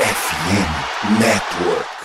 FM 0.00 1.20
Network. 1.20 1.99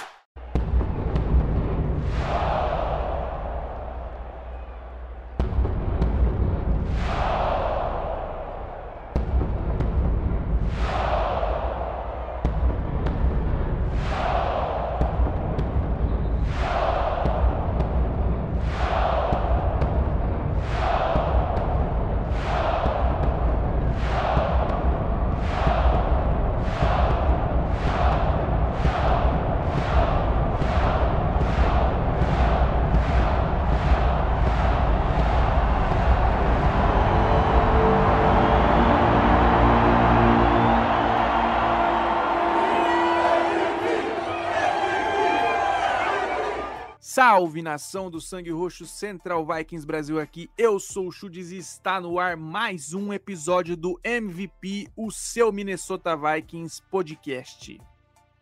Salve 47.16 47.62
nação 47.62 48.12
do 48.12 48.20
Sangue 48.20 48.52
Roxo 48.52 48.86
Central 48.86 49.48
Vikings 49.48 49.88
Brasil 49.88 50.20
aqui. 50.20 50.50
Eu 50.58 50.82
sou 50.82 51.08
o 51.08 51.12
Chudes 51.14 51.50
e 51.50 51.58
está 51.58 52.02
no 52.02 52.20
ar 52.20 52.36
mais 52.36 52.94
um 52.94 53.14
episódio 53.14 53.78
do 53.78 53.98
MVP, 54.04 54.90
o 54.98 55.10
seu 55.10 55.50
Minnesota 55.50 56.14
Vikings 56.14 56.82
podcast. 56.92 57.80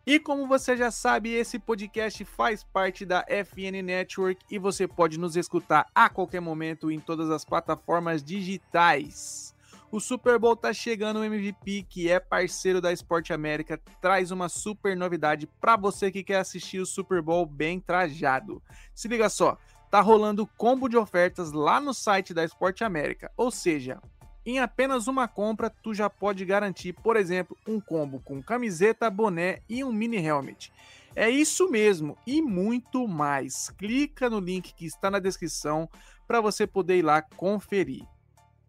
E 0.04 0.18
como 0.18 0.48
você 0.48 0.76
já 0.76 0.90
sabe, 0.90 1.30
esse 1.30 1.56
podcast 1.56 2.24
faz 2.24 2.64
parte 2.64 3.06
da 3.06 3.24
FN 3.44 3.80
Network 3.80 4.44
e 4.50 4.58
você 4.58 4.88
pode 4.88 5.20
nos 5.20 5.36
escutar 5.36 5.86
a 5.94 6.08
qualquer 6.08 6.40
momento 6.40 6.90
em 6.90 6.98
todas 6.98 7.30
as 7.30 7.44
plataformas 7.44 8.24
digitais. 8.24 9.53
O 9.94 10.00
Super 10.00 10.40
Bowl 10.40 10.56
tá 10.56 10.72
chegando, 10.72 11.20
o 11.20 11.24
MVP, 11.24 11.86
que 11.88 12.10
é 12.10 12.18
parceiro 12.18 12.80
da 12.80 12.92
Esporte 12.92 13.32
América, 13.32 13.80
traz 14.00 14.32
uma 14.32 14.48
super 14.48 14.96
novidade 14.96 15.46
para 15.60 15.76
você 15.76 16.10
que 16.10 16.24
quer 16.24 16.38
assistir 16.38 16.80
o 16.80 16.84
Super 16.84 17.22
Bowl 17.22 17.46
bem 17.46 17.78
trajado. 17.78 18.60
Se 18.92 19.06
liga 19.06 19.28
só, 19.28 19.56
tá 19.92 20.00
rolando 20.00 20.48
combo 20.56 20.88
de 20.88 20.96
ofertas 20.96 21.52
lá 21.52 21.80
no 21.80 21.94
site 21.94 22.34
da 22.34 22.44
Esporte 22.44 22.82
América, 22.82 23.30
ou 23.36 23.52
seja, 23.52 24.02
em 24.44 24.58
apenas 24.58 25.06
uma 25.06 25.28
compra 25.28 25.70
tu 25.70 25.94
já 25.94 26.10
pode 26.10 26.44
garantir, 26.44 26.92
por 26.94 27.16
exemplo, 27.16 27.56
um 27.64 27.80
combo 27.80 28.18
com 28.18 28.42
camiseta, 28.42 29.08
boné 29.08 29.60
e 29.68 29.84
um 29.84 29.92
mini 29.92 30.16
helmet. 30.16 30.72
É 31.14 31.30
isso 31.30 31.70
mesmo 31.70 32.18
e 32.26 32.42
muito 32.42 33.06
mais. 33.06 33.70
Clica 33.78 34.28
no 34.28 34.40
link 34.40 34.74
que 34.74 34.86
está 34.86 35.08
na 35.08 35.20
descrição 35.20 35.88
para 36.26 36.40
você 36.40 36.66
poder 36.66 36.98
ir 36.98 37.02
lá 37.02 37.22
conferir. 37.22 38.04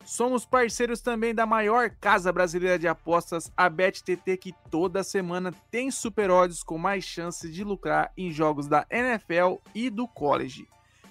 Somos 0.05 0.45
parceiros 0.45 1.01
também 1.01 1.33
da 1.33 1.47
maior 1.47 1.89
casa 1.89 2.31
brasileira 2.31 2.77
de 2.77 2.87
apostas, 2.87 3.51
a 3.57 3.67
BetTT, 3.67 4.37
que 4.37 4.53
toda 4.69 5.03
semana 5.03 5.51
tem 5.71 5.89
super 5.89 6.29
odds 6.29 6.61
com 6.61 6.77
mais 6.77 7.03
chances 7.03 7.51
de 7.51 7.63
lucrar 7.63 8.11
em 8.15 8.29
jogos 8.31 8.67
da 8.67 8.85
NFL 8.91 9.55
e 9.73 9.89
do 9.89 10.07
college. 10.07 10.67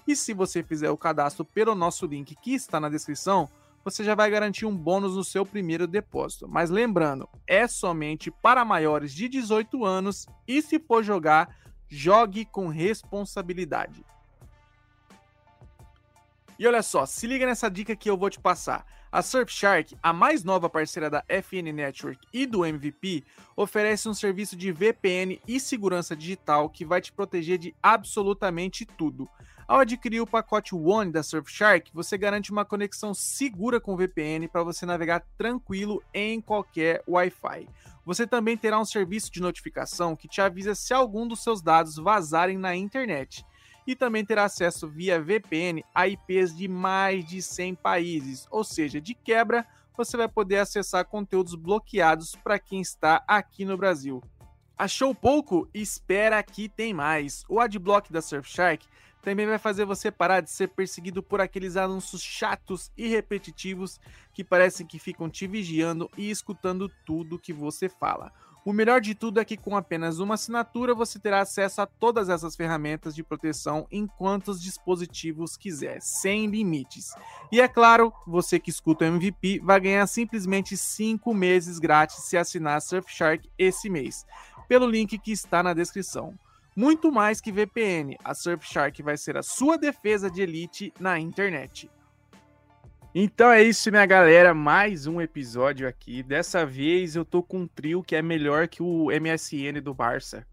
E 0.06 0.14
se 0.14 0.32
você 0.32 0.62
fizer 0.62 0.90
o 0.90 0.96
cadastro 0.96 1.44
pelo 1.44 1.74
nosso 1.74 2.06
link 2.06 2.36
que 2.36 2.54
está 2.54 2.78
na 2.78 2.88
descrição, 2.88 3.48
você 3.84 4.04
já 4.04 4.14
vai 4.14 4.30
garantir 4.30 4.64
um 4.64 4.76
bônus 4.76 5.16
no 5.16 5.24
seu 5.24 5.44
primeiro 5.44 5.88
depósito. 5.88 6.46
Mas 6.46 6.70
lembrando, 6.70 7.28
é 7.48 7.66
somente 7.66 8.30
para 8.30 8.64
maiores 8.64 9.12
de 9.12 9.28
18 9.28 9.84
anos 9.84 10.24
e 10.46 10.62
se 10.62 10.78
for 10.78 11.02
jogar, 11.02 11.56
jogue 11.88 12.44
com 12.44 12.68
responsabilidade. 12.68 14.04
E 16.64 16.66
olha 16.66 16.82
só, 16.82 17.04
se 17.04 17.26
liga 17.26 17.44
nessa 17.44 17.70
dica 17.70 17.94
que 17.94 18.08
eu 18.08 18.16
vou 18.16 18.30
te 18.30 18.40
passar. 18.40 18.86
A 19.12 19.20
Surfshark, 19.20 19.94
a 20.02 20.14
mais 20.14 20.42
nova 20.42 20.70
parceira 20.70 21.10
da 21.10 21.22
FN 21.28 21.70
Network 21.74 22.26
e 22.32 22.46
do 22.46 22.64
MVP, 22.64 23.22
oferece 23.54 24.08
um 24.08 24.14
serviço 24.14 24.56
de 24.56 24.72
VPN 24.72 25.38
e 25.46 25.60
segurança 25.60 26.16
digital 26.16 26.70
que 26.70 26.82
vai 26.82 27.02
te 27.02 27.12
proteger 27.12 27.58
de 27.58 27.74
absolutamente 27.82 28.86
tudo. 28.86 29.28
Ao 29.68 29.80
adquirir 29.80 30.22
o 30.22 30.26
pacote 30.26 30.74
One 30.74 31.12
da 31.12 31.22
Surfshark, 31.22 31.90
você 31.92 32.16
garante 32.16 32.50
uma 32.50 32.64
conexão 32.64 33.12
segura 33.12 33.78
com 33.78 33.94
VPN 33.94 34.48
para 34.48 34.62
você 34.62 34.86
navegar 34.86 35.22
tranquilo 35.36 36.02
em 36.14 36.40
qualquer 36.40 37.02
Wi-Fi. 37.06 37.68
Você 38.06 38.26
também 38.26 38.56
terá 38.56 38.80
um 38.80 38.86
serviço 38.86 39.30
de 39.30 39.42
notificação 39.42 40.16
que 40.16 40.26
te 40.26 40.40
avisa 40.40 40.74
se 40.74 40.94
algum 40.94 41.28
dos 41.28 41.42
seus 41.42 41.60
dados 41.60 41.96
vazarem 41.96 42.56
na 42.56 42.74
internet 42.74 43.44
e 43.86 43.94
também 43.94 44.24
terá 44.24 44.44
acesso 44.44 44.88
via 44.88 45.20
VPN 45.20 45.84
a 45.94 46.08
IPs 46.08 46.56
de 46.56 46.68
mais 46.68 47.24
de 47.24 47.42
100 47.42 47.74
países, 47.76 48.46
ou 48.50 48.64
seja, 48.64 49.00
de 49.00 49.14
quebra, 49.14 49.66
você 49.96 50.16
vai 50.16 50.28
poder 50.28 50.58
acessar 50.58 51.04
conteúdos 51.04 51.54
bloqueados 51.54 52.34
para 52.42 52.58
quem 52.58 52.80
está 52.80 53.22
aqui 53.28 53.64
no 53.64 53.76
Brasil. 53.76 54.22
Achou 54.76 55.14
pouco? 55.14 55.68
Espera 55.72 56.42
que 56.42 56.68
tem 56.68 56.92
mais. 56.92 57.44
O 57.48 57.60
adblock 57.60 58.12
da 58.12 58.20
Surfshark 58.20 58.84
também 59.22 59.46
vai 59.46 59.58
fazer 59.58 59.84
você 59.84 60.10
parar 60.10 60.40
de 60.40 60.50
ser 60.50 60.68
perseguido 60.68 61.22
por 61.22 61.40
aqueles 61.40 61.76
anúncios 61.76 62.20
chatos 62.20 62.92
e 62.96 63.08
repetitivos 63.08 63.98
que 64.34 64.44
parecem 64.44 64.86
que 64.86 64.98
ficam 64.98 65.30
te 65.30 65.46
vigiando 65.46 66.10
e 66.18 66.28
escutando 66.28 66.90
tudo 67.06 67.38
que 67.38 67.52
você 67.52 67.88
fala. 67.88 68.32
O 68.64 68.72
melhor 68.72 68.98
de 68.98 69.14
tudo 69.14 69.38
é 69.38 69.44
que 69.44 69.58
com 69.58 69.76
apenas 69.76 70.20
uma 70.20 70.34
assinatura 70.34 70.94
você 70.94 71.18
terá 71.18 71.42
acesso 71.42 71.82
a 71.82 71.86
todas 71.86 72.30
essas 72.30 72.56
ferramentas 72.56 73.14
de 73.14 73.22
proteção 73.22 73.86
em 73.90 74.06
quantos 74.06 74.58
dispositivos 74.58 75.54
quiser, 75.54 76.00
sem 76.00 76.46
limites. 76.46 77.14
E 77.52 77.60
é 77.60 77.68
claro, 77.68 78.10
você 78.26 78.58
que 78.58 78.70
escuta 78.70 79.04
o 79.04 79.08
MVP 79.08 79.60
vai 79.62 79.78
ganhar 79.80 80.06
simplesmente 80.06 80.78
5 80.78 81.34
meses 81.34 81.78
grátis 81.78 82.24
se 82.24 82.38
assinar 82.38 82.80
Surfshark 82.80 83.50
esse 83.58 83.90
mês, 83.90 84.24
pelo 84.66 84.88
link 84.88 85.18
que 85.18 85.32
está 85.32 85.62
na 85.62 85.74
descrição. 85.74 86.32
Muito 86.74 87.12
mais 87.12 87.42
que 87.42 87.52
VPN, 87.52 88.16
a 88.24 88.34
Surfshark 88.34 89.02
vai 89.02 89.18
ser 89.18 89.36
a 89.36 89.42
sua 89.42 89.76
defesa 89.76 90.30
de 90.30 90.40
elite 90.40 90.90
na 90.98 91.18
internet. 91.20 91.90
Então 93.16 93.48
é 93.48 93.62
isso, 93.62 93.92
minha 93.92 94.04
galera. 94.04 94.52
Mais 94.52 95.06
um 95.06 95.20
episódio 95.20 95.86
aqui. 95.86 96.20
Dessa 96.20 96.66
vez 96.66 97.14
eu 97.14 97.24
tô 97.24 97.44
com 97.44 97.58
um 97.58 97.66
trio 97.68 98.02
que 98.02 98.16
é 98.16 98.20
melhor 98.20 98.66
que 98.66 98.82
o 98.82 99.06
MSN 99.06 99.80
do 99.80 99.94
Barça. 99.94 100.44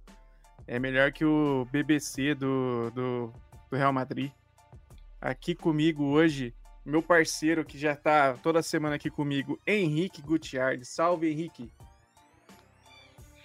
É 0.67 0.77
melhor 0.77 1.11
que 1.11 1.25
o 1.25 1.67
BBC 1.71 2.35
do, 2.35 2.91
do, 2.91 3.33
do 3.67 3.75
Real 3.75 3.91
Madrid. 3.91 4.29
Aqui 5.19 5.55
comigo 5.55 6.03
hoje, 6.03 6.53
meu 6.85 7.01
parceiro 7.01 7.65
que 7.65 7.79
já 7.79 7.95
tá 7.95 8.35
toda 8.43 8.61
semana 8.61 8.93
aqui 8.93 9.09
comigo, 9.09 9.59
Henrique 9.65 10.21
Gutiardi. 10.21 10.85
Salve, 10.85 11.31
Henrique. 11.31 11.71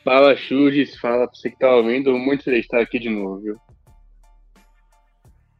Fala, 0.04 0.36
Churris. 0.36 0.94
Fala 0.98 1.26
pra 1.26 1.34
você 1.34 1.48
que 1.48 1.58
tá 1.58 1.74
ouvindo. 1.74 2.12
Muito 2.18 2.44
feliz 2.44 2.60
de 2.60 2.66
estar 2.66 2.82
aqui 2.82 2.98
de 2.98 3.08
novo, 3.08 3.38
viu? 3.38 3.60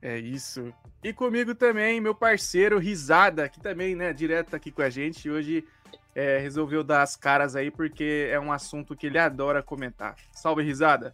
É 0.07 0.21
isso. 0.21 0.73
E 1.03 1.13
comigo 1.13 1.53
também, 1.53 2.01
meu 2.01 2.15
parceiro 2.15 2.79
Risada, 2.79 3.49
que 3.49 3.59
também, 3.59 3.97
né, 3.97 4.13
direto 4.13 4.55
aqui 4.55 4.71
com 4.71 4.81
a 4.81 4.89
gente. 4.89 5.29
Hoje 5.29 5.67
é, 6.15 6.39
resolveu 6.39 6.85
dar 6.85 7.03
as 7.03 7.17
caras 7.17 7.57
aí, 7.57 7.73
porque 7.73 8.29
é 8.31 8.39
um 8.39 8.53
assunto 8.53 8.95
que 8.95 9.09
ele 9.09 9.19
adora 9.19 9.65
comentar. 9.65 10.15
Salve, 10.31 10.63
Risada. 10.63 11.13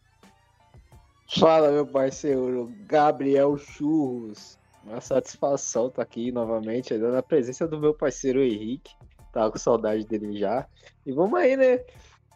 Fala, 1.26 1.72
meu 1.72 1.86
parceiro 1.86 2.70
Gabriel 2.86 3.56
Churros. 3.56 4.58
Uma 4.84 5.00
satisfação 5.00 5.86
estar 5.86 5.96
tá 5.96 6.02
aqui 6.02 6.30
novamente, 6.30 6.98
dando 6.98 7.16
a 7.16 7.22
presença 7.22 7.66
do 7.66 7.80
meu 7.80 7.94
parceiro 7.94 8.42
Henrique. 8.42 8.92
Tava 9.32 9.50
com 9.50 9.58
saudade 9.58 10.04
dele 10.04 10.36
já. 10.36 10.66
E 11.06 11.12
vamos 11.12 11.40
aí, 11.40 11.56
né? 11.56 11.82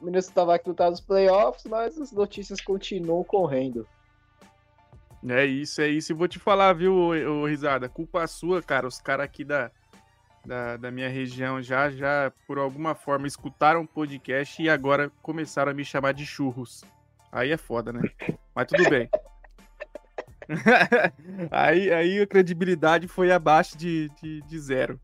O 0.00 0.06
Minnesota 0.06 0.46
vai 0.46 0.58
lutar 0.66 0.88
nos 0.88 1.02
playoffs, 1.02 1.66
mas 1.66 2.00
as 2.00 2.12
notícias 2.12 2.62
continuam 2.62 3.22
correndo. 3.24 3.86
É 5.28 5.44
isso, 5.44 5.80
é 5.80 5.88
isso. 5.88 6.12
E 6.12 6.14
vou 6.14 6.28
te 6.28 6.38
falar, 6.38 6.72
viu, 6.72 6.94
ô, 6.94 7.42
ô, 7.42 7.46
Risada? 7.46 7.88
Culpa 7.88 8.26
sua, 8.26 8.62
cara. 8.62 8.86
Os 8.86 9.00
caras 9.00 9.24
aqui 9.24 9.44
da, 9.44 9.70
da, 10.44 10.76
da, 10.76 10.90
minha 10.90 11.08
região 11.08 11.60
já, 11.60 11.90
já, 11.90 12.32
por 12.46 12.58
alguma 12.58 12.94
forma, 12.94 13.26
escutaram 13.26 13.82
o 13.82 13.88
podcast 13.88 14.62
e 14.62 14.70
agora 14.70 15.10
começaram 15.22 15.72
a 15.72 15.74
me 15.74 15.84
chamar 15.84 16.12
de 16.12 16.24
churros. 16.24 16.84
Aí 17.32 17.50
é 17.50 17.56
foda, 17.56 17.92
né? 17.92 18.02
Mas 18.54 18.66
tudo 18.68 18.88
bem. 18.88 19.08
aí, 21.50 21.92
aí 21.92 22.20
a 22.20 22.26
credibilidade 22.26 23.08
foi 23.08 23.32
abaixo 23.32 23.76
de, 23.76 24.08
de, 24.22 24.42
de 24.42 24.58
zero. 24.60 25.00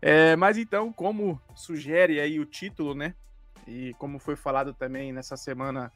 É, 0.00 0.36
mas 0.36 0.56
então, 0.56 0.92
como 0.92 1.40
sugere 1.56 2.20
aí 2.20 2.38
o 2.38 2.46
título, 2.46 2.94
né? 2.94 3.14
E 3.66 3.92
como 3.98 4.20
foi 4.20 4.36
falado 4.36 4.72
também 4.72 5.12
nessa 5.12 5.36
semana, 5.36 5.92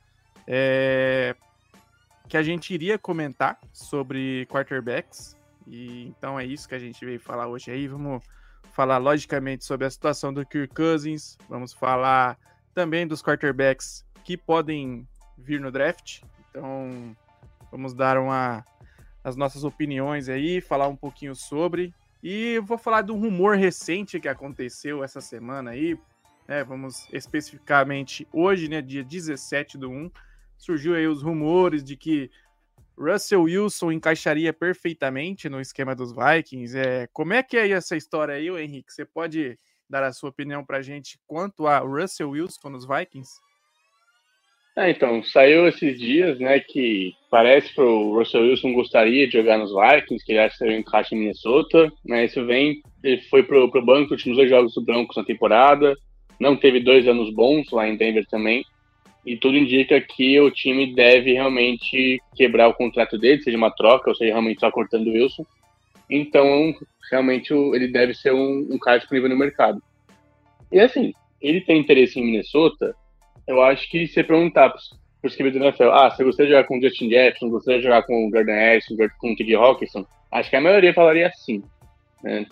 é, 0.46 1.36
que 2.32 2.37
a 2.38 2.43
gente 2.43 2.73
iria 2.73 2.96
comentar 2.96 3.58
sobre 3.75 4.46
quarterbacks. 4.46 5.37
E 5.67 6.06
então 6.06 6.40
é 6.40 6.46
isso 6.46 6.67
que 6.67 6.75
a 6.75 6.79
gente 6.79 7.05
veio 7.05 7.20
falar 7.20 7.46
hoje 7.46 7.70
aí. 7.70 7.87
Vamos 7.87 8.25
falar 8.73 8.96
logicamente 8.96 9.67
sobre 9.67 9.87
a 9.87 9.90
situação 9.90 10.32
do 10.32 10.46
Kirk 10.46 10.75
Cousins, 10.75 11.37
vamos 11.46 11.75
falar 11.75 12.38
também 12.73 13.06
dos 13.06 13.23
quarterbacks 13.23 14.02
que 14.25 14.34
podem 14.34 15.06
vir 15.37 15.61
no 15.61 15.70
draft. 15.70 16.23
Então, 16.49 17.14
vamos 17.70 17.93
dar 17.93 18.17
uma 18.17 18.64
as 19.23 19.37
nossas 19.37 19.62
opiniões 19.62 20.31
aí, 20.31 20.62
falar 20.62 20.88
um 20.88 20.96
pouquinho 20.96 21.34
sobre. 21.34 21.93
E 22.23 22.58
vou 22.61 22.79
falar 22.79 23.02
de 23.02 23.12
um 23.12 23.20
rumor 23.20 23.58
recente 23.58 24.19
que 24.19 24.26
aconteceu 24.26 25.05
essa 25.05 25.20
semana 25.20 25.73
aí. 25.73 25.99
Né, 26.49 26.64
vamos 26.64 27.06
especificamente 27.12 28.26
hoje, 28.32 28.70
né, 28.70 28.81
dia 28.81 29.05
17 29.05 29.76
do 29.76 29.90
1, 29.90 30.11
surgiu 30.64 30.94
aí 30.94 31.06
os 31.06 31.22
rumores 31.22 31.82
de 31.82 31.96
que 31.96 32.30
Russell 32.96 33.42
Wilson 33.42 33.90
encaixaria 33.90 34.52
perfeitamente 34.52 35.48
no 35.48 35.60
esquema 35.60 35.94
dos 35.94 36.14
Vikings. 36.14 36.78
É, 36.78 37.08
como 37.12 37.32
é 37.32 37.42
que 37.42 37.56
é 37.56 37.68
essa 37.70 37.96
história 37.96 38.34
aí, 38.34 38.48
Henrique? 38.48 38.92
Você 38.92 39.04
pode 39.04 39.58
dar 39.90 40.04
a 40.04 40.12
sua 40.12 40.30
opinião 40.30 40.64
para 40.64 40.78
a 40.78 40.82
gente 40.82 41.18
quanto 41.26 41.66
a 41.66 41.78
Russell 41.78 42.30
Wilson 42.30 42.70
nos 42.70 42.86
Vikings? 42.86 43.30
É, 44.76 44.90
então, 44.90 45.22
saiu 45.22 45.68
esses 45.68 45.98
dias, 45.98 46.38
né, 46.38 46.58
que 46.60 47.12
parece 47.30 47.74
que 47.74 47.80
o 47.80 48.16
Russell 48.16 48.42
Wilson 48.42 48.72
gostaria 48.72 49.26
de 49.26 49.34
jogar 49.34 49.58
nos 49.58 49.70
Vikings, 49.70 50.24
que 50.24 50.32
ele 50.32 50.38
acha 50.38 50.52
que 50.52 50.58
seria 50.58 50.76
um 50.76 50.80
encaixe 50.80 51.14
em 51.14 51.18
Minnesota, 51.18 51.92
né, 52.02 52.24
isso 52.24 52.46
vem, 52.46 52.80
ele 53.04 53.20
foi 53.22 53.42
pro, 53.42 53.70
pro 53.70 53.84
banco 53.84 54.04
nos 54.04 54.12
últimos 54.12 54.38
dois 54.38 54.48
jogos 54.48 54.72
do 54.72 54.80
Broncos 54.80 55.16
na 55.16 55.24
temporada, 55.24 55.94
não 56.40 56.56
teve 56.56 56.80
dois 56.80 57.06
anos 57.06 57.34
bons 57.34 57.70
lá 57.70 57.86
em 57.86 57.96
Denver 57.96 58.26
também, 58.28 58.64
e 59.24 59.36
tudo 59.36 59.56
indica 59.56 60.00
que 60.00 60.38
o 60.40 60.50
time 60.50 60.94
deve 60.94 61.32
realmente 61.32 62.20
quebrar 62.34 62.69
o 62.69 62.74
contrato 62.74 63.16
dele, 63.16 63.42
seja 63.42 63.56
uma 63.56 63.70
troca, 63.70 64.10
ou 64.10 64.16
seja, 64.16 64.32
realmente 64.32 64.60
só 64.60 64.70
cortando 64.70 65.06
o 65.06 65.12
Wilson, 65.12 65.44
então, 66.10 66.74
realmente, 67.10 67.54
ele 67.54 67.88
deve 67.88 68.14
ser 68.14 68.32
um, 68.32 68.69
um 68.70 68.78
cara 68.78 68.98
disponível 68.98 69.30
no 69.30 69.38
mercado. 69.38 69.82
E 70.70 70.78
assim, 70.78 71.14
ele 71.40 71.60
tem 71.60 71.78
interesse 71.78 72.19
em 72.19 72.24
Minnesota, 72.24 72.94
eu 73.46 73.62
acho 73.62 73.88
que 73.90 74.06
se 74.06 74.22
perguntar 74.22 74.70
para 74.70 74.78
os 75.24 75.36
que 75.36 75.50
do 75.50 75.58
NFL, 75.58 75.90
ah, 75.90 76.10
você 76.10 76.24
gostaria 76.24 76.50
de 76.50 76.56
jogar 76.56 76.69
com 76.69 76.78
o 76.78 76.82
Justin 76.82 77.08
Jefferson, 77.08 77.48
gostaria 77.48 77.78
de 77.78 77.84
jogar 77.84 78.02
com 78.02 78.26
o 78.26 78.30
Gordon 78.30 78.52
Harrison, 78.52 78.96
com 79.19 79.32
o 79.32 79.36
T.J. 79.36 79.54
Hawkinson, 79.54 80.04
acho 80.30 80.50
que 80.50 80.56
a 80.56 80.60
maioria 80.60 80.92
falaria 80.92 81.30
sim, 81.34 81.62
né? 82.22 82.46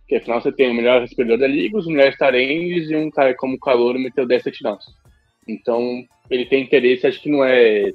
Porque 0.00 0.16
afinal 0.16 0.40
você 0.40 0.52
tem 0.52 0.70
o 0.70 0.74
melhor 0.74 1.00
recebedor 1.00 1.38
da 1.38 1.48
liga, 1.48 1.76
os 1.76 1.86
melhores 1.86 2.16
tarendes 2.16 2.90
e 2.90 2.94
um 2.94 3.10
cara 3.10 3.34
como 3.34 3.56
o 3.56 3.58
Calor 3.58 3.98
meteu 3.98 4.26
10 4.26 4.44
touchdowns. 4.44 4.84
Então, 5.46 6.04
ele 6.30 6.46
tem 6.46 6.62
interesse, 6.62 7.06
acho 7.06 7.20
que 7.20 7.30
não 7.30 7.44
é, 7.44 7.92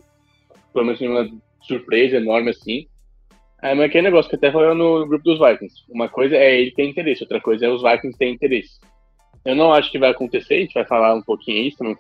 pelo 0.74 0.86
menos, 0.86 1.00
nenhuma 1.00 1.30
surpresa 1.62 2.18
enorme 2.18 2.52
assim. 2.52 2.88
É, 3.62 3.76
mas 3.76 3.86
aquele 3.86 4.04
negócio 4.04 4.30
que 4.30 4.36
até 4.36 4.52
falou 4.52 4.74
no 4.74 5.08
grupo 5.08 5.24
dos 5.24 5.40
Vikings. 5.40 5.84
Uma 5.90 6.10
coisa 6.10 6.36
é 6.36 6.60
ele 6.60 6.72
ter 6.72 6.84
interesse, 6.84 7.24
outra 7.24 7.40
coisa 7.40 7.66
é 7.66 7.70
os 7.70 7.84
Vikings 7.84 8.18
terem 8.18 8.34
interesse. 8.34 8.80
Eu 9.46 9.56
não 9.56 9.74
acho 9.74 9.92
que 9.92 10.00
vai 10.00 10.10
acontecer, 10.10 10.56
a 10.56 10.60
gente 10.60 10.74
vai 10.74 10.86
falar 10.86 11.14
um 11.14 11.22
pouquinho 11.22 11.68
isso 11.68 11.78
também. 11.78 11.96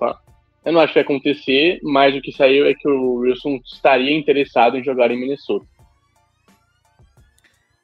Eu 0.63 0.73
não 0.73 0.79
acho 0.79 0.93
que 0.93 0.99
vai 0.99 1.03
acontecer, 1.03 1.79
mas 1.83 2.15
o 2.15 2.21
que 2.21 2.31
saiu 2.31 2.65
é 2.65 2.73
que 2.73 2.87
o 2.87 3.15
Wilson 3.15 3.59
estaria 3.65 4.15
interessado 4.15 4.77
em 4.77 4.83
jogar 4.83 5.11
em 5.11 5.19
Minnesota. 5.19 5.65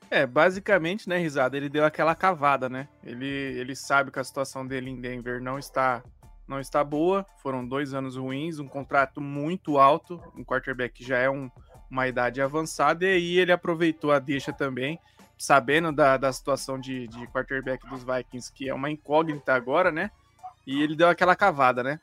É, 0.10 0.26
basicamente, 0.26 1.10
né, 1.10 1.18
Risada, 1.18 1.58
ele 1.58 1.70
deu 1.70 1.84
aquela 1.84 2.16
cavada, 2.16 2.70
né? 2.70 2.88
Ele, 3.04 3.26
ele 3.26 3.76
sabe 3.76 4.10
que 4.10 4.20
a 4.20 4.24
situação 4.24 4.66
dele 4.66 4.90
em 4.90 5.02
Denver 5.02 5.42
não 5.42 5.60
está 5.60 6.02
não 6.48 6.60
está 6.60 6.84
boa. 6.84 7.26
Foram 7.38 7.68
dois 7.68 7.94
anos 7.94 8.16
ruins, 8.16 8.60
um 8.60 8.68
contrato 8.68 9.20
muito 9.20 9.78
alto, 9.78 10.22
um 10.36 10.44
quarterback 10.44 11.04
já 11.04 11.18
é 11.18 11.30
um, 11.30 11.52
uma 11.90 12.08
idade 12.08 12.42
avançada, 12.42 13.06
e 13.06 13.14
aí 13.14 13.38
ele 13.38 13.52
aproveitou 13.52 14.12
a 14.12 14.20
deixa 14.20 14.54
também 14.54 15.00
sabendo 15.38 15.92
da, 15.92 16.18
da 16.18 16.34
situação 16.34 16.80
de, 16.80 17.08
de 17.08 17.28
quarterback 17.28 17.88
dos 17.88 18.04
Vikings, 18.04 18.52
que 18.52 18.68
é 18.68 18.74
uma 18.74 18.90
incógnita 18.90 19.54
agora, 19.54 19.92
né? 19.92 20.10
E 20.66 20.82
ele 20.82 20.96
deu 20.96 21.08
aquela 21.08 21.36
cavada, 21.36 21.84
né? 21.84 22.00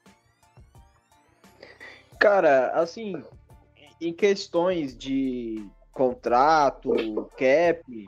Cara, 2.19 2.71
assim, 2.71 3.23
em 4.01 4.13
questões 4.13 4.97
de 4.97 5.67
contrato, 5.93 6.91
cap, 7.37 8.07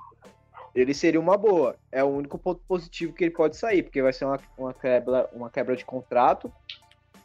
ele 0.76 0.93
seria 0.93 1.19
uma 1.19 1.38
boa. 1.38 1.75
É 1.90 2.05
o 2.05 2.08
único 2.08 2.38
ponto 2.38 2.61
positivo 2.69 3.14
que 3.14 3.25
ele 3.25 3.31
pode 3.31 3.56
sair, 3.56 3.82
porque 3.82 4.02
vai 4.02 4.12
ser 4.12 4.26
uma, 4.26 4.38
uma, 4.58 4.75
quebra, 4.75 5.28
uma 5.32 5.50
quebra 5.50 5.75
de 5.75 5.84
contrato. 5.84 6.52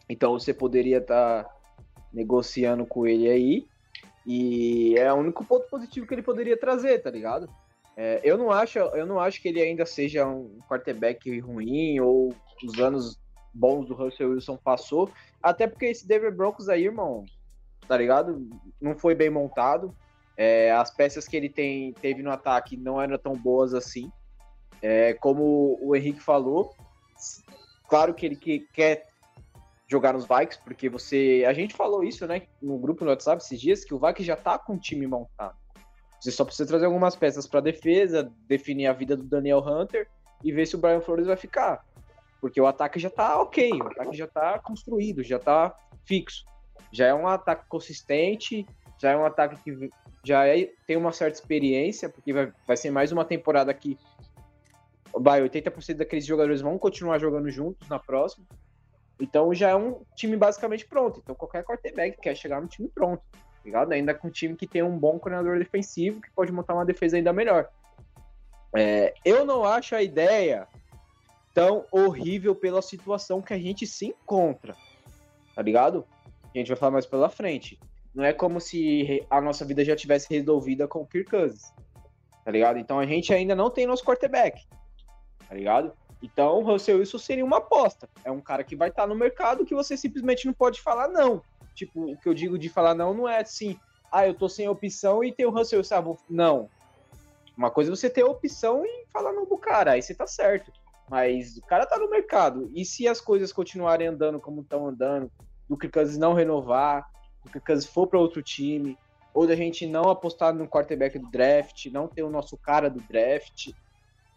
Então 0.08 0.40
você 0.40 0.54
poderia 0.54 1.00
estar 1.00 1.44
tá 1.44 1.56
negociando 2.14 2.86
com 2.86 3.06
ele 3.06 3.30
aí. 3.30 3.68
E 4.26 4.96
é 4.98 5.12
o 5.12 5.18
único 5.18 5.44
ponto 5.44 5.68
positivo 5.68 6.08
que 6.08 6.14
ele 6.14 6.22
poderia 6.22 6.56
trazer, 6.56 7.00
tá 7.00 7.12
ligado? 7.12 7.50
É, 7.98 8.22
eu, 8.24 8.38
não 8.38 8.52
acho, 8.52 8.80
eu 8.80 9.06
não 9.06 9.20
acho 9.20 9.42
que 9.42 9.50
ele 9.50 9.62
ainda 9.62 9.86
seja 9.86 10.26
um 10.26 10.60
quarterback 10.70 11.40
ruim 11.40 12.00
ou 12.00 12.34
os 12.64 12.80
anos 12.80 13.20
bons 13.54 13.86
do 13.86 13.94
Russell 13.94 14.32
Wilson 14.32 14.56
passou. 14.56 15.12
Até 15.44 15.68
porque 15.68 15.88
esse 15.88 16.08
Denver 16.08 16.34
Broncos 16.34 16.70
aí, 16.70 16.86
irmão, 16.86 17.26
tá 17.86 17.98
ligado? 17.98 18.48
Não 18.80 18.96
foi 18.96 19.14
bem 19.14 19.30
montado. 19.30 19.94
É, 20.38 20.72
as 20.72 20.92
peças 20.92 21.28
que 21.28 21.36
ele 21.36 21.50
tem, 21.50 21.94
teve 21.94 22.24
no 22.24 22.32
ataque 22.32 22.78
não 22.78 23.02
eram 23.02 23.18
tão 23.18 23.34
boas 23.34 23.74
assim. 23.74 24.12
É, 24.82 25.14
como 25.16 25.78
o 25.82 25.96
Henrique 25.96 26.22
falou, 26.22 26.74
claro 27.88 28.14
que 28.14 28.26
ele 28.26 28.36
que, 28.36 28.68
quer 28.74 29.12
jogar 29.88 30.14
nos 30.14 30.26
Vikings, 30.26 30.62
porque 30.64 30.90
você. 30.90 31.44
A 31.46 31.54
gente 31.54 31.76
falou 31.76 32.04
isso, 32.04 32.26
né, 32.26 32.44
no 32.62 32.78
grupo 32.80 33.04
no 33.04 33.12
WhatsApp 33.12 33.44
esses 33.44 33.60
dias, 33.60 33.84
que 33.84 33.94
o 33.94 34.00
Vikings 34.00 34.24
já 34.24 34.38
tá 34.38 34.58
com 34.58 34.74
o 34.74 34.80
time 34.80 35.06
montado. 35.06 35.56
Você 36.20 36.32
só 36.32 36.46
precisa 36.46 36.68
trazer 36.68 36.86
algumas 36.86 37.16
peças 37.16 37.48
para 37.48 37.60
defesa, 37.60 38.32
definir 38.48 38.88
a 38.88 38.94
vida 38.94 39.18
do 39.18 39.24
Daniel 39.24 39.60
Hunter 39.60 40.08
e 40.44 40.52
ver 40.52 40.68
se 40.68 40.76
o 40.76 40.80
Brian 40.80 41.02
Flores 41.02 41.28
vai 41.28 41.36
ficar. 41.36 41.84
Porque 42.40 42.62
o 42.62 42.68
ataque 42.68 43.00
já 43.00 43.10
tá 43.10 43.42
ok, 43.42 43.72
o 43.74 43.88
ataque 43.88 44.16
já 44.16 44.28
tá 44.28 44.60
construído, 44.60 45.24
já 45.24 45.40
tá 45.40 45.76
fixo. 46.06 46.46
Já 46.92 47.08
é 47.08 47.14
um 47.14 47.28
ataque 47.28 47.66
consistente, 47.68 48.66
já 49.02 49.12
é 49.12 49.18
um 49.18 49.26
ataque 49.26 49.56
que 49.64 49.90
já 50.24 50.48
é, 50.48 50.70
tem 50.86 50.96
uma 50.96 51.12
certa 51.12 51.40
experiência, 51.40 52.10
porque 52.10 52.32
vai, 52.32 52.54
vai 52.68 52.78
ser 52.78 52.92
mais 52.92 53.12
uma 53.12 53.26
temporada 53.26 53.74
que 53.74 53.98
vai, 55.14 55.42
80% 55.42 55.96
daqueles 55.96 56.26
jogadores 56.26 56.62
vão 56.62 56.78
continuar 56.78 57.20
jogando 57.20 57.50
juntos 57.50 57.88
na 57.90 58.00
próxima. 58.00 58.46
Então 59.20 59.54
já 59.54 59.70
é 59.70 59.76
um 59.76 60.04
time 60.16 60.38
basicamente 60.38 60.86
pronto. 60.86 61.20
Então 61.22 61.36
qualquer 61.36 61.64
quarterback 61.64 62.20
quer 62.22 62.36
chegar 62.36 62.62
no 62.62 62.68
time 62.68 62.88
pronto 62.88 63.24
ligado? 63.64 63.92
Ainda 63.92 64.14
com 64.14 64.28
um 64.28 64.32
time 64.32 64.56
que 64.56 64.68
tem 64.68 64.82
um 64.82 64.98
bom 64.98 65.20
coordenador 65.20 65.58
defensivo 65.58 66.22
que 66.22 66.32
pode 66.32 66.52
montar 66.52 66.74
uma 66.74 66.86
defesa 66.86 67.18
ainda 67.18 67.32
melhor. 67.32 67.70
É, 68.76 69.14
eu 69.24 69.46
não 69.46 69.64
acho 69.64 69.96
a 69.96 70.02
ideia 70.02 70.68
tão 71.54 71.86
horrível 71.92 72.56
pela 72.56 72.82
situação 72.82 73.42
que 73.42 73.54
a 73.54 73.60
gente 73.60 73.86
se 73.86 74.08
encontra, 74.08 74.76
tá 75.54 75.62
ligado? 75.62 76.06
A 76.44 76.58
gente 76.58 76.70
vai 76.70 76.78
falar 76.78 76.94
mais 76.94 77.06
pela 77.06 77.30
frente. 77.30 77.80
Não 78.14 78.24
é 78.24 78.34
como 78.34 78.60
se 78.60 79.26
a 79.30 79.40
nossa 79.40 79.64
vida 79.64 79.86
já 79.86 79.96
tivesse 79.96 80.28
resolvida 80.30 80.88
com 80.88 81.00
o 81.00 81.08
Kirk 81.08 81.30
Cousins, 81.30 81.74
tá 82.44 82.52
ligado? 82.52 82.78
Então 82.78 83.00
a 83.00 83.06
gente 83.06 83.34
ainda 83.34 83.56
não 83.56 83.70
tem 83.70 83.88
nosso 83.88 84.04
quarterback, 84.04 84.68
tá 85.48 85.56
ligado? 85.56 85.94
Então 86.22 86.60
o 86.60 86.64
Russell 86.64 87.00
Wilson 87.00 87.18
seria 87.18 87.46
uma 87.46 87.58
aposta. 87.58 88.10
É 88.24 88.32
um 88.32 88.42
cara 88.42 88.64
que 88.64 88.76
vai 88.76 88.90
estar 88.90 89.08
no 89.08 89.16
mercado 89.16 89.66
que 89.66 89.74
você 89.74 89.96
simplesmente 89.96 90.46
não 90.46 90.54
pode 90.54 90.82
falar 90.82 91.08
não. 91.08 91.42
Tipo, 91.74 92.12
o 92.12 92.18
que 92.18 92.28
eu 92.28 92.34
digo 92.34 92.60
de 92.60 92.70
falar 92.70 92.94
não 92.94 93.14
não 93.14 93.28
é 93.28 93.40
assim, 93.40 93.80
ah, 94.12 94.28
eu 94.28 94.34
tô 94.34 94.50
sem 94.50 94.68
opção 94.68 95.24
e 95.24 95.32
tem 95.32 95.46
o 95.46 95.52
Russell, 95.52 95.84
sabe? 95.84 96.14
Não. 96.30 96.70
Uma 97.58 97.72
coisa 97.72 97.92
é 97.92 97.96
você 97.96 98.10
ter 98.10 98.24
opção 98.24 98.86
e 98.86 99.06
falar 99.12 99.32
não 99.34 99.46
pro 99.46 99.58
cara, 99.58 99.94
aí 99.94 100.02
você 100.02 100.14
tá 100.14 100.28
certo. 100.28 100.72
Mas 101.10 101.58
o 101.58 101.62
cara 101.62 101.86
tá 101.86 101.98
no 101.98 102.10
mercado. 102.10 102.70
E 102.74 102.86
se 102.86 103.08
as 103.08 103.20
coisas 103.20 103.52
continuarem 103.52 104.08
andando 104.08 104.40
como 104.40 104.62
estão 104.62 104.88
andando, 104.88 105.32
do 105.68 105.78
que 105.78 105.90
Kansas 105.90 106.18
não 106.18 106.34
renovar, 106.34 107.08
do 107.44 107.52
que 107.52 107.60
Kansas 107.60 107.86
for 107.86 108.08
para 108.08 108.20
outro 108.20 108.42
time, 108.42 108.98
ou 109.34 109.48
da 109.48 109.56
gente 109.56 109.86
não 109.86 110.04
apostar 110.10 110.54
no 110.54 110.68
quarterback 110.68 111.18
do 111.18 111.30
draft, 111.30 111.86
não 111.88 112.08
ter 112.08 112.24
o 112.24 112.30
nosso 112.30 112.58
cara 112.58 112.90
do 112.90 113.00
draft, 113.02 113.72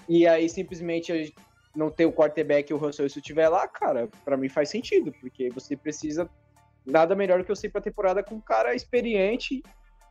e 0.09 0.27
aí 0.27 0.49
simplesmente 0.49 1.35
não 1.75 1.91
ter 1.91 2.07
o 2.07 2.13
quarterback 2.13 2.71
e 2.71 2.75
o 2.75 2.79
Russell 2.79 3.09
se 3.09 3.19
estiver 3.19 3.49
lá, 3.49 3.67
cara, 3.67 4.09
para 4.25 4.37
mim 4.37 4.49
faz 4.49 4.69
sentido, 4.69 5.13
porque 5.21 5.51
você 5.51 5.77
precisa 5.77 6.31
nada 6.87 7.15
melhor 7.17 7.39
do 7.39 7.45
que 7.45 7.51
eu 7.51 7.57
sei 7.57 7.69
pra 7.69 7.81
temporada 7.81 8.23
com 8.23 8.37
um 8.37 8.41
cara 8.41 8.75
experiente 8.75 9.63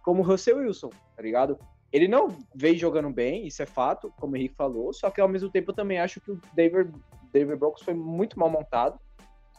como 0.04 0.22
o 0.22 0.26
Russell 0.26 0.58
Wilson, 0.58 0.90
tá 1.16 1.22
ligado? 1.22 1.58
Ele 1.92 2.08
não 2.08 2.36
veio 2.54 2.78
jogando 2.78 3.10
bem, 3.10 3.46
isso 3.48 3.62
é 3.62 3.66
fato, 3.66 4.12
como 4.20 4.34
o 4.34 4.36
Henrique 4.38 4.56
falou, 4.56 4.92
só 4.92 5.10
que 5.10 5.22
ao 5.22 5.30
mesmo 5.30 5.50
tempo 5.50 5.72
eu 5.72 5.76
também 5.76 6.00
acho 6.00 6.20
que 6.20 6.32
o 6.32 6.42
David, 6.54 6.92
David 7.32 7.56
Broncos 7.58 7.84
foi 7.84 7.94
muito 7.94 8.38
mal 8.38 8.50
montado, 8.50 9.00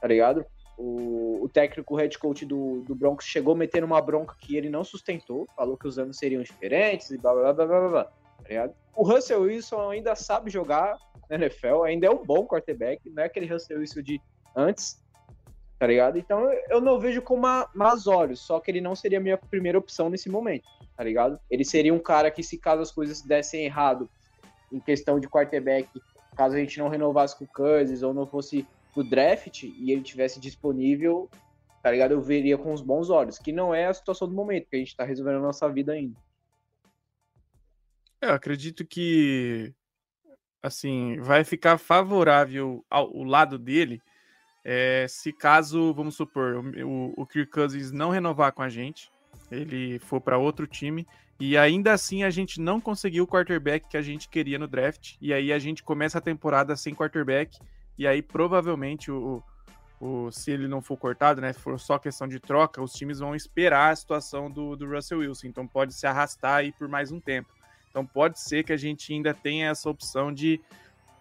tá 0.00 0.08
ligado? 0.08 0.44
O, 0.76 1.44
o 1.44 1.48
técnico, 1.48 1.94
head 1.94 2.18
coach 2.18 2.44
do, 2.44 2.82
do 2.82 2.94
Broncos 2.94 3.26
chegou 3.26 3.54
metendo 3.54 3.86
uma 3.86 4.00
bronca 4.00 4.34
que 4.40 4.56
ele 4.56 4.68
não 4.68 4.82
sustentou, 4.82 5.46
falou 5.56 5.76
que 5.76 5.86
os 5.86 5.98
anos 5.98 6.16
seriam 6.16 6.42
diferentes 6.42 7.10
e 7.10 7.18
blá 7.18 7.32
blá 7.32 7.52
blá 7.52 7.66
blá 7.66 7.88
blá, 7.88 8.04
tá? 8.04 8.70
O 8.96 9.02
Russell 9.02 9.42
Wilson 9.42 9.90
ainda 9.90 10.14
sabe 10.14 10.50
jogar 10.50 10.96
na 11.28 11.36
NFL, 11.36 11.82
ainda 11.84 12.06
é 12.06 12.10
um 12.10 12.24
bom 12.24 12.46
quarterback, 12.46 13.08
não 13.10 13.22
é 13.22 13.26
aquele 13.26 13.46
Russell 13.46 13.78
Wilson 13.78 14.02
de 14.02 14.20
antes, 14.56 15.02
tá 15.78 15.86
ligado? 15.86 16.18
Então 16.18 16.50
eu 16.68 16.80
não 16.80 16.98
vejo 16.98 17.22
com 17.22 17.36
más 17.36 18.06
olhos, 18.06 18.40
só 18.40 18.60
que 18.60 18.70
ele 18.70 18.80
não 18.80 18.94
seria 18.94 19.18
a 19.18 19.20
minha 19.20 19.36
primeira 19.36 19.78
opção 19.78 20.08
nesse 20.08 20.28
momento, 20.28 20.68
tá 20.96 21.04
ligado? 21.04 21.38
Ele 21.50 21.64
seria 21.64 21.92
um 21.92 21.98
cara 21.98 22.30
que, 22.30 22.42
se 22.42 22.58
caso 22.58 22.82
as 22.82 22.92
coisas 22.92 23.22
dessem 23.22 23.64
errado 23.64 24.08
em 24.72 24.80
questão 24.80 25.18
de 25.18 25.28
quarterback, 25.28 25.88
caso 26.36 26.56
a 26.56 26.58
gente 26.58 26.78
não 26.78 26.88
renovasse 26.88 27.36
com 27.36 27.44
o 27.44 27.48
Cousins 27.48 28.02
ou 28.02 28.14
não 28.14 28.26
fosse 28.26 28.66
pro 28.94 29.04
draft 29.04 29.64
e 29.64 29.90
ele 29.90 30.02
tivesse 30.02 30.40
disponível, 30.40 31.28
tá 31.82 31.90
ligado? 31.90 32.12
Eu 32.12 32.22
veria 32.22 32.56
com 32.56 32.72
os 32.72 32.80
bons 32.80 33.10
olhos, 33.10 33.38
que 33.38 33.52
não 33.52 33.74
é 33.74 33.86
a 33.86 33.94
situação 33.94 34.26
do 34.26 34.34
momento, 34.34 34.68
que 34.70 34.76
a 34.76 34.78
gente 34.78 34.96
tá 34.96 35.04
resolvendo 35.04 35.36
a 35.36 35.42
nossa 35.42 35.68
vida 35.68 35.92
ainda. 35.92 36.16
É, 38.22 38.28
eu 38.28 38.34
acredito 38.34 38.86
que 38.86 39.74
assim 40.62 41.20
vai 41.20 41.44
ficar 41.44 41.76
favorável 41.76 42.82
ao, 42.88 43.14
ao 43.14 43.24
lado 43.24 43.58
dele 43.58 44.00
é, 44.64 45.04
se 45.06 45.30
caso, 45.30 45.92
vamos 45.92 46.16
supor, 46.16 46.64
o, 46.86 47.12
o 47.18 47.26
Kirk 47.26 47.52
Cousins 47.52 47.92
não 47.92 48.08
renovar 48.08 48.50
com 48.52 48.62
a 48.62 48.68
gente, 48.70 49.10
ele 49.50 49.98
for 49.98 50.22
para 50.22 50.38
outro 50.38 50.66
time 50.66 51.06
e 51.38 51.58
ainda 51.58 51.92
assim 51.92 52.22
a 52.22 52.30
gente 52.30 52.58
não 52.58 52.80
conseguiu 52.80 53.24
o 53.24 53.26
quarterback 53.26 53.86
que 53.88 53.96
a 53.96 54.02
gente 54.02 54.28
queria 54.28 54.58
no 54.58 54.66
draft 54.66 55.16
e 55.20 55.34
aí 55.34 55.52
a 55.52 55.58
gente 55.58 55.82
começa 55.82 56.16
a 56.16 56.20
temporada 56.20 56.74
sem 56.76 56.94
quarterback 56.94 57.58
e 57.98 58.06
aí 58.06 58.22
provavelmente 58.22 59.10
o, 59.10 59.42
o 60.00 60.30
se 60.30 60.50
ele 60.50 60.68
não 60.68 60.82
for 60.82 60.96
cortado, 60.96 61.40
né, 61.40 61.52
for 61.52 61.78
só 61.78 61.98
questão 61.98 62.26
de 62.26 62.40
troca, 62.40 62.82
os 62.82 62.92
times 62.92 63.18
vão 63.18 63.34
esperar 63.34 63.92
a 63.92 63.96
situação 63.96 64.50
do, 64.50 64.76
do 64.76 64.88
Russell 64.88 65.18
Wilson, 65.18 65.46
então 65.46 65.66
pode 65.66 65.94
se 65.94 66.06
arrastar 66.06 66.56
aí 66.56 66.72
por 66.72 66.88
mais 66.88 67.10
um 67.10 67.20
tempo. 67.20 67.52
Então 67.90 68.04
pode 68.04 68.40
ser 68.40 68.64
que 68.64 68.72
a 68.72 68.76
gente 68.76 69.12
ainda 69.12 69.32
tenha 69.32 69.70
essa 69.70 69.88
opção 69.88 70.32
de, 70.32 70.60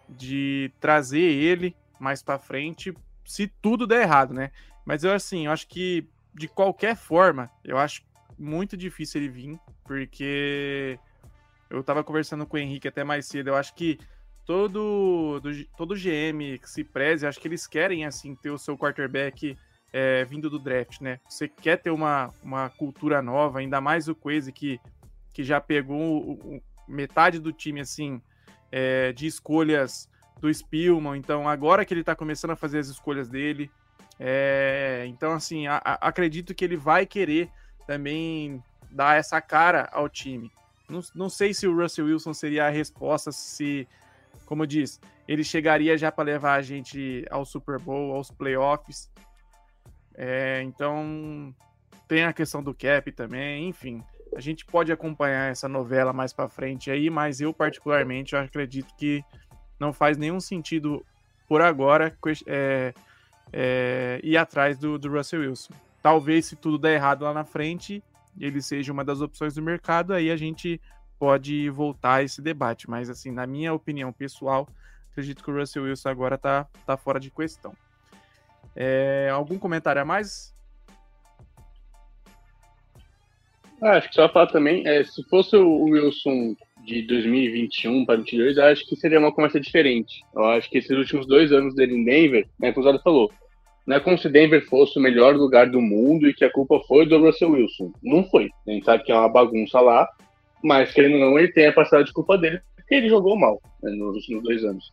de 0.08 0.72
trazer 0.80 1.20
ele 1.20 1.74
mais 2.00 2.22
para 2.22 2.38
frente 2.38 2.92
se 3.24 3.46
tudo 3.46 3.86
der 3.86 4.02
errado, 4.02 4.34
né? 4.34 4.50
Mas 4.84 5.04
eu 5.04 5.12
assim, 5.12 5.46
eu 5.46 5.52
acho 5.52 5.68
que 5.68 6.06
de 6.34 6.48
qualquer 6.48 6.96
forma, 6.96 7.48
eu 7.64 7.78
acho 7.78 8.02
muito 8.36 8.76
difícil 8.76 9.20
ele 9.20 9.30
vir, 9.30 9.60
porque 9.84 10.98
eu 11.70 11.82
tava 11.82 12.02
conversando 12.02 12.44
com 12.44 12.56
o 12.56 12.60
Henrique 12.60 12.88
até 12.88 13.04
mais 13.04 13.26
cedo, 13.26 13.48
eu 13.48 13.56
acho 13.56 13.74
que 13.74 13.98
todo, 14.46 15.40
do, 15.40 15.64
todo 15.76 15.94
GM 15.94 16.58
que 16.60 16.68
se 16.68 16.84
preze, 16.84 17.26
acho 17.26 17.40
que 17.40 17.48
eles 17.48 17.66
querem 17.66 18.04
assim 18.04 18.34
ter 18.34 18.50
o 18.50 18.58
seu 18.58 18.76
quarterback 18.76 19.56
é, 19.92 20.24
vindo 20.24 20.50
do 20.50 20.58
draft, 20.58 21.00
né? 21.00 21.20
Você 21.28 21.48
quer 21.48 21.76
ter 21.76 21.90
uma, 21.90 22.32
uma 22.42 22.68
cultura 22.68 23.22
nova, 23.22 23.60
ainda 23.60 23.80
mais 23.80 24.08
o 24.08 24.14
Quase 24.14 24.52
que, 24.52 24.80
que 25.32 25.44
já 25.44 25.60
pegou 25.60 25.98
o, 25.98 26.32
o, 26.56 26.62
metade 26.86 27.38
do 27.38 27.52
time 27.52 27.80
assim 27.80 28.20
é, 28.72 29.12
de 29.12 29.26
escolhas 29.26 30.08
do 30.40 30.52
Spielman. 30.52 31.16
Então, 31.16 31.48
agora 31.48 31.84
que 31.84 31.94
ele 31.94 32.00
está 32.00 32.14
começando 32.14 32.50
a 32.50 32.56
fazer 32.56 32.80
as 32.80 32.88
escolhas 32.88 33.28
dele. 33.28 33.70
É, 34.18 35.04
então, 35.06 35.32
assim, 35.32 35.66
a, 35.66 35.76
a, 35.76 36.08
acredito 36.08 36.54
que 36.54 36.64
ele 36.64 36.76
vai 36.76 37.06
querer 37.06 37.48
também 37.86 38.62
dar 38.90 39.16
essa 39.16 39.40
cara 39.40 39.88
ao 39.92 40.08
time. 40.08 40.50
Não, 40.88 41.00
não 41.14 41.28
sei 41.28 41.54
se 41.54 41.66
o 41.66 41.76
Russell 41.76 42.06
Wilson 42.06 42.34
seria 42.34 42.66
a 42.66 42.70
resposta, 42.70 43.32
se, 43.32 43.88
como 44.44 44.66
disse, 44.66 45.00
ele 45.26 45.42
chegaria 45.42 45.96
já 45.96 46.12
para 46.12 46.24
levar 46.24 46.54
a 46.54 46.62
gente 46.62 47.24
ao 47.30 47.44
Super 47.44 47.78
Bowl, 47.78 48.14
aos 48.14 48.30
playoffs. 48.30 49.10
É, 50.14 50.62
então, 50.62 51.54
tem 52.06 52.24
a 52.24 52.32
questão 52.32 52.62
do 52.62 52.74
cap 52.74 53.10
também, 53.12 53.68
enfim. 53.68 54.02
A 54.36 54.40
gente 54.40 54.64
pode 54.64 54.92
acompanhar 54.92 55.50
essa 55.50 55.68
novela 55.68 56.12
mais 56.12 56.32
para 56.32 56.48
frente 56.48 56.90
aí, 56.90 57.08
mas 57.08 57.40
eu 57.40 57.52
particularmente 57.52 58.34
eu 58.34 58.40
acredito 58.40 58.94
que 58.96 59.24
não 59.78 59.92
faz 59.92 60.16
nenhum 60.16 60.40
sentido 60.40 61.04
por 61.48 61.60
agora 61.60 62.16
é, 62.46 62.94
é, 63.52 64.20
ir 64.22 64.36
atrás 64.36 64.78
do, 64.78 64.98
do 64.98 65.10
Russell 65.10 65.40
Wilson. 65.40 65.74
Talvez 66.02 66.46
se 66.46 66.56
tudo 66.56 66.78
der 66.78 66.94
errado 66.94 67.22
lá 67.22 67.32
na 67.32 67.44
frente, 67.44 68.02
ele 68.38 68.60
seja 68.60 68.92
uma 68.92 69.04
das 69.04 69.20
opções 69.20 69.54
do 69.54 69.62
mercado, 69.62 70.12
aí 70.12 70.30
a 70.30 70.36
gente 70.36 70.80
pode 71.18 71.68
voltar 71.70 72.16
a 72.16 72.22
esse 72.22 72.42
debate. 72.42 72.88
Mas 72.88 73.08
assim, 73.08 73.30
na 73.30 73.46
minha 73.46 73.72
opinião 73.72 74.12
pessoal, 74.12 74.68
acredito 75.10 75.42
que 75.42 75.50
o 75.50 75.56
Russell 75.56 75.84
Wilson 75.84 76.08
agora 76.08 76.38
tá, 76.38 76.66
tá 76.86 76.96
fora 76.96 77.20
de 77.20 77.30
questão. 77.30 77.72
É, 78.76 79.30
algum 79.32 79.58
comentário 79.58 80.02
a 80.02 80.04
mais? 80.04 80.54
Ah, 83.80 83.98
acho 83.98 84.08
que 84.08 84.14
só 84.14 84.28
falar 84.28 84.46
também, 84.46 84.86
é, 84.86 85.04
se 85.04 85.22
fosse 85.24 85.56
o 85.56 85.84
Wilson 85.84 86.56
de 86.84 87.02
2021 87.02 88.04
para 88.04 88.16
2022, 88.16 88.56
eu 88.56 88.64
acho 88.64 88.86
que 88.86 88.96
seria 88.96 89.18
uma 89.18 89.32
conversa 89.32 89.60
diferente. 89.60 90.22
Eu 90.34 90.44
acho 90.46 90.70
que 90.70 90.78
esses 90.78 90.96
últimos 90.96 91.26
dois 91.26 91.52
anos 91.52 91.74
dele 91.74 91.94
em 91.94 92.04
Denver, 92.04 92.46
né, 92.58 92.72
o 92.74 92.82
Zado 92.82 93.00
falou, 93.00 93.30
não 93.86 93.96
é 93.96 94.00
como 94.00 94.16
se 94.16 94.28
Denver 94.28 94.64
fosse 94.66 94.98
o 94.98 95.02
melhor 95.02 95.36
lugar 95.36 95.68
do 95.68 95.80
mundo 95.80 96.28
e 96.28 96.34
que 96.34 96.44
a 96.44 96.50
culpa 96.50 96.80
foi 96.88 97.06
do 97.06 97.18
Russell 97.18 97.50
Wilson. 97.50 97.92
Não 98.02 98.24
foi. 98.24 98.50
A 98.66 98.70
gente 98.70 98.84
sabe 98.84 99.04
que 99.04 99.12
é 99.12 99.14
uma 99.14 99.28
bagunça 99.28 99.78
lá, 99.80 100.08
mas 100.64 100.92
querendo 100.92 101.14
ou 101.14 101.20
não, 101.20 101.38
ele 101.38 101.52
tem 101.52 101.66
a 101.66 101.72
passada 101.72 102.02
de 102.02 102.12
culpa 102.12 102.38
dele, 102.38 102.60
porque 102.74 102.94
ele 102.94 103.08
jogou 103.08 103.36
mal 103.36 103.60
né, 103.82 103.90
nos 103.92 104.16
últimos 104.16 104.42
dois 104.42 104.64
anos. 104.64 104.92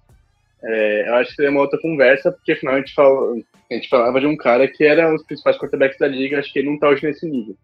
É, 0.63 1.09
eu 1.09 1.15
acho 1.15 1.29
que 1.31 1.35
seria 1.37 1.51
uma 1.51 1.61
outra 1.61 1.79
conversa, 1.79 2.31
porque 2.31 2.51
afinal 2.51 2.75
a 2.75 2.77
gente, 2.77 2.93
a 2.99 3.73
gente 3.73 3.89
falava 3.89 4.19
de 4.19 4.27
um 4.27 4.37
cara 4.37 4.67
que 4.67 4.83
era 4.83 5.09
um 5.09 5.15
dos 5.15 5.25
principais 5.25 5.57
quarterbacks 5.57 5.97
da 5.97 6.07
liga, 6.07 6.37
acho 6.37 6.51
que 6.53 6.59
ele 6.59 6.67
não 6.67 6.75
está 6.75 6.89
hoje 6.89 7.05
nesse 7.05 7.25
nível. 7.25 7.55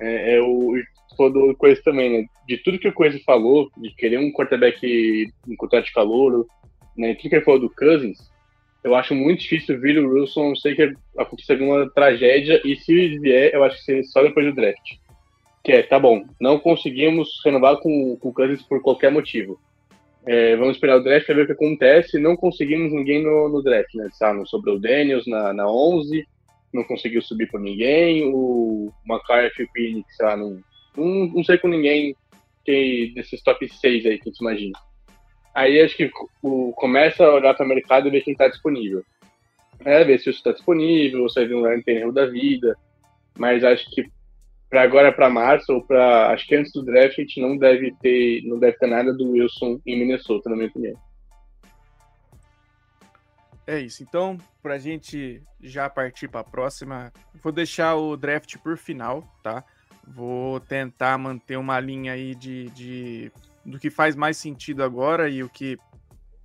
É, 0.00 0.36
é 0.36 0.40
o, 0.40 0.74
falou 1.16 1.32
do 1.32 1.56
Coisa 1.56 1.80
também, 1.82 2.10
né? 2.10 2.26
De 2.46 2.58
tudo 2.58 2.78
que 2.78 2.88
o 2.88 2.92
Coisa 2.92 3.18
falou, 3.24 3.68
de 3.76 3.90
querer 3.94 4.18
um 4.18 4.32
quarterback 4.32 4.78
em 5.48 5.56
contrato 5.56 5.86
de 5.86 5.92
calor, 5.92 6.46
né? 6.96 7.14
Tudo 7.14 7.30
que 7.30 7.36
ele 7.36 7.44
falou 7.44 7.60
do 7.60 7.70
Cousins, 7.70 8.18
eu 8.84 8.94
acho 8.94 9.14
muito 9.14 9.40
difícil 9.40 9.80
vir 9.80 9.98
o 9.98 10.08
Wilson, 10.08 10.50
não 10.50 10.56
sei 10.56 10.74
que 10.74 10.94
aconteça 11.18 11.54
alguma 11.54 11.90
tragédia, 11.90 12.60
e 12.64 12.76
se 12.76 13.18
vier, 13.18 13.52
eu 13.52 13.64
acho 13.64 13.78
que 13.78 13.84
seria 13.84 14.04
só 14.04 14.22
depois 14.22 14.46
do 14.46 14.54
draft. 14.54 14.96
Que 15.66 15.72
é, 15.72 15.82
tá 15.82 15.98
bom, 15.98 16.24
não 16.40 16.60
conseguimos 16.60 17.40
renovar 17.44 17.78
com, 17.78 18.16
com 18.18 18.28
o 18.28 18.32
Cousins 18.32 18.62
por 18.62 18.80
qualquer 18.80 19.10
motivo. 19.10 19.58
É, 20.24 20.54
vamos 20.54 20.76
esperar 20.76 20.96
o 20.96 21.02
draft 21.02 21.26
para 21.26 21.34
ver 21.34 21.42
o 21.42 21.46
que 21.46 21.52
acontece. 21.54 22.20
Não 22.20 22.36
conseguimos 22.36 22.92
ninguém 22.92 23.20
no, 23.20 23.48
no 23.48 23.60
draft, 23.60 23.92
né? 23.96 24.08
Sabe, 24.12 24.38
não 24.38 24.46
sobrou 24.46 24.76
o 24.76 24.78
Daniels 24.78 25.26
na, 25.26 25.52
na 25.52 25.68
11, 25.68 26.24
não 26.72 26.84
conseguiu 26.84 27.20
subir 27.20 27.50
por 27.50 27.58
ninguém. 27.58 28.32
O 28.32 28.92
McCarthy 29.10 29.62
e 29.62 29.64
o 29.64 29.68
Phoenix, 29.74 30.16
sei 30.16 30.26
lá, 30.26 30.36
não, 30.36 30.62
não, 30.96 31.26
não 31.34 31.42
sei 31.42 31.58
com 31.58 31.66
ninguém 31.66 32.14
que 32.64 33.10
desses 33.16 33.42
top 33.42 33.68
6 33.68 34.06
aí 34.06 34.20
que 34.20 34.30
tu 34.30 34.42
imagina. 34.42 34.78
Aí 35.52 35.80
acho 35.80 35.96
que 35.96 36.08
o, 36.44 36.72
começa 36.76 37.24
a 37.24 37.34
olhar 37.34 37.54
para 37.54 37.66
o 37.66 37.68
mercado 37.68 38.06
e 38.06 38.10
ver 38.12 38.20
quem 38.20 38.34
está 38.34 38.46
disponível. 38.46 39.02
É, 39.84 40.04
ver 40.04 40.20
se 40.20 40.30
isso 40.30 40.38
está 40.38 40.52
disponível, 40.52 41.26
vai 41.34 41.44
vir 41.44 41.56
um 41.56 41.62
Ryan 41.62 42.12
da 42.12 42.26
vida. 42.26 42.76
Mas 43.36 43.64
acho 43.64 43.90
que 43.90 44.08
para 44.76 44.82
agora, 44.82 45.10
para 45.10 45.30
março, 45.30 45.72
ou 45.72 45.82
para. 45.82 46.32
Acho 46.32 46.46
que 46.46 46.54
antes 46.54 46.70
do 46.70 46.84
draft, 46.84 47.34
não 47.38 47.56
deve 47.56 47.94
ter, 48.02 48.42
não 48.44 48.58
deve 48.58 48.76
ter 48.76 48.86
nada 48.86 49.10
do 49.10 49.30
Wilson 49.30 49.80
em 49.86 49.98
Minnesota, 49.98 50.50
na 50.50 50.56
minha 50.56 50.68
opinião. 50.68 50.94
É 53.66 53.80
isso. 53.80 54.02
Então, 54.02 54.36
para 54.62 54.74
a 54.74 54.78
gente 54.78 55.42
já 55.62 55.88
partir 55.88 56.28
para 56.28 56.40
a 56.40 56.44
próxima, 56.44 57.10
vou 57.42 57.52
deixar 57.52 57.96
o 57.96 58.18
draft 58.18 58.58
por 58.58 58.76
final, 58.76 59.22
tá? 59.42 59.64
Vou 60.06 60.60
tentar 60.60 61.16
manter 61.16 61.56
uma 61.56 61.80
linha 61.80 62.12
aí 62.12 62.34
de, 62.34 62.68
de 62.70 63.32
do 63.64 63.78
que 63.78 63.88
faz 63.88 64.14
mais 64.14 64.36
sentido 64.36 64.84
agora 64.84 65.30
e 65.30 65.42
o 65.42 65.48
que 65.48 65.78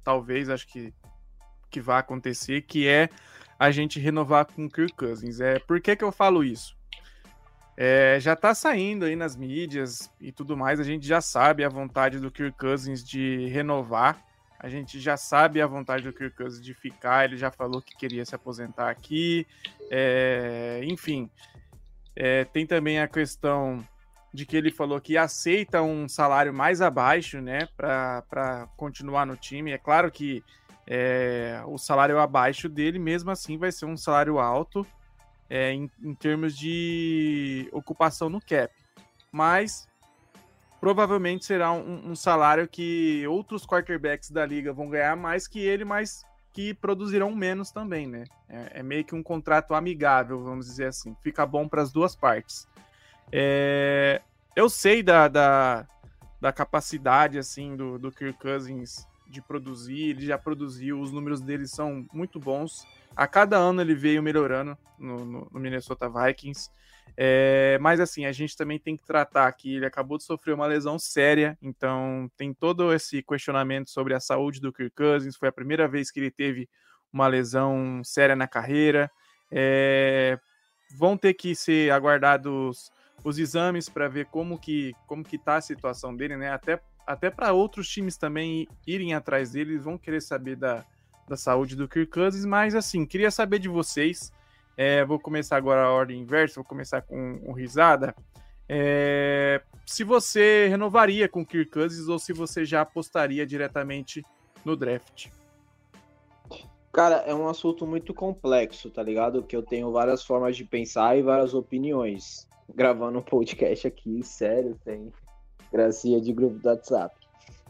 talvez 0.05 0.49
acho 0.49 0.65
que, 0.67 0.93
que 1.69 1.81
vai 1.81 1.99
acontecer, 1.99 2.61
que 2.61 2.87
é 2.87 3.09
a 3.59 3.71
gente 3.71 3.99
renovar 3.99 4.45
com 4.45 4.67
o 4.67 4.69
Kirk 4.69 4.93
Cousins. 4.93 5.41
É, 5.41 5.59
por 5.59 5.81
que, 5.81 5.97
que 5.97 6.03
eu 6.03 6.13
falo 6.13 6.45
isso? 6.45 6.79
É, 7.83 8.19
já 8.19 8.35
tá 8.35 8.53
saindo 8.53 9.05
aí 9.05 9.15
nas 9.15 9.35
mídias 9.35 10.11
e 10.21 10.31
tudo 10.31 10.55
mais, 10.55 10.79
a 10.79 10.83
gente 10.83 11.03
já 11.03 11.19
sabe 11.19 11.63
a 11.63 11.67
vontade 11.67 12.19
do 12.19 12.29
Kirk 12.29 12.55
Cousins 12.55 13.03
de 13.03 13.47
renovar, 13.47 14.23
a 14.59 14.69
gente 14.69 14.99
já 14.99 15.17
sabe 15.17 15.59
a 15.59 15.65
vontade 15.65 16.03
do 16.03 16.13
Kirk 16.13 16.37
Cousins 16.37 16.63
de 16.63 16.75
ficar, 16.75 17.25
ele 17.25 17.37
já 17.37 17.49
falou 17.49 17.81
que 17.81 17.97
queria 17.97 18.23
se 18.23 18.35
aposentar 18.35 18.91
aqui, 18.91 19.47
é, 19.89 20.81
enfim, 20.83 21.27
é, 22.15 22.45
tem 22.45 22.67
também 22.67 22.99
a 22.99 23.07
questão 23.07 23.83
de 24.31 24.45
que 24.45 24.55
ele 24.55 24.69
falou 24.69 25.01
que 25.01 25.17
aceita 25.17 25.81
um 25.81 26.07
salário 26.07 26.53
mais 26.53 26.83
abaixo, 26.83 27.41
né, 27.41 27.67
para 27.75 28.69
continuar 28.77 29.25
no 29.25 29.35
time. 29.35 29.71
É 29.71 29.79
claro 29.79 30.11
que 30.11 30.43
é, 30.85 31.59
o 31.65 31.79
salário 31.79 32.19
abaixo 32.19 32.69
dele, 32.69 32.99
mesmo 32.99 33.31
assim, 33.31 33.57
vai 33.57 33.71
ser 33.71 33.85
um 33.85 33.97
salário 33.97 34.37
alto 34.37 34.85
é, 35.51 35.73
em, 35.73 35.91
em 36.01 36.15
termos 36.15 36.57
de 36.57 37.67
ocupação 37.73 38.29
no 38.29 38.39
cap. 38.39 38.73
Mas 39.29 39.85
provavelmente 40.79 41.43
será 41.43 41.73
um, 41.73 42.11
um, 42.11 42.15
salário 42.15 42.65
que 42.69 43.27
outros 43.27 43.65
quarterbacks 43.65 44.31
da 44.31 44.45
liga 44.45 44.71
vão 44.71 44.89
ganhar 44.89 45.17
mais 45.17 45.49
que 45.49 45.59
ele, 45.59 45.83
mas 45.83 46.23
que 46.53 46.73
produzirão 46.73 47.35
menos 47.35 47.69
também, 47.69 48.07
né? 48.07 48.23
É, 48.47 48.79
é 48.79 48.83
meio 48.83 49.03
que 49.03 49.13
um 49.13 49.21
contrato 49.21 49.73
amigável, 49.73 50.41
vamos 50.41 50.67
dizer 50.67 50.87
assim. 50.87 51.13
Fica 51.21 51.45
bom 51.45 51.67
para 51.67 51.81
as 51.81 51.91
duas 51.91 52.15
partes. 52.15 52.65
É, 53.29 54.21
eu 54.55 54.69
sei 54.69 55.03
da, 55.03 55.27
da, 55.27 55.85
da, 56.39 56.53
capacidade 56.53 57.37
assim 57.37 57.75
do, 57.75 57.99
do 57.99 58.09
Kirk 58.09 58.39
Cousins 58.39 59.05
de 59.27 59.41
produzir, 59.41 60.11
ele 60.11 60.25
já 60.25 60.37
produziu, 60.37 60.99
os 60.99 61.11
números 61.11 61.41
dele 61.41 61.67
são 61.67 62.05
muito 62.13 62.39
bons. 62.39 62.85
A 63.15 63.27
cada 63.27 63.57
ano 63.57 63.81
ele 63.81 63.93
veio 63.93 64.23
melhorando 64.23 64.77
no, 64.97 65.25
no, 65.25 65.49
no 65.51 65.59
Minnesota 65.59 66.09
Vikings. 66.09 66.69
É, 67.17 67.77
mas 67.81 67.99
assim, 67.99 68.25
a 68.25 68.31
gente 68.31 68.55
também 68.55 68.79
tem 68.79 68.95
que 68.95 69.05
tratar 69.05 69.51
que 69.51 69.75
ele 69.75 69.85
acabou 69.85 70.17
de 70.17 70.23
sofrer 70.23 70.53
uma 70.53 70.65
lesão 70.65 70.97
séria, 70.97 71.57
então 71.61 72.31
tem 72.37 72.53
todo 72.53 72.93
esse 72.93 73.21
questionamento 73.21 73.89
sobre 73.89 74.13
a 74.13 74.19
saúde 74.19 74.61
do 74.61 74.71
Kirk 74.71 74.95
Cousins. 74.95 75.35
Foi 75.35 75.49
a 75.49 75.51
primeira 75.51 75.87
vez 75.87 76.09
que 76.09 76.19
ele 76.19 76.31
teve 76.31 76.69
uma 77.11 77.27
lesão 77.27 78.01
séria 78.03 78.35
na 78.35 78.47
carreira. 78.47 79.11
É, 79.51 80.39
vão 80.97 81.17
ter 81.17 81.33
que 81.33 81.53
ser 81.53 81.91
aguardados 81.91 82.91
os 83.23 83.37
exames 83.37 83.89
para 83.89 84.07
ver 84.07 84.25
como 84.27 84.57
que 84.57 84.93
como 85.05 85.23
que 85.23 85.37
tá 85.37 85.57
a 85.57 85.61
situação 85.61 86.15
dele, 86.15 86.37
né? 86.37 86.51
Até 86.51 86.81
até 87.05 87.29
para 87.29 87.51
outros 87.51 87.89
times 87.89 88.15
também 88.15 88.67
irem 88.87 89.13
atrás 89.13 89.51
dele, 89.51 89.77
vão 89.77 89.97
querer 89.97 90.21
saber 90.21 90.55
da, 90.55 90.85
da 91.27 91.37
saúde 91.37 91.75
do 91.75 91.87
Kirk 91.87 92.11
Cousins, 92.11 92.45
mas 92.45 92.75
assim, 92.75 93.05
queria 93.05 93.31
saber 93.31 93.59
de 93.59 93.69
vocês. 93.69 94.31
É, 94.77 95.03
vou 95.05 95.19
começar 95.19 95.57
agora 95.57 95.83
a 95.83 95.91
ordem 95.91 96.21
inversa, 96.21 96.55
vou 96.55 96.63
começar 96.63 97.01
com 97.01 97.53
Risada. 97.53 98.15
É, 98.67 99.61
se 99.85 100.03
você 100.03 100.67
renovaria 100.69 101.27
com 101.27 101.41
o 101.41 101.45
Kirk 101.45 101.71
Cousins 101.71 102.07
ou 102.07 102.17
se 102.17 102.31
você 102.31 102.63
já 102.63 102.81
apostaria 102.81 103.45
diretamente 103.45 104.23
no 104.63 104.75
draft. 104.75 105.27
Cara, 106.91 107.17
é 107.25 107.33
um 107.33 107.47
assunto 107.47 107.87
muito 107.87 108.13
complexo, 108.13 108.89
tá 108.89 109.01
ligado? 109.01 109.43
Que 109.43 109.55
eu 109.55 109.63
tenho 109.63 109.91
várias 109.91 110.23
formas 110.23 110.57
de 110.57 110.65
pensar 110.65 111.17
e 111.17 111.21
várias 111.21 111.53
opiniões. 111.53 112.47
Gravando 112.73 113.19
um 113.19 113.21
podcast 113.21 113.87
aqui, 113.87 114.23
sério, 114.23 114.77
tem 114.83 115.11
gracia 115.71 116.19
de 116.19 116.33
grupo 116.33 116.59
do 116.59 116.67
WhatsApp. 116.67 117.15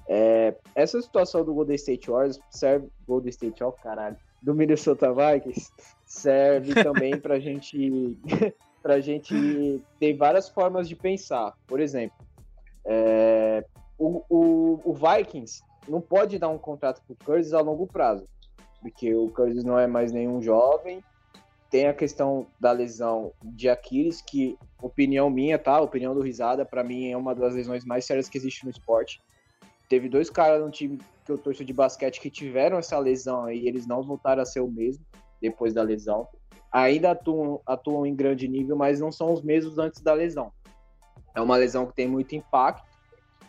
É, 0.08 0.56
essa 0.76 1.02
situação 1.02 1.44
do 1.44 1.54
Golden 1.54 1.76
State 1.76 2.10
Warriors 2.10 2.40
serve. 2.50 2.90
Golden 3.08 3.30
State, 3.30 3.64
ó, 3.64 3.70
oh, 3.70 3.72
caralho. 3.72 4.18
Do 4.42 4.56
Minnesota 4.56 5.14
Vikings 5.14 5.72
serve 6.06 6.74
também 6.84 7.18
pra 7.20 7.40
gente. 7.40 8.18
pra 8.82 9.00
gente 9.00 9.80
ter 10.00 10.14
várias 10.16 10.50
formas 10.50 10.90
de 10.90 10.96
pensar. 10.96 11.54
Por 11.68 11.80
exemplo, 11.80 12.18
é, 12.84 13.64
o, 13.98 14.24
o, 14.28 14.82
o 14.84 14.94
Vikings 14.94 15.62
não 15.88 16.02
pode 16.02 16.40
dar 16.40 16.50
um 16.50 16.58
contrato 16.58 17.02
pro 17.06 17.16
Curtis 17.24 17.54
a 17.54 17.62
longo 17.62 17.86
prazo 17.86 18.28
porque 18.82 19.14
o 19.14 19.30
Curtis 19.30 19.64
não 19.64 19.78
é 19.80 19.88
mais 19.88 20.12
nenhum 20.12 20.42
jovem. 20.42 21.04
Tem 21.70 21.88
a 21.88 21.94
questão 21.94 22.48
da 22.60 22.72
lesão 22.72 23.32
de 23.42 23.70
Aquiles, 23.70 24.22
que, 24.22 24.58
opinião 24.82 25.30
minha, 25.30 25.58
tá? 25.58 25.80
Opinião 25.80 26.14
do 26.14 26.22
Risada, 26.22 26.66
para 26.66 26.84
mim 26.84 27.10
é 27.10 27.16
uma 27.16 27.34
das 27.34 27.54
lesões 27.54 27.86
mais 27.86 28.04
sérias 28.04 28.28
que 28.28 28.38
existe 28.38 28.66
no 28.66 28.72
esporte. 28.72 29.22
Teve 29.92 30.08
dois 30.08 30.30
caras 30.30 30.62
no 30.62 30.72
time 30.72 30.98
que 31.26 31.30
eu 31.30 31.38
torço 31.38 31.66
de 31.66 31.74
basquete 31.74 32.22
que 32.22 32.30
tiveram 32.30 32.78
essa 32.78 32.98
lesão 32.98 33.44
aí, 33.44 33.68
eles 33.68 33.86
não 33.86 34.02
voltaram 34.02 34.42
a 34.42 34.46
ser 34.46 34.62
o 34.62 34.72
mesmo 34.72 35.06
depois 35.42 35.74
da 35.74 35.84
lesão. 35.84 36.30
Ainda 36.72 37.12
atuam, 37.12 37.60
atuam 37.66 38.06
em 38.06 38.16
grande 38.16 38.48
nível, 38.48 38.78
mas 38.78 39.02
não 39.02 39.12
são 39.12 39.34
os 39.34 39.42
mesmos 39.42 39.78
antes 39.78 40.00
da 40.00 40.14
lesão. 40.14 40.50
É 41.36 41.42
uma 41.42 41.58
lesão 41.58 41.86
que 41.86 41.94
tem 41.94 42.08
muito 42.08 42.34
impacto, 42.34 42.88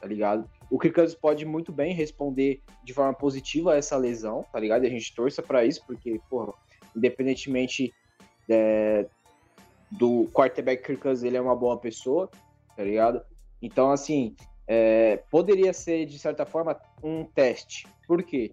tá 0.01 0.05
ligado? 0.05 0.51
O 0.69 0.81
Kirk 0.81 1.15
pode 1.21 1.47
muito 1.47 1.71
bem 1.71 1.95
responder 1.95 2.61
de 2.83 2.93
forma 2.93 3.15
positiva 3.15 3.75
a 3.75 3.77
essa 3.77 3.97
lesão, 3.97 4.45
tá 4.53 4.59
ligado? 4.59 4.83
E 4.83 4.89
a 4.89 4.91
gente 4.91 5.15
torça 5.15 5.41
para 5.45 5.65
isso, 5.65 5.87
porque, 5.87 6.21
porra, 6.29 6.53
independentemente 6.97 7.95
é, 8.51 9.07
do 9.93 10.29
quarterback 10.33 10.83
Kirk 10.83 11.25
ele 11.25 11.37
é 11.37 11.41
uma 11.41 11.55
boa 11.55 11.79
pessoa, 11.79 12.29
tá 12.77 12.83
ligado? 12.83 13.23
Então, 13.63 13.93
assim, 13.93 14.35
é, 14.75 15.23
poderia 15.31 15.71
ser, 15.75 16.07
de 16.07 16.19
certa 16.19 16.47
forma, 16.47 16.81
um 17.03 17.27
teste. 17.27 17.87
Por 18.09 18.23
quê? 18.23 18.51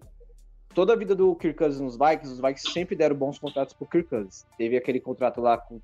Toda 0.74 0.92
a 0.92 0.96
vida 0.96 1.14
do 1.14 1.34
Kirk 1.34 1.56
Cousins 1.56 1.80
nos 1.80 1.96
Vikings, 1.96 2.34
os 2.34 2.40
Vikings 2.42 2.70
sempre 2.70 2.94
deram 2.94 3.16
bons 3.16 3.38
contratos 3.38 3.72
pro 3.72 3.86
Kirk 3.86 4.10
Cousins. 4.10 4.46
Teve 4.58 4.76
aquele 4.76 5.00
contrato 5.00 5.40
lá 5.40 5.56
com 5.56 5.80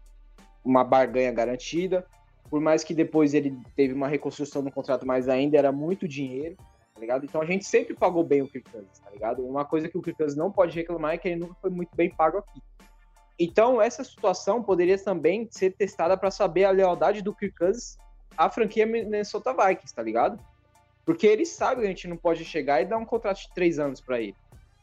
uma 0.62 0.84
barganha 0.84 1.32
garantida, 1.32 2.06
por 2.50 2.60
mais 2.60 2.84
que 2.84 2.92
depois 2.92 3.32
ele 3.32 3.56
teve 3.74 3.94
uma 3.94 4.08
reconstrução 4.08 4.60
no 4.60 4.70
contrato, 4.70 5.06
mas 5.06 5.26
ainda 5.26 5.56
era 5.56 5.72
muito 5.72 6.06
dinheiro, 6.06 6.54
tá 6.94 7.00
ligado? 7.00 7.24
Então 7.24 7.40
a 7.40 7.46
gente 7.46 7.64
sempre 7.64 7.94
pagou 7.94 8.22
bem 8.22 8.42
o 8.42 8.48
Kirk 8.48 8.70
Cousins, 8.70 8.98
tá 8.98 9.10
ligado? 9.10 9.42
Uma 9.42 9.64
coisa 9.64 9.88
que 9.88 9.96
o 9.96 10.02
Kirk 10.02 10.18
Cousins 10.18 10.36
não 10.36 10.52
pode 10.52 10.76
reclamar 10.76 11.14
é 11.14 11.18
que 11.18 11.28
ele 11.28 11.40
nunca 11.40 11.54
foi 11.62 11.70
muito 11.70 11.96
bem 11.96 12.10
pago 12.10 12.36
aqui. 12.36 12.60
Então 13.38 13.80
essa 13.80 14.04
situação 14.04 14.62
poderia 14.62 15.02
também 15.02 15.48
ser 15.50 15.70
testada 15.70 16.14
para 16.14 16.30
saber 16.30 16.64
a 16.64 16.70
lealdade 16.70 17.22
do 17.22 17.34
Kirk 17.34 17.56
Cousins 17.56 17.96
à 18.36 18.50
franquia 18.50 18.86
Minnesota 18.86 19.52
Vikings, 19.52 19.94
tá 19.94 20.02
ligado? 20.02 20.38
Porque 21.04 21.26
ele 21.26 21.46
sabe 21.46 21.80
que 21.80 21.86
a 21.86 21.90
gente 21.90 22.08
não 22.08 22.16
pode 22.16 22.44
chegar 22.44 22.82
e 22.82 22.84
dar 22.84 22.96
um 22.96 23.04
contrato 23.04 23.38
de 23.38 23.54
três 23.54 23.78
anos 23.78 24.00
para 24.00 24.20
ele. 24.20 24.34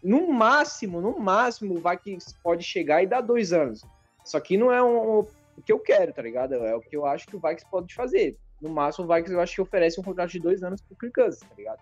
No 0.01 0.31
máximo, 0.31 0.99
no 0.99 1.19
máximo, 1.19 1.75
o 1.75 1.89
Vikings 1.89 2.35
pode 2.41 2.63
chegar 2.63 3.03
e 3.03 3.07
dar 3.07 3.21
dois 3.21 3.53
anos. 3.53 3.81
Só 4.23 4.39
que 4.39 4.57
não 4.57 4.71
é 4.71 4.81
um, 4.83 5.19
o 5.19 5.27
que 5.65 5.71
eu 5.71 5.79
quero, 5.79 6.13
tá 6.13 6.21
ligado? 6.21 6.55
É 6.55 6.75
o 6.75 6.81
que 6.81 6.95
eu 6.95 7.05
acho 7.05 7.27
que 7.27 7.35
o 7.35 7.39
Vikings 7.39 7.69
pode 7.69 7.93
fazer. 7.93 8.37
No 8.61 8.69
máximo, 8.69 9.05
o 9.05 9.07
Vikings 9.07 9.33
eu 9.33 9.41
acho 9.41 9.55
que 9.55 9.61
oferece 9.61 9.99
um 9.99 10.03
contrato 10.03 10.31
de 10.31 10.39
dois 10.39 10.63
anos 10.63 10.81
pro 10.81 10.95
Kirk 10.95 11.13
Cousins, 11.13 11.41
tá 11.41 11.55
ligado? 11.57 11.79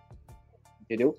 Entendeu? 0.81 1.17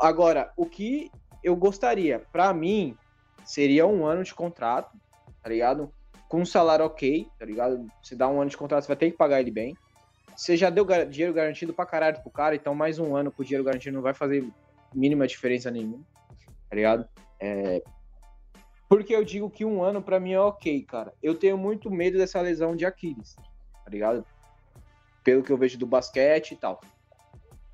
Agora, 0.00 0.52
o 0.56 0.66
que 0.66 1.10
eu 1.42 1.56
gostaria, 1.56 2.20
para 2.32 2.52
mim, 2.52 2.96
seria 3.44 3.86
um 3.86 4.04
ano 4.04 4.22
de 4.22 4.34
contrato, 4.34 4.96
tá 5.42 5.48
ligado? 5.48 5.92
Com 6.28 6.42
um 6.42 6.46
salário 6.46 6.84
ok, 6.84 7.26
tá 7.38 7.46
ligado? 7.46 7.86
Você 8.02 8.14
dá 8.14 8.28
um 8.28 8.40
ano 8.40 8.50
de 8.50 8.56
contrato, 8.56 8.82
você 8.82 8.88
vai 8.88 8.96
ter 8.96 9.10
que 9.10 9.16
pagar 9.16 9.40
ele 9.40 9.50
bem. 9.50 9.74
Você 10.38 10.56
já 10.56 10.70
deu 10.70 10.86
dinheiro 11.10 11.34
garantido 11.34 11.74
pra 11.74 11.84
caralho 11.84 12.22
pro 12.22 12.30
cara, 12.30 12.54
então 12.54 12.72
mais 12.72 13.00
um 13.00 13.16
ano 13.16 13.32
com 13.32 13.42
dinheiro 13.42 13.64
garantido 13.64 13.96
não 13.96 14.02
vai 14.02 14.14
fazer 14.14 14.48
mínima 14.94 15.26
diferença 15.26 15.68
nenhuma, 15.68 15.98
tá 16.70 16.76
ligado? 16.76 17.08
É, 17.40 17.82
porque 18.88 19.16
eu 19.16 19.24
digo 19.24 19.50
que 19.50 19.64
um 19.64 19.82
ano 19.82 20.00
para 20.00 20.20
mim 20.20 20.34
é 20.34 20.40
ok, 20.40 20.84
cara. 20.84 21.12
Eu 21.20 21.34
tenho 21.34 21.58
muito 21.58 21.90
medo 21.90 22.16
dessa 22.16 22.40
lesão 22.40 22.76
de 22.76 22.86
Aquiles, 22.86 23.34
tá 23.34 23.90
ligado? 23.90 24.24
Pelo 25.24 25.42
que 25.42 25.50
eu 25.50 25.58
vejo 25.58 25.76
do 25.76 25.88
basquete 25.88 26.52
e 26.52 26.56
tal. 26.56 26.80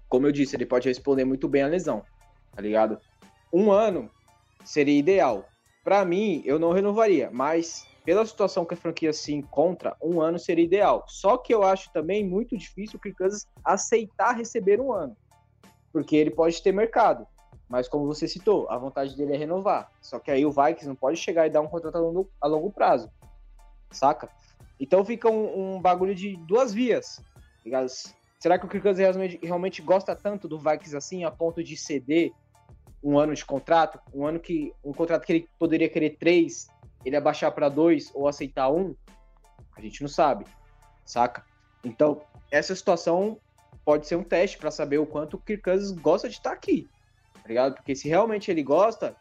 Como 0.08 0.26
eu 0.26 0.32
disse, 0.32 0.56
ele 0.56 0.64
pode 0.64 0.88
responder 0.88 1.26
muito 1.26 1.46
bem 1.46 1.64
a 1.64 1.68
lesão, 1.68 2.02
tá 2.50 2.62
ligado? 2.62 2.98
Um 3.52 3.70
ano 3.70 4.10
seria 4.64 4.98
ideal. 4.98 5.46
Para 5.84 6.02
mim, 6.02 6.40
eu 6.46 6.58
não 6.58 6.72
renovaria, 6.72 7.30
mas 7.30 7.86
pela 8.04 8.26
situação 8.26 8.64
que 8.64 8.74
a 8.74 8.76
franquia 8.76 9.12
se 9.12 9.32
encontra, 9.32 9.96
um 10.02 10.20
ano 10.20 10.38
seria 10.38 10.64
ideal. 10.64 11.04
Só 11.08 11.38
que 11.38 11.54
eu 11.54 11.62
acho 11.62 11.90
também 11.92 12.24
muito 12.24 12.56
difícil 12.56 12.98
o 12.98 13.00
Kirk 13.00 13.16
Cousins 13.16 13.46
aceitar 13.64 14.36
receber 14.36 14.80
um 14.80 14.92
ano, 14.92 15.16
porque 15.92 16.14
ele 16.14 16.30
pode 16.30 16.62
ter 16.62 16.72
mercado. 16.72 17.26
Mas 17.68 17.88
como 17.88 18.06
você 18.06 18.28
citou, 18.28 18.70
a 18.70 18.76
vontade 18.76 19.16
dele 19.16 19.34
é 19.34 19.36
renovar. 19.38 19.90
Só 20.00 20.18
que 20.18 20.30
aí 20.30 20.44
o 20.44 20.52
Vikings 20.52 20.86
não 20.86 20.94
pode 20.94 21.16
chegar 21.16 21.46
e 21.46 21.50
dar 21.50 21.62
um 21.62 21.66
contrato 21.66 21.96
a 21.96 22.00
longo, 22.00 22.30
a 22.40 22.46
longo 22.46 22.70
prazo. 22.70 23.10
Saca? 23.90 24.28
Então 24.78 25.04
fica 25.04 25.30
um, 25.30 25.76
um, 25.76 25.80
bagulho 25.80 26.14
de 26.14 26.36
duas 26.36 26.74
vias. 26.74 27.22
Ligado? 27.64 27.88
Será 28.38 28.58
que 28.58 28.66
o 28.66 28.68
Kirk 28.68 28.92
realmente, 28.92 29.40
realmente 29.42 29.82
gosta 29.82 30.14
tanto 30.14 30.46
do 30.46 30.58
Vikings 30.58 30.96
assim 30.96 31.24
a 31.24 31.30
ponto 31.30 31.64
de 31.64 31.76
ceder 31.76 32.32
um 33.02 33.18
ano 33.18 33.34
de 33.34 33.44
contrato? 33.44 33.98
Um 34.14 34.26
ano 34.26 34.38
que. 34.38 34.72
Um 34.84 34.92
contrato 34.92 35.24
que 35.24 35.32
ele 35.32 35.48
poderia 35.58 35.88
querer 35.88 36.16
três, 36.18 36.68
ele 37.04 37.16
abaixar 37.16 37.52
para 37.52 37.68
dois 37.68 38.10
ou 38.14 38.26
aceitar 38.26 38.70
um? 38.70 38.94
A 39.76 39.80
gente 39.80 40.00
não 40.02 40.08
sabe. 40.08 40.46
Saca? 41.04 41.44
Então, 41.84 42.22
essa 42.50 42.74
situação 42.74 43.38
pode 43.84 44.06
ser 44.06 44.16
um 44.16 44.24
teste 44.24 44.56
para 44.56 44.70
saber 44.70 44.98
o 44.98 45.06
quanto 45.06 45.34
o 45.34 45.40
Kirk 45.40 45.62
Cousins 45.62 45.90
gosta 45.90 46.28
de 46.28 46.36
estar 46.36 46.52
aqui 46.52 46.88
tá 47.44 47.48
ligado? 47.48 47.74
Porque 47.74 47.94
se 47.94 48.08
realmente 48.08 48.50
ele 48.50 48.62
gosta, 48.62 49.14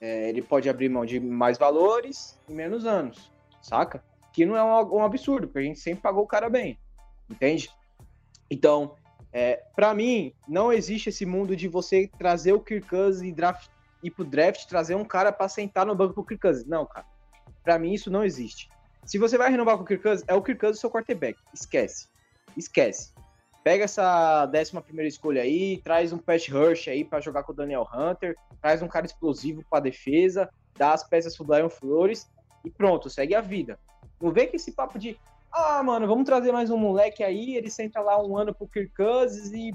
é, 0.00 0.28
ele 0.28 0.40
pode 0.40 0.70
abrir 0.70 0.88
mão 0.88 1.04
de 1.04 1.18
mais 1.18 1.58
valores 1.58 2.38
em 2.48 2.54
menos 2.54 2.86
anos, 2.86 3.32
saca? 3.60 4.02
Que 4.32 4.46
não 4.46 4.56
é 4.56 4.62
um, 4.62 4.98
um 4.98 5.04
absurdo, 5.04 5.48
porque 5.48 5.58
a 5.58 5.62
gente 5.62 5.80
sempre 5.80 6.00
pagou 6.00 6.22
o 6.22 6.26
cara 6.26 6.48
bem, 6.48 6.78
entende? 7.28 7.68
Então, 8.48 8.94
é, 9.32 9.64
para 9.74 9.92
mim, 9.92 10.32
não 10.46 10.72
existe 10.72 11.08
esse 11.08 11.26
mundo 11.26 11.56
de 11.56 11.66
você 11.66 12.08
trazer 12.16 12.52
o 12.52 12.60
Kirk 12.60 12.88
Cousins 12.88 13.28
e 13.28 13.32
draft, 13.32 13.68
ir 14.04 14.10
pro 14.12 14.24
draft, 14.24 14.66
trazer 14.66 14.94
um 14.94 15.04
cara 15.04 15.32
para 15.32 15.48
sentar 15.48 15.84
no 15.84 15.96
banco 15.96 16.14
pro 16.14 16.24
Kirk 16.24 16.42
Cousins. 16.42 16.66
Não, 16.66 16.86
cara. 16.86 17.06
Para 17.64 17.78
mim, 17.78 17.92
isso 17.94 18.10
não 18.10 18.22
existe. 18.22 18.68
Se 19.04 19.18
você 19.18 19.36
vai 19.36 19.50
renovar 19.50 19.76
com 19.76 19.82
o 19.82 19.86
Kirk 19.86 20.02
Cousins, 20.02 20.24
é 20.28 20.34
o 20.34 20.42
Kirk 20.42 20.60
Cousins 20.60 20.80
seu 20.80 20.90
quarterback. 20.90 21.38
Esquece. 21.52 22.08
Esquece. 22.56 23.12
Pega 23.64 23.84
essa 23.84 24.44
décima 24.46 24.82
primeira 24.82 25.08
escolha 25.08 25.40
aí, 25.40 25.80
traz 25.82 26.12
um 26.12 26.18
Pat 26.18 26.48
Rush 26.50 26.88
aí 26.88 27.02
para 27.02 27.20
jogar 27.20 27.42
com 27.44 27.52
o 27.52 27.54
Daniel 27.54 27.88
Hunter, 27.92 28.36
traz 28.60 28.82
um 28.82 28.88
cara 28.88 29.06
explosivo 29.06 29.64
para 29.70 29.80
defesa, 29.80 30.50
dá 30.76 30.92
as 30.92 31.02
peças 31.02 31.34
pro 31.34 31.46
Brian 31.46 31.70
Flores 31.70 32.30
e 32.62 32.70
pronto, 32.70 33.08
segue 33.08 33.34
a 33.34 33.40
vida. 33.40 33.78
Não 34.20 34.30
vem 34.30 34.48
com 34.48 34.56
esse 34.56 34.72
papo 34.72 34.98
de, 34.98 35.18
ah, 35.50 35.82
mano, 35.82 36.06
vamos 36.06 36.26
trazer 36.26 36.52
mais 36.52 36.70
um 36.70 36.76
moleque 36.76 37.24
aí, 37.24 37.56
ele 37.56 37.70
senta 37.70 38.02
lá 38.02 38.22
um 38.22 38.36
ano 38.36 38.54
pro 38.54 38.68
Kirk 38.68 38.92
Cousins 38.94 39.50
e... 39.52 39.74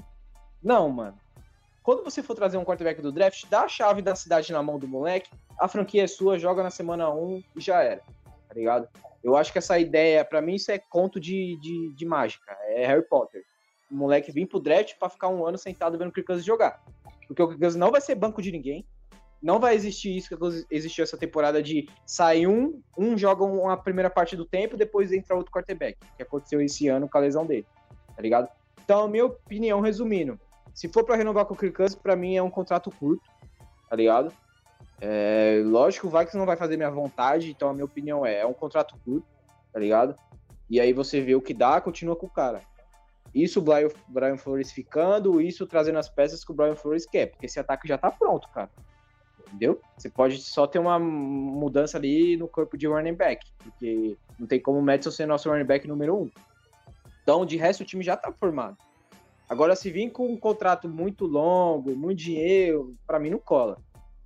Não, 0.62 0.88
mano. 0.88 1.18
Quando 1.90 2.04
você 2.04 2.22
for 2.22 2.36
trazer 2.36 2.56
um 2.56 2.64
quarterback 2.64 3.02
do 3.02 3.10
draft, 3.10 3.46
dá 3.50 3.62
a 3.62 3.68
chave 3.68 4.00
da 4.00 4.14
cidade 4.14 4.52
na 4.52 4.62
mão 4.62 4.78
do 4.78 4.86
moleque, 4.86 5.28
a 5.58 5.66
franquia 5.66 6.04
é 6.04 6.06
sua, 6.06 6.38
joga 6.38 6.62
na 6.62 6.70
semana 6.70 7.10
1 7.10 7.42
e 7.56 7.60
já 7.60 7.82
era, 7.82 8.00
tá 8.46 8.54
ligado? 8.54 8.88
Eu 9.24 9.36
acho 9.36 9.50
que 9.50 9.58
essa 9.58 9.76
ideia, 9.76 10.24
para 10.24 10.40
mim, 10.40 10.54
isso 10.54 10.70
é 10.70 10.78
conto 10.78 11.18
de, 11.18 11.58
de, 11.60 11.92
de 11.92 12.06
mágica, 12.06 12.56
é 12.68 12.86
Harry 12.86 13.02
Potter 13.02 13.42
o 13.90 13.94
moleque 13.96 14.30
vir 14.30 14.46
pro 14.46 14.60
draft 14.60 14.96
para 15.00 15.10
ficar 15.10 15.30
um 15.30 15.44
ano 15.44 15.58
sentado 15.58 15.98
vendo 15.98 16.10
o 16.10 16.12
Kirk 16.12 16.28
Cousins 16.28 16.46
jogar. 16.46 16.80
Porque 17.26 17.42
o 17.42 17.48
Kirk 17.48 17.76
não 17.76 17.90
vai 17.90 18.00
ser 18.00 18.14
banco 18.14 18.40
de 18.40 18.52
ninguém. 18.52 18.86
Não 19.42 19.58
vai 19.58 19.74
existir 19.74 20.16
isso 20.16 20.28
que 20.28 20.66
existiu 20.70 21.02
essa 21.02 21.18
temporada 21.18 21.60
de 21.60 21.88
sair 22.06 22.46
um, 22.46 22.80
um 22.96 23.18
joga 23.18 23.42
uma 23.42 23.76
primeira 23.76 24.08
parte 24.08 24.36
do 24.36 24.44
tempo, 24.44 24.76
depois 24.76 25.10
entra 25.10 25.34
outro 25.34 25.50
quarterback, 25.50 25.98
que 26.16 26.22
aconteceu 26.22 26.60
esse 26.60 26.86
ano 26.86 27.08
com 27.08 27.18
a 27.18 27.20
lesão 27.20 27.44
dele, 27.44 27.66
tá 28.14 28.22
ligado? 28.22 28.48
Então, 28.84 29.08
minha 29.08 29.24
opinião, 29.24 29.80
resumindo, 29.80 30.38
se 30.80 30.88
for 30.88 31.04
para 31.04 31.14
renovar 31.14 31.44
com 31.44 31.52
o 31.52 31.56
Kirk 31.58 31.76
Cousins, 31.76 32.00
para 32.00 32.16
mim 32.16 32.36
é 32.36 32.42
um 32.42 32.48
contrato 32.48 32.90
curto, 32.90 33.30
tá 33.86 33.94
ligado? 33.94 34.32
É, 34.98 35.62
lógico, 35.62 36.06
o 36.06 36.10
Vikings 36.10 36.38
não 36.38 36.46
vai 36.46 36.56
fazer 36.56 36.78
minha 36.78 36.90
vontade, 36.90 37.50
então 37.50 37.68
a 37.68 37.74
minha 37.74 37.84
opinião 37.84 38.24
é, 38.24 38.38
é 38.38 38.46
um 38.46 38.54
contrato 38.54 38.96
curto, 39.04 39.26
tá 39.70 39.78
ligado? 39.78 40.16
E 40.70 40.80
aí 40.80 40.94
você 40.94 41.20
vê 41.20 41.34
o 41.34 41.42
que 41.42 41.52
dá, 41.52 41.82
continua 41.82 42.16
com 42.16 42.24
o 42.24 42.30
cara. 42.30 42.62
Isso 43.34 43.58
o 43.58 43.62
Brian, 43.62 43.90
Brian 44.08 44.38
Flores 44.38 44.72
ficando, 44.72 45.38
isso 45.38 45.66
trazendo 45.66 45.98
as 45.98 46.08
peças 46.08 46.42
que 46.42 46.50
o 46.50 46.54
Brian 46.54 46.74
Flores 46.74 47.04
quer, 47.04 47.26
porque 47.26 47.44
esse 47.44 47.60
ataque 47.60 47.86
já 47.86 47.98
tá 47.98 48.10
pronto, 48.10 48.48
cara. 48.48 48.70
Entendeu? 49.48 49.78
Você 49.98 50.08
pode 50.08 50.38
só 50.40 50.66
ter 50.66 50.78
uma 50.78 50.98
mudança 50.98 51.98
ali 51.98 52.38
no 52.38 52.48
corpo 52.48 52.78
de 52.78 52.86
running 52.86 53.16
back, 53.16 53.44
porque 53.58 54.16
não 54.38 54.46
tem 54.46 54.58
como 54.58 54.78
o 54.78 54.82
Madison 54.82 55.10
ser 55.10 55.26
nosso 55.26 55.50
running 55.50 55.66
back 55.66 55.86
número 55.86 56.16
um. 56.16 56.30
Então, 57.22 57.44
de 57.44 57.58
resto, 57.58 57.82
o 57.82 57.86
time 57.86 58.02
já 58.02 58.16
tá 58.16 58.32
formado. 58.32 58.78
Agora, 59.50 59.74
se 59.74 59.90
vir 59.90 60.08
com 60.10 60.28
um 60.28 60.36
contrato 60.36 60.88
muito 60.88 61.26
longo, 61.26 61.96
muito 61.96 62.20
dinheiro, 62.20 62.96
para 63.04 63.18
mim 63.18 63.30
não 63.30 63.38
cola. 63.40 63.78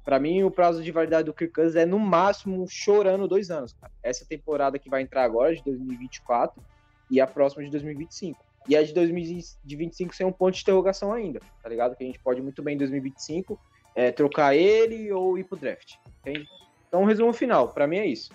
Para 0.05 0.21
mim, 0.21 0.43
o 0.43 0.51
prazo 0.51 0.83
de 0.83 0.93
validade 0.93 1.25
do 1.25 1.33
Kirk 1.33 1.55
Cousins 1.55 1.77
é 1.77 1.87
no 1.87 1.99
máximo 1.99 2.67
chorando 2.69 3.27
dois 3.27 3.51
anos. 3.51 3.73
Cara. 3.73 3.91
Essa 4.03 4.27
temporada 4.27 4.79
que 4.79 4.91
vai 4.91 5.01
entrar 5.01 5.25
agora, 5.25 5.57
de 5.57 5.65
2024, 5.65 6.63
e 7.11 7.23
a 7.23 7.27
próxima 7.27 7.65
de 7.65 7.71
2025. 7.71 8.39
E 8.69 8.77
a 8.77 8.83
de 8.83 8.93
2025 8.93 10.15
sem 10.15 10.27
um 10.27 10.33
ponto 10.33 10.57
de 10.57 10.61
interrogação 10.61 11.11
ainda, 11.11 11.41
tá 11.63 11.71
ligado? 11.71 11.97
Que 11.97 12.05
a 12.05 12.07
gente 12.07 12.19
pode 12.19 12.43
muito 12.43 12.63
bem 12.63 12.75
em 12.75 12.79
2025 12.79 13.59
é, 13.95 14.13
trocar 14.13 14.55
ele 14.55 15.11
ou 15.11 15.39
ir 15.39 15.45
pro 15.45 15.57
draft, 15.57 15.95
entende? 16.21 16.47
Então, 16.87 17.03
resumo 17.05 17.33
final, 17.33 17.69
para 17.69 17.87
mim 17.87 17.97
é 17.97 18.07
isso. 18.07 18.31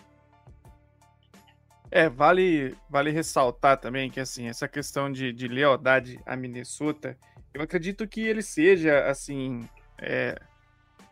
É, 1.92 2.08
vale, 2.08 2.76
vale 2.90 3.12
ressaltar 3.12 3.78
também 3.78 4.10
que, 4.10 4.20
assim, 4.20 4.48
essa 4.48 4.68
questão 4.68 5.12
de, 5.12 5.34
de 5.34 5.48
lealdade 5.48 6.20
a 6.26 6.36
Minnesota, 6.36 7.18
eu 7.54 7.62
acredito 7.62 8.08
que 8.08 8.22
ele 8.22 8.44
seja, 8.44 9.06
assim, 9.08 9.68
é, 9.98 10.40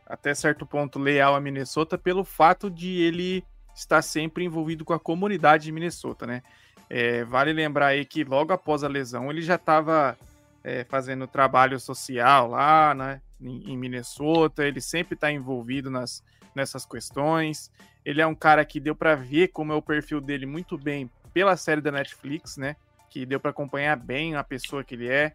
até 0.05 0.33
certo 0.35 0.65
ponto 0.65 0.99
leal 0.99 1.35
a 1.35 1.41
Minnesota 1.41 1.97
pelo 1.97 2.23
fato 2.23 2.69
de 2.69 3.01
ele 3.01 3.43
estar 3.75 4.01
sempre 4.01 4.43
envolvido 4.43 4.85
com 4.85 4.93
a 4.93 4.99
comunidade 4.99 5.65
de 5.65 5.71
Minnesota, 5.71 6.25
né? 6.25 6.41
É, 6.89 7.23
vale 7.25 7.51
lembrar 7.51 7.87
aí 7.87 8.05
que 8.05 8.23
logo 8.23 8.53
após 8.53 8.83
a 8.83 8.87
lesão 8.87 9.29
ele 9.29 9.41
já 9.41 9.55
estava 9.55 10.17
é, 10.63 10.83
fazendo 10.85 11.27
trabalho 11.27 11.79
social 11.79 12.49
lá, 12.49 12.93
né? 12.93 13.21
Em, 13.41 13.73
em 13.73 13.77
Minnesota, 13.77 14.65
ele 14.65 14.81
sempre 14.81 15.15
está 15.15 15.31
envolvido 15.31 15.89
nas, 15.89 16.23
nessas 16.57 16.85
questões. 16.85 17.71
Ele 18.03 18.21
é 18.21 18.27
um 18.27 18.35
cara 18.35 18.65
que 18.65 18.79
deu 18.79 18.95
para 18.95 19.15
ver 19.15 19.49
como 19.49 19.71
é 19.71 19.75
o 19.75 19.81
perfil 19.81 20.19
dele 20.19 20.45
muito 20.45 20.77
bem 20.77 21.09
pela 21.33 21.55
série 21.55 21.79
da 21.79 21.91
Netflix, 21.91 22.57
né? 22.57 22.75
Que 23.09 23.25
deu 23.25 23.39
para 23.39 23.51
acompanhar 23.51 23.95
bem 23.95 24.35
a 24.35 24.43
pessoa 24.43 24.83
que 24.83 24.95
ele 24.95 25.07
é. 25.07 25.33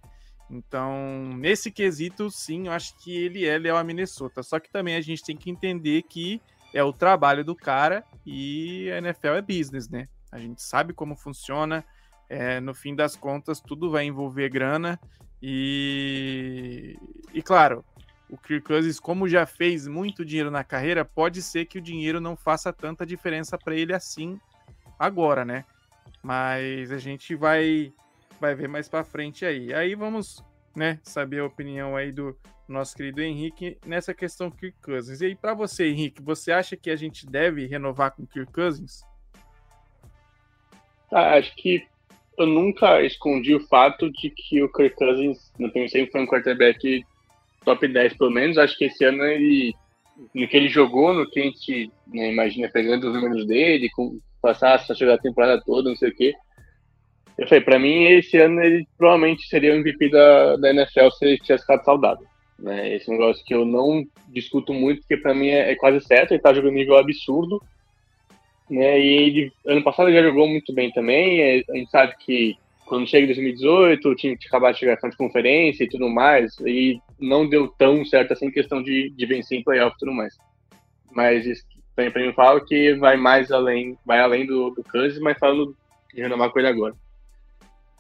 Então, 0.50 1.30
nesse 1.38 1.70
quesito, 1.70 2.30
sim, 2.30 2.66
eu 2.66 2.72
acho 2.72 2.94
que 2.98 3.16
ele 3.16 3.46
é 3.46 3.70
a 3.70 3.85
Minnesota. 3.85 4.42
Só 4.42 4.61
que 4.61 4.70
também 4.70 4.96
a 4.96 5.00
gente 5.00 5.24
tem 5.24 5.37
que 5.37 5.50
entender 5.50 6.02
que 6.02 6.42
é 6.74 6.82
o 6.82 6.92
trabalho 6.92 7.44
do 7.44 7.54
cara 7.54 8.04
e 8.26 8.90
a 8.90 8.98
NFL 8.98 9.28
é 9.28 9.42
business, 9.42 9.88
né? 9.88 10.08
A 10.30 10.38
gente 10.38 10.62
sabe 10.62 10.92
como 10.92 11.16
funciona. 11.16 11.85
É, 12.28 12.61
no 12.61 12.74
fim 12.74 12.94
das 12.94 13.14
contas, 13.14 13.61
tudo 13.61 13.90
vai 13.90 14.04
envolver 14.04 14.48
grana. 14.48 14.98
E, 15.42 16.96
e 17.35 17.42
claro, 17.42 17.85
o 18.33 18.38
Kirk 18.38 18.66
Cousins, 18.66 18.99
como 18.99 19.29
já 19.29 19.45
fez 19.45 19.87
muito 19.87 20.25
dinheiro 20.25 20.51
na 20.51 20.64
carreira, 20.64 21.05
pode 21.05 21.42
ser 21.42 21.66
que 21.66 21.77
o 21.77 21.83
dinheiro 21.83 22.18
não 22.18 22.35
faça 22.35 22.73
tanta 22.73 23.05
diferença 23.05 23.59
para 23.59 23.77
ele 23.77 23.92
assim 23.92 24.40
agora, 24.99 25.45
né? 25.45 25.66
Mas 26.23 26.90
a 26.90 26.97
gente 26.97 27.35
vai 27.35 27.92
vai 28.40 28.55
ver 28.55 28.68
mais 28.68 28.88
para 28.88 29.05
frente 29.05 29.45
aí. 29.45 29.75
Aí 29.75 29.95
vamos, 29.95 30.42
né, 30.75 30.99
saber 31.03 31.40
a 31.40 31.45
opinião 31.45 31.95
aí 31.95 32.11
do 32.11 32.35
nosso 32.66 32.97
querido 32.97 33.21
Henrique 33.21 33.77
nessa 33.85 34.14
questão 34.14 34.51
Kirk 34.51 34.79
Cousins. 34.83 35.21
E 35.21 35.27
aí 35.27 35.35
para 35.37 35.53
você, 35.53 35.88
Henrique, 35.88 36.23
você 36.23 36.53
acha 36.53 36.75
que 36.75 36.88
a 36.88 36.97
gente 36.97 37.27
deve 37.27 37.66
renovar 37.66 38.12
com 38.12 38.27
Kirk 38.27 38.51
Cousins? 38.51 39.03
Ah, 41.12 41.35
acho 41.35 41.55
que 41.55 41.87
eu 42.38 42.47
nunca 42.47 43.03
escondi 43.03 43.55
o 43.55 43.61
fato 43.61 44.11
de 44.11 44.31
que 44.31 44.62
o 44.62 44.73
Kirk 44.73 44.97
Cousins, 44.97 45.53
não 45.59 45.68
tenho 45.68 45.87
sempre 45.90 46.12
foi 46.12 46.23
um 46.23 46.27
quarterback 46.27 47.05
top 47.64 47.87
10 47.88 48.16
pelo 48.16 48.31
menos. 48.31 48.59
Acho 48.59 48.77
que 48.77 48.87
esse 48.87 49.05
ano 49.05 49.25
ele 49.25 49.75
no 50.35 50.46
que 50.46 50.57
ele 50.57 50.68
jogou, 50.68 51.12
no 51.12 51.29
que 51.29 51.40
a 51.40 51.42
gente 51.44 51.90
né, 52.07 52.31
imagina 52.31 52.68
pegando 52.68 53.09
os 53.09 53.14
números 53.14 53.46
dele, 53.46 53.88
com, 53.90 54.18
passasse 54.40 54.90
a 54.90 54.94
jogar 54.94 55.14
a 55.14 55.18
temporada 55.18 55.62
toda, 55.64 55.88
não 55.88 55.96
sei 55.96 56.11
o 56.11 56.14
quê. 56.14 56.35
Eu 57.38 57.48
falei, 57.48 57.64
pra 57.64 57.79
mim, 57.79 58.05
esse 58.05 58.37
ano 58.38 58.61
ele 58.61 58.87
provavelmente 58.98 59.46
seria 59.48 59.72
o 59.72 59.77
MVP 59.77 60.11
da, 60.11 60.57
da 60.57 60.70
NFL 60.70 61.11
se 61.11 61.25
ele 61.25 61.38
tivesse 61.38 61.64
ficado 61.64 61.85
saudável. 61.85 62.27
Né? 62.59 62.94
Esse 62.94 63.11
negócio 63.11 63.44
que 63.44 63.55
eu 63.55 63.64
não 63.64 64.05
discuto 64.29 64.72
muito, 64.75 65.01
porque 65.01 65.16
pra 65.16 65.35
mim 65.35 65.48
é, 65.48 65.72
é 65.72 65.77
quase 65.77 66.01
certo, 66.05 66.33
ele 66.33 66.42
tá 66.42 66.53
jogando 66.53 66.75
nível 66.75 66.96
absurdo. 66.96 67.61
Né? 68.70 69.01
E 69.01 69.07
ele, 69.07 69.53
ano 69.66 69.83
passado 69.83 70.09
ele 70.09 70.18
já 70.18 70.22
jogou 70.22 70.46
muito 70.46 70.72
bem 70.75 70.90
também. 70.92 71.40
É, 71.40 71.62
a 71.70 71.77
gente 71.77 71.90
sabe 71.90 72.14
que 72.18 72.57
quando 72.92 73.09
chega 73.09 73.24
em 73.24 73.28
2018, 73.28 74.07
o 74.07 74.14
time 74.14 74.37
tinha 74.37 74.50
acabado 74.50 74.74
de 74.74 74.81
chegar 74.81 74.96
de 74.96 75.16
conferência 75.16 75.83
e 75.83 75.88
tudo 75.88 76.11
mais, 76.11 76.55
e 76.61 77.00
não 77.18 77.48
deu 77.48 77.66
tão 77.66 78.05
certo 78.05 78.35
assim 78.35 78.50
questão 78.50 78.83
de, 78.83 79.09
de 79.16 79.24
vencer 79.24 79.59
em 79.59 79.64
playoff 79.64 79.96
e 79.96 79.98
tudo 79.98 80.12
mais. 80.12 80.37
Mas 81.11 81.46
isso, 81.46 81.64
pra 81.94 82.11
mim 82.22 82.35
falo 82.35 82.62
que 82.66 82.92
vai 82.96 83.16
mais 83.16 83.50
além, 83.50 83.96
vai 84.05 84.20
além 84.20 84.44
do, 84.44 84.68
do 84.72 84.85
Kansas, 84.85 85.18
mas 85.20 85.38
falando 85.38 85.74
de 86.12 86.20
renovar 86.20 86.50
com 86.50 86.59
ele 86.59 86.68
agora. 86.68 86.94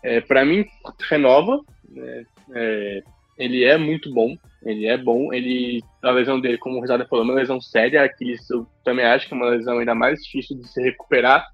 É, 0.02 0.20
para 0.20 0.44
mim, 0.44 0.66
renova. 1.08 1.58
Né? 1.88 2.26
É, 2.54 3.02
ele 3.38 3.64
é 3.64 3.78
muito 3.78 4.12
bom. 4.12 4.36
Ele 4.62 4.84
é 4.84 4.98
bom. 4.98 5.32
Ele, 5.32 5.82
a 6.02 6.10
lesão 6.10 6.38
dele, 6.38 6.58
como 6.58 6.76
o 6.76 6.80
Risada 6.82 7.06
falou, 7.06 7.24
é 7.24 7.28
uma 7.28 7.40
lesão 7.40 7.62
séria. 7.62 8.04
Aquiles, 8.04 8.50
eu 8.50 8.66
também 8.84 9.06
acho 9.06 9.26
que 9.26 9.32
é 9.32 9.36
uma 9.38 9.48
lesão 9.48 9.78
ainda 9.78 9.94
mais 9.94 10.22
difícil 10.22 10.58
de 10.58 10.68
se 10.68 10.82
recuperar 10.82 11.46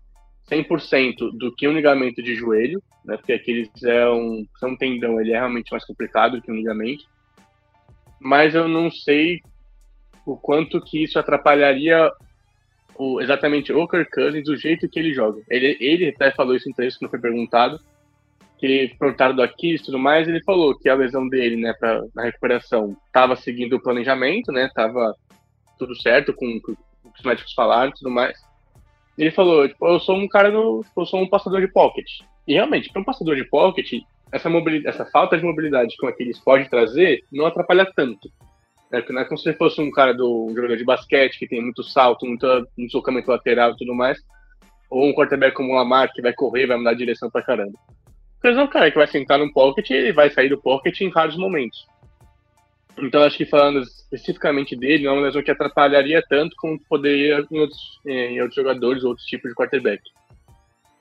100% 0.50 1.30
do 1.36 1.54
que 1.54 1.68
um 1.68 1.72
ligamento 1.72 2.22
de 2.22 2.34
joelho, 2.34 2.82
né? 3.04 3.16
Porque 3.16 3.32
aqueles 3.32 3.70
é 3.84 4.08
um, 4.08 4.46
é 4.62 4.66
um 4.66 4.76
tendão, 4.76 5.20
ele 5.20 5.32
é 5.32 5.38
realmente 5.38 5.70
mais 5.70 5.84
complicado 5.84 6.36
do 6.36 6.42
que 6.42 6.50
um 6.50 6.56
ligamento. 6.56 7.04
Mas 8.20 8.54
eu 8.54 8.66
não 8.66 8.90
sei 8.90 9.40
o 10.26 10.36
quanto 10.36 10.80
que 10.80 11.02
isso 11.02 11.18
atrapalharia 11.18 12.10
o, 12.96 13.20
exatamente 13.20 13.72
o 13.72 13.86
Kirk 13.86 14.10
Cousins, 14.10 14.44
do 14.44 14.56
jeito 14.56 14.88
que 14.88 14.98
ele 14.98 15.14
joga. 15.14 15.40
Ele, 15.48 15.76
ele 15.80 16.08
até 16.08 16.32
falou 16.32 16.54
isso 16.54 16.68
em 16.68 16.72
que 16.72 17.02
não 17.02 17.08
foi 17.08 17.20
perguntado, 17.20 17.80
que 18.58 18.94
perguntaram 18.98 19.36
do 19.36 19.42
Aquiles 19.42 19.80
e 19.80 19.84
tudo 19.84 19.98
mais, 19.98 20.26
ele 20.26 20.42
falou 20.42 20.76
que 20.76 20.88
a 20.88 20.94
lesão 20.94 21.28
dele, 21.28 21.56
né, 21.56 21.72
pra, 21.78 22.02
na 22.14 22.24
recuperação, 22.24 22.96
estava 23.06 23.36
seguindo 23.36 23.76
o 23.76 23.80
planejamento, 23.82 24.50
né, 24.50 24.68
tava 24.74 25.14
tudo 25.78 25.94
certo 25.94 26.34
com, 26.34 26.60
com 26.60 26.72
o 26.72 27.12
que 27.12 27.20
os 27.20 27.24
médicos 27.24 27.54
falaram 27.54 27.90
e 27.90 27.94
tudo 27.94 28.10
mais. 28.10 28.36
Ele 29.18 29.32
falou, 29.32 29.68
tipo, 29.68 29.84
eu 29.84 29.98
sou 29.98 30.16
um 30.16 30.28
cara 30.28 30.50
do, 30.50 30.84
eu 30.96 31.04
sou 31.04 31.20
um 31.20 31.28
passador 31.28 31.60
de 31.60 31.66
pocket. 31.66 32.06
E 32.46 32.54
realmente, 32.54 32.88
para 32.90 33.02
um 33.02 33.04
passador 33.04 33.34
de 33.34 33.44
pocket, 33.44 34.00
essa, 34.30 34.48
mobilidade, 34.48 34.94
essa 34.94 35.10
falta 35.10 35.36
de 35.36 35.44
mobilidade 35.44 35.96
que 35.98 36.06
o 36.06 36.08
Aquiles 36.08 36.38
pode 36.38 36.70
trazer 36.70 37.24
não 37.32 37.44
atrapalha 37.44 37.90
tanto. 37.96 38.30
Porque 38.88 39.12
não 39.12 39.20
é 39.20 39.24
como 39.24 39.36
se 39.36 39.52
fosse 39.54 39.80
um 39.80 39.90
cara 39.90 40.14
do 40.14 40.46
um 40.46 40.54
jogador 40.54 40.76
de 40.76 40.84
basquete 40.84 41.38
que 41.38 41.48
tem 41.48 41.60
muito 41.60 41.82
salto, 41.82 42.24
muito, 42.24 42.46
deslocamento 42.78 43.30
lateral 43.30 43.72
e 43.72 43.76
tudo 43.76 43.94
mais, 43.94 44.18
ou 44.88 45.06
um 45.06 45.12
quarterback 45.12 45.54
como 45.54 45.72
o 45.72 45.74
Lamar 45.74 46.10
que 46.12 46.22
vai 46.22 46.32
correr, 46.32 46.66
vai 46.66 46.78
mudar 46.78 46.90
a 46.90 46.94
direção 46.94 47.28
pra 47.28 47.42
caramba. 47.42 47.76
Porque 48.40 48.56
é 48.56 48.62
um 48.62 48.68
cara 48.68 48.90
que 48.90 48.96
vai 48.96 49.06
sentar 49.08 49.38
no 49.38 49.52
pocket 49.52 49.90
e 49.90 49.94
ele 49.94 50.12
vai 50.12 50.30
sair 50.30 50.48
do 50.48 50.62
pocket 50.62 51.00
em 51.00 51.10
raros 51.10 51.36
momentos. 51.36 51.86
Então, 53.00 53.22
acho 53.22 53.36
que 53.36 53.46
falando 53.46 53.80
especificamente 53.80 54.74
dele, 54.74 55.04
não 55.04 55.12
é 55.12 55.14
uma 55.14 55.26
lesão 55.26 55.42
que 55.42 55.50
atrapalharia 55.50 56.22
tanto 56.28 56.56
como 56.56 56.80
poderia 56.88 57.46
em 57.50 57.58
outros, 57.60 58.00
em 58.06 58.40
outros 58.40 58.56
jogadores, 58.56 59.04
outros 59.04 59.26
tipos 59.26 59.50
de 59.50 59.54
quarterback. 59.54 60.02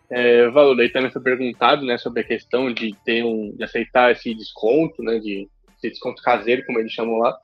É, 0.09 0.47
Valor, 0.49 0.79
aí 0.79 0.89
também 0.89 1.11
foi 1.11 1.21
perguntado 1.21 1.85
né, 1.85 1.97
sobre 1.97 2.21
a 2.21 2.23
questão 2.23 2.71
de 2.71 2.95
ter 3.03 3.25
um, 3.25 3.51
de 3.55 3.63
aceitar 3.63 4.11
esse 4.11 4.33
desconto, 4.33 5.01
né, 5.03 5.19
de 5.19 5.49
esse 5.77 5.89
desconto 5.89 6.21
caseiro, 6.21 6.65
como 6.65 6.79
eles 6.79 6.91
chamam 6.91 7.17
lá. 7.17 7.37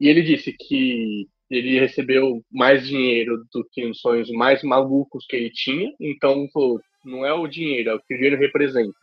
E 0.00 0.08
ele 0.08 0.22
disse 0.22 0.52
que 0.52 1.26
ele 1.50 1.78
recebeu 1.80 2.42
mais 2.50 2.86
dinheiro 2.86 3.44
do 3.52 3.66
que 3.70 3.84
os 3.84 4.00
sonhos 4.00 4.30
mais 4.30 4.62
malucos 4.62 5.26
que 5.26 5.36
ele 5.36 5.50
tinha, 5.50 5.92
então 6.00 6.48
falou, 6.52 6.80
não 7.04 7.26
é 7.26 7.32
o 7.32 7.46
dinheiro, 7.46 7.90
é 7.90 7.94
o 7.94 8.00
que 8.00 8.14
o 8.14 8.16
dinheiro 8.16 8.38
representa. 8.38 9.01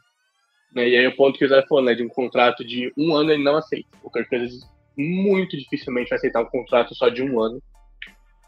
Né? 0.74 0.90
E 0.90 0.98
aí 0.98 1.08
o 1.08 1.16
ponto 1.16 1.38
que 1.38 1.46
o 1.46 1.50
Zé 1.50 1.64
falou, 1.68 1.84
né, 1.84 1.94
de 1.94 2.04
um 2.04 2.10
contrato 2.10 2.64
de 2.64 2.92
um 2.98 3.16
ano 3.16 3.32
ele 3.32 3.44
não 3.44 3.58
aceita. 3.58 3.90
O 4.04 4.10
Kirk 4.10 4.30
Cousins 4.30 4.62
muito 4.98 5.58
dificilmente 5.58 6.10
vai 6.10 6.18
aceitar 6.18 6.42
um 6.42 6.46
contrato 6.46 6.94
só 6.96 7.10
de 7.10 7.24
um 7.24 7.42
ano, 7.42 7.62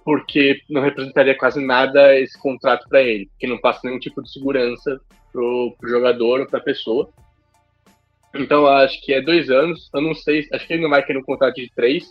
porque 0.04 0.62
não 0.70 0.82
representaria 0.82 1.38
quase 1.38 1.64
nada 1.64 2.18
esse 2.20 2.40
contrato 2.40 2.88
para 2.90 3.02
ele, 3.02 3.30
que 3.40 3.48
não 3.48 3.58
passa 3.58 3.82
nenhum 3.84 4.00
tipo 4.00 4.22
de 4.22 4.32
segurança 4.32 5.00
pro, 5.32 5.76
pro 5.80 5.90
jogador 5.90 6.42
ou 6.42 6.48
pra 6.48 6.60
pessoa. 6.60 7.10
Então 8.34 8.66
acho 8.66 9.02
que 9.02 9.14
é 9.14 9.22
dois 9.22 9.50
anos. 9.50 9.90
Eu 9.94 10.02
não 10.02 10.14
sei, 10.14 10.48
acho 10.54 10.66
que 10.66 10.74
ele 10.74 10.84
não 10.84 10.90
vai 10.90 11.06
querer 11.06 11.20
um 11.20 11.24
contrato 11.24 11.56
de 11.56 11.72
três. 11.76 12.06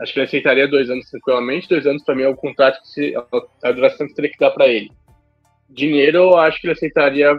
Acho 0.00 0.12
que 0.12 0.20
ele 0.20 0.26
aceitaria 0.26 0.68
dois 0.68 0.88
anos 0.88 1.10
tranquilamente. 1.10 1.68
Dois 1.68 1.86
anos 1.86 2.04
para 2.04 2.14
mim 2.14 2.22
é 2.22 2.28
o 2.28 2.36
contrato 2.36 2.80
que 2.80 2.88
se, 2.88 3.14
a 3.64 3.72
duração 3.72 4.06
que 4.06 4.14
teria 4.14 4.30
que 4.30 4.38
dar 4.38 4.52
para 4.52 4.68
ele. 4.68 4.90
Dinheiro, 5.68 6.18
eu 6.18 6.36
acho 6.36 6.60
que 6.60 6.66
ele 6.66 6.74
aceitaria 6.74 7.36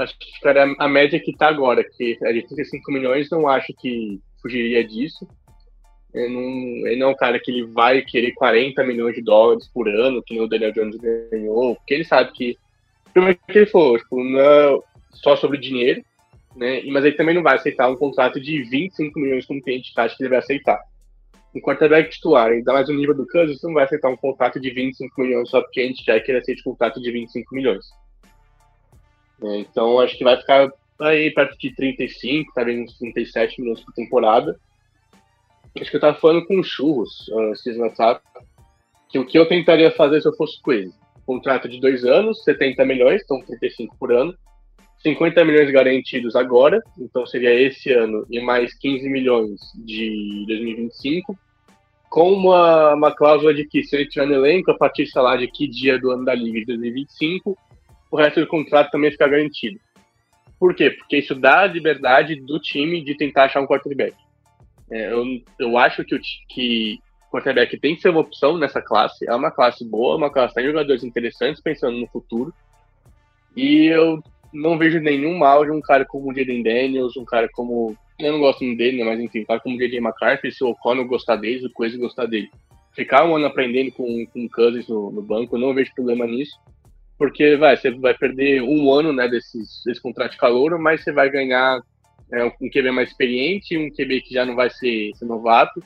acho 0.00 0.18
que 0.18 0.32
ficaria 0.34 0.74
a 0.78 0.88
média 0.88 1.20
que 1.20 1.30
está 1.30 1.48
agora, 1.48 1.84
que 1.84 2.18
é 2.22 2.32
de 2.32 2.46
35 2.46 2.92
milhões, 2.92 3.30
não 3.30 3.48
acho 3.48 3.72
que 3.78 4.20
fugiria 4.40 4.82
disso. 4.84 5.26
Ele 6.12 6.34
não, 6.34 6.86
ele 6.88 6.96
não 6.96 7.08
é 7.08 7.10
um 7.12 7.16
cara 7.16 7.38
que 7.38 7.50
ele 7.50 7.66
vai 7.66 8.02
querer 8.02 8.32
40 8.32 8.82
milhões 8.84 9.14
de 9.14 9.22
dólares 9.22 9.68
por 9.72 9.88
ano, 9.88 10.22
que 10.22 10.40
o 10.40 10.48
Daniel 10.48 10.72
Jones 10.72 10.96
ganhou, 10.96 11.76
porque 11.76 11.94
ele 11.94 12.04
sabe 12.04 12.32
que, 12.32 12.58
primeiro 13.12 13.38
que 13.46 13.58
ele 13.58 13.66
falou, 13.66 13.98
tipo, 13.98 14.22
não 14.22 14.40
é 14.40 14.78
só 15.12 15.36
sobre 15.36 15.58
dinheiro, 15.58 16.02
né? 16.56 16.82
Mas 16.86 17.04
ele 17.04 17.16
também 17.16 17.34
não 17.34 17.42
vai 17.42 17.54
aceitar 17.56 17.88
um 17.88 17.96
contrato 17.96 18.40
de 18.40 18.62
25 18.62 19.18
milhões 19.20 19.46
como 19.46 19.62
tem 19.62 19.76
gente 19.76 19.92
acha 19.96 20.16
que 20.16 20.22
ele 20.22 20.30
vai 20.30 20.38
aceitar. 20.38 20.80
Um 21.54 21.60
quarterback 21.60 22.10
titular, 22.10 22.50
ainda 22.50 22.72
mais 22.72 22.88
no 22.88 22.94
nível 22.94 23.14
do 23.14 23.26
Kansas, 23.26 23.62
não 23.62 23.74
vai 23.74 23.84
aceitar 23.84 24.08
um 24.08 24.16
contrato 24.16 24.60
de 24.60 24.70
25 24.70 25.20
milhões 25.20 25.48
só 25.48 25.60
porque 25.60 25.80
a 25.80 25.86
gente 25.86 26.04
quer 26.04 26.20
que 26.20 26.30
ele 26.30 26.38
aceite 26.38 26.60
um 26.60 26.72
contrato 26.72 27.00
de 27.00 27.10
25 27.10 27.54
milhões. 27.54 27.86
É, 29.42 29.58
então 29.58 29.98
acho 30.00 30.16
que 30.16 30.24
vai 30.24 30.36
ficar 30.36 30.70
aí 31.00 31.30
perto 31.32 31.56
de 31.58 31.74
35, 31.74 32.52
talvez 32.54 32.78
uns 32.80 32.98
37 32.98 33.60
milhões 33.60 33.80
por 33.80 33.94
temporada. 33.94 34.58
Acho 35.80 35.90
que 35.90 35.96
eu 35.96 36.00
tava 36.00 36.18
falando 36.18 36.46
com 36.46 36.62
churros 36.62 37.28
uh, 37.28 37.52
esses 37.52 37.76
WhatsApp, 37.78 38.22
que 39.08 39.18
o 39.18 39.26
que 39.26 39.38
eu 39.38 39.46
tentaria 39.46 39.90
fazer 39.90 40.20
se 40.20 40.28
eu 40.28 40.34
fosse 40.34 40.60
com 40.60 40.72
ele? 40.72 40.92
Contrato 41.24 41.68
de 41.68 41.80
dois 41.80 42.04
anos, 42.04 42.42
70 42.44 42.84
milhões, 42.84 43.22
então 43.22 43.40
35 43.40 43.96
por 43.98 44.12
ano. 44.12 44.34
50 45.02 45.44
milhões 45.44 45.70
garantidos 45.70 46.36
agora, 46.36 46.82
então 46.98 47.24
seria 47.24 47.54
esse 47.54 47.90
ano, 47.90 48.26
e 48.28 48.38
mais 48.40 48.74
15 48.74 49.08
milhões 49.08 49.58
de 49.74 50.44
2025, 50.46 51.38
com 52.10 52.32
uma, 52.34 52.94
uma 52.94 53.14
cláusula 53.14 53.54
de 53.54 53.64
que 53.66 53.82
se 53.82 53.96
ele 53.96 54.08
tiver 54.08 54.26
no 54.26 54.34
elenco, 54.34 54.70
a 54.70 54.76
partir, 54.76 55.06
sei 55.06 55.22
lá, 55.22 55.36
de 55.36 55.46
que 55.46 55.66
dia 55.66 55.98
do 55.98 56.10
ano 56.10 56.24
da 56.24 56.34
Liga 56.34 56.58
de 56.60 56.66
2025, 56.66 57.56
o 58.10 58.16
resto 58.16 58.40
do 58.40 58.46
contrato 58.46 58.90
também 58.90 59.10
fica 59.10 59.28
garantido. 59.28 59.78
Por 60.58 60.74
quê? 60.74 60.90
Porque 60.90 61.18
isso 61.18 61.34
dá 61.34 61.60
a 61.60 61.66
liberdade 61.66 62.36
do 62.36 62.58
time 62.58 63.02
de 63.02 63.16
tentar 63.16 63.44
achar 63.44 63.60
um 63.60 63.66
quarterback. 63.66 64.14
É, 64.90 65.12
eu, 65.12 65.24
eu 65.58 65.78
acho 65.78 66.04
que 66.04 66.14
o 66.14 66.20
que 66.48 66.98
quarterback 67.30 67.78
tem 67.78 67.94
que 67.94 68.02
ser 68.02 68.10
uma 68.10 68.20
opção 68.20 68.58
nessa 68.58 68.82
classe. 68.82 69.26
É 69.26 69.34
uma 69.34 69.50
classe 69.50 69.84
boa, 69.88 70.16
uma 70.16 70.30
classe 70.30 70.54
tem 70.54 70.66
jogadores 70.66 71.04
interessantes 71.04 71.62
pensando 71.62 71.96
no 71.96 72.06
futuro. 72.08 72.52
E 73.56 73.86
eu 73.86 74.22
não 74.52 74.76
vejo 74.76 75.00
nenhum 75.00 75.38
mal 75.38 75.64
de 75.64 75.70
um 75.70 75.80
cara 75.80 76.04
como 76.04 76.30
o 76.30 76.34
Jaden 76.34 76.62
Daniels, 76.62 77.16
um 77.16 77.24
cara 77.24 77.48
como. 77.52 77.96
Eu 78.18 78.32
não 78.32 78.40
gosto 78.40 78.60
dele, 78.76 78.98
né, 78.98 79.04
mas 79.04 79.18
enfim, 79.18 79.40
um 79.40 79.46
cara 79.46 79.60
como 79.60 79.76
o 79.76 79.78
J.J. 79.78 79.96
McCarthy, 79.96 80.52
se 80.52 80.62
o 80.62 80.68
O'Connell 80.68 81.06
gostar 81.06 81.36
dele, 81.36 81.66
o 81.66 81.72
Coisa 81.72 81.96
gostar 81.96 82.26
dele. 82.26 82.50
Ficar 82.92 83.24
um 83.24 83.34
ano 83.34 83.46
aprendendo 83.46 83.90
com, 83.92 84.26
com 84.26 84.46
Cousins 84.46 84.86
no, 84.88 85.10
no 85.10 85.22
banco, 85.22 85.56
não 85.56 85.72
vejo 85.72 85.94
problema 85.94 86.26
nisso 86.26 86.52
porque 87.20 87.54
vai, 87.54 87.76
você 87.76 87.90
vai 87.90 88.16
perder 88.16 88.62
um 88.62 88.90
ano 88.90 89.12
né, 89.12 89.28
desses, 89.28 89.82
desse 89.84 90.00
contrato 90.00 90.30
de 90.30 90.38
calor, 90.38 90.78
mas 90.78 91.04
você 91.04 91.12
vai 91.12 91.28
ganhar 91.28 91.78
é, 92.32 92.42
um 92.42 92.70
QB 92.70 92.92
mais 92.92 93.10
experiente, 93.10 93.76
um 93.76 93.90
QB 93.90 94.22
que 94.22 94.32
já 94.32 94.46
não 94.46 94.56
vai 94.56 94.70
ser, 94.70 95.10
ser 95.14 95.26
novato. 95.26 95.84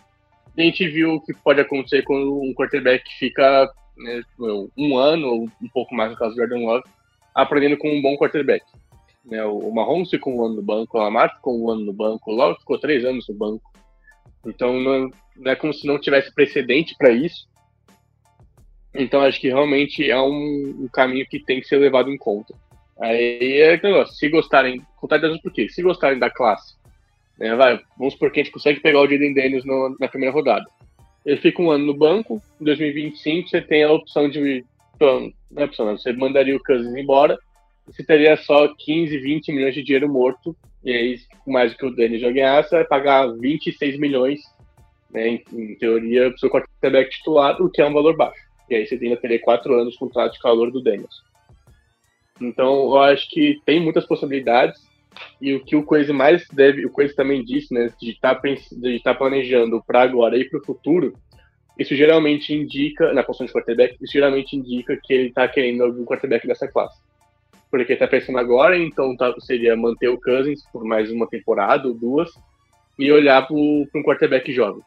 E 0.57 0.63
a 0.63 0.65
gente 0.65 0.87
viu 0.87 1.15
o 1.15 1.21
que 1.21 1.35
pode 1.35 1.61
acontecer 1.61 2.03
quando 2.03 2.41
um 2.41 2.55
quarterback 2.55 3.03
fica 3.19 3.69
né, 3.99 4.23
um 4.79 4.97
ano 4.97 5.27
ou 5.27 5.43
um 5.61 5.69
pouco 5.73 5.93
mais, 5.93 6.13
no 6.13 6.17
caso 6.17 6.37
do 6.37 6.41
Jordan 6.41 6.65
Love, 6.67 6.85
aprendendo 7.35 7.79
com 7.79 7.91
um 7.91 8.01
bom 8.01 8.17
quarterback. 8.17 8.65
Né, 9.25 9.45
o 9.45 9.73
Mahomes 9.73 10.11
ficou 10.11 10.37
um 10.37 10.45
ano 10.45 10.55
no 10.55 10.63
banco, 10.63 10.97
o 10.97 11.03
Lamar 11.03 11.35
ficou 11.35 11.61
um 11.61 11.69
ano 11.69 11.85
no 11.85 11.93
banco, 11.93 12.31
o 12.31 12.35
Love 12.37 12.61
ficou 12.61 12.79
três 12.79 13.05
anos 13.05 13.27
no 13.29 13.35
banco. 13.35 13.73
Então 14.47 14.79
não, 14.79 15.11
não 15.37 15.51
é 15.51 15.57
como 15.57 15.75
se 15.75 15.85
não 15.85 15.99
tivesse 15.99 16.33
precedente 16.33 16.95
para 16.97 17.11
isso. 17.11 17.49
Então 18.95 19.21
acho 19.23 19.41
que 19.41 19.49
realmente 19.49 20.09
é 20.09 20.21
um, 20.21 20.85
um, 20.85 20.89
caminho 20.93 21.27
que 21.27 21.41
tem 21.41 21.61
que 21.61 21.67
ser 21.67 21.79
levado 21.79 22.11
em 22.11 22.17
conta. 22.17 22.55
Aí 23.01 23.61
é 23.61 23.73
aquele 23.73 23.93
negócio, 23.93 24.15
se 24.15 24.29
gostarem, 24.29 24.81
contar 24.97 25.19
de 25.19 25.43
por 25.43 25.53
quê? 25.53 25.69
Se 25.69 25.83
gostarem 25.83 26.19
da 26.19 26.31
classe, 26.31 26.77
né, 27.37 27.55
vai, 27.57 27.81
vamos 27.99 28.15
supor 28.15 28.31
que 28.31 28.41
a 28.41 28.45
gente 28.45 28.53
consegue 28.53 28.81
pegar 28.81 29.01
o 29.01 29.09
Jaden 29.09 29.35
Daniels 29.35 29.65
no, 29.65 29.97
na 29.99 30.07
primeira 30.07 30.33
rodada. 30.33 30.65
Ele 31.27 31.37
fica 31.39 31.61
um 31.61 31.71
ano 31.71 31.87
no 31.87 31.95
banco, 31.95 32.41
em 32.61 32.65
2025 32.65 33.49
você 33.49 33.61
tem 33.61 33.83
a 33.83 33.91
opção 33.91 34.29
de. 34.29 34.65
Não 35.01 35.33
é 35.57 35.65
opção, 35.65 35.87
não, 35.87 35.99
você 35.99 36.13
mandaria 36.13 36.57
o 36.57 36.63
Cousins 36.63 36.95
embora, 36.95 37.37
você 37.87 38.05
teria 38.05 38.37
só 38.37 38.73
15, 38.79 39.19
20 39.19 39.53
milhões 39.53 39.75
de 39.75 39.83
dinheiro 39.83 40.09
morto, 40.09 40.57
e 40.85 40.93
aí, 40.93 41.19
mais 41.47 41.73
do 41.73 41.79
que 41.79 41.87
o 41.87 41.97
Daniels 41.97 42.21
já 42.21 42.31
ganhasse, 42.31 42.69
você 42.69 42.77
vai 42.77 42.85
pagar 42.85 43.27
26 43.33 43.99
milhões, 43.99 44.41
né, 45.11 45.29
em, 45.29 45.45
em 45.53 45.75
teoria, 45.77 46.29
para 46.29 46.37
o 46.37 46.39
seu 46.39 46.51
quarterback 46.51 47.11
titular, 47.11 47.61
o 47.61 47.71
que 47.71 47.83
é 47.83 47.87
um 47.87 47.93
valor 47.93 48.17
baixo. 48.17 48.54
E 48.69 48.75
aí 48.75 48.87
você 48.87 48.95
ainda 48.95 49.17
teria 49.17 49.41
quatro 49.41 49.75
anos 49.75 49.97
com 49.97 50.07
contrato 50.07 50.35
de 50.35 50.41
calor 50.41 50.71
do 50.71 50.83
Daniels. 50.83 51.23
Então, 52.41 52.87
eu 52.87 52.99
acho 52.99 53.29
que 53.31 53.61
tem 53.65 53.81
muitas 53.81 54.07
possibilidades. 54.07 54.83
E 55.41 55.55
o 55.55 55.65
que 55.65 55.77
o 55.77 55.85
Coisa 55.85 56.13
mais 56.13 56.47
deve, 56.49 56.85
o 56.85 56.91
Coisa 56.91 57.15
também 57.15 57.45
disse, 57.45 57.73
né, 57.73 57.93
de 58.01 58.11
estar 58.11 58.35
tá, 58.35 58.49
de 58.49 59.01
tá 59.03 59.15
planejando 59.15 59.83
para 59.87 60.03
agora 60.03 60.37
e 60.37 60.49
para 60.49 60.59
o 60.59 60.65
futuro, 60.65 61.15
isso 61.79 61.95
geralmente 61.95 62.53
indica, 62.53 63.13
na 63.13 63.23
posição 63.23 63.47
de 63.47 63.53
quarterback, 63.53 63.97
isso 64.01 64.13
geralmente 64.13 64.57
indica 64.57 64.99
que 65.03 65.13
ele 65.13 65.29
está 65.29 65.47
querendo 65.47 65.85
algum 65.85 66.05
quarterback 66.05 66.47
dessa 66.47 66.67
classe. 66.67 67.01
Porque 67.71 67.93
está 67.93 68.07
pensando 68.07 68.39
agora, 68.39 68.77
então 68.77 69.17
tá, 69.17 69.33
seria 69.41 69.77
manter 69.77 70.09
o 70.09 70.21
Cousins 70.21 70.63
por 70.73 70.85
mais 70.85 71.11
uma 71.11 71.29
temporada 71.29 71.89
ou 71.89 71.95
duas 71.95 72.31
e 72.99 73.11
olhar 73.11 73.47
para 73.47 73.57
um 73.57 74.03
quarterback 74.05 74.53
jovem. 74.53 74.83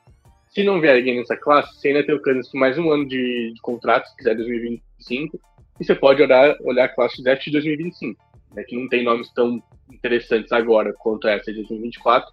Se 0.50 0.64
não 0.64 0.82
vier 0.82 0.96
alguém 0.96 1.18
nessa 1.18 1.36
classe, 1.36 1.76
você 1.76 1.90
ainda 1.90 2.06
tem 2.06 2.16
o 2.16 2.22
Kansas 2.22 2.50
com 2.52 2.58
mais 2.58 2.78
um 2.78 2.92
ano 2.92 3.08
de, 3.08 3.54
de 3.54 3.62
contrato, 3.62 4.08
se 4.08 4.16
quiser 4.18 4.36
2025, 4.36 5.40
e 5.80 5.86
você 5.86 5.94
pode 5.94 6.22
olhar, 6.22 6.56
olhar 6.62 6.86
a 6.86 6.90
classe 6.90 7.22
draft 7.22 7.44
de 7.44 7.52
2025, 7.52 8.20
né, 8.56 8.64
que 8.64 8.76
não 8.76 8.88
tem 8.90 9.04
nomes 9.04 9.32
tão 9.34 9.62
interessantes 9.92 10.52
agora 10.52 10.94
quanto 10.94 11.28
essa 11.28 11.52
de 11.52 11.60
2024, 11.60 12.32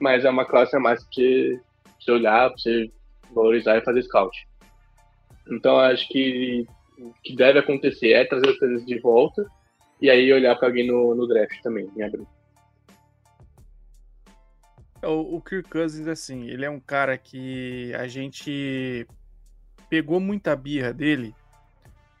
mas 0.00 0.24
é 0.24 0.30
uma 0.30 0.44
classe 0.44 0.74
a 0.74 0.80
mais 0.80 1.04
que 1.04 1.60
você 1.98 2.10
olhar, 2.10 2.48
para 2.48 2.58
você 2.58 2.90
valorizar 3.32 3.76
e 3.76 3.84
fazer 3.84 4.02
scout. 4.02 4.36
Então 5.50 5.78
acho 5.78 6.08
que 6.08 6.66
o 6.98 7.12
que 7.22 7.34
deve 7.34 7.58
acontecer 7.58 8.12
é 8.12 8.24
trazer 8.24 8.48
as 8.48 8.58
coisas 8.58 8.84
de 8.84 8.98
volta 8.98 9.46
e 10.00 10.10
aí 10.10 10.32
olhar 10.32 10.56
para 10.56 10.68
alguém 10.68 10.86
no, 10.86 11.14
no 11.14 11.26
draft 11.26 11.60
também, 11.62 11.88
em 11.96 12.02
abril. 12.02 12.26
O, 15.02 15.36
o 15.36 15.40
Kirk 15.40 15.68
Cousins, 15.70 16.06
assim, 16.06 16.48
ele 16.48 16.64
é 16.64 16.70
um 16.70 16.80
cara 16.80 17.16
que 17.16 17.92
a 17.94 18.06
gente 18.06 19.06
pegou 19.88 20.20
muita 20.20 20.54
birra 20.54 20.92
dele, 20.92 21.34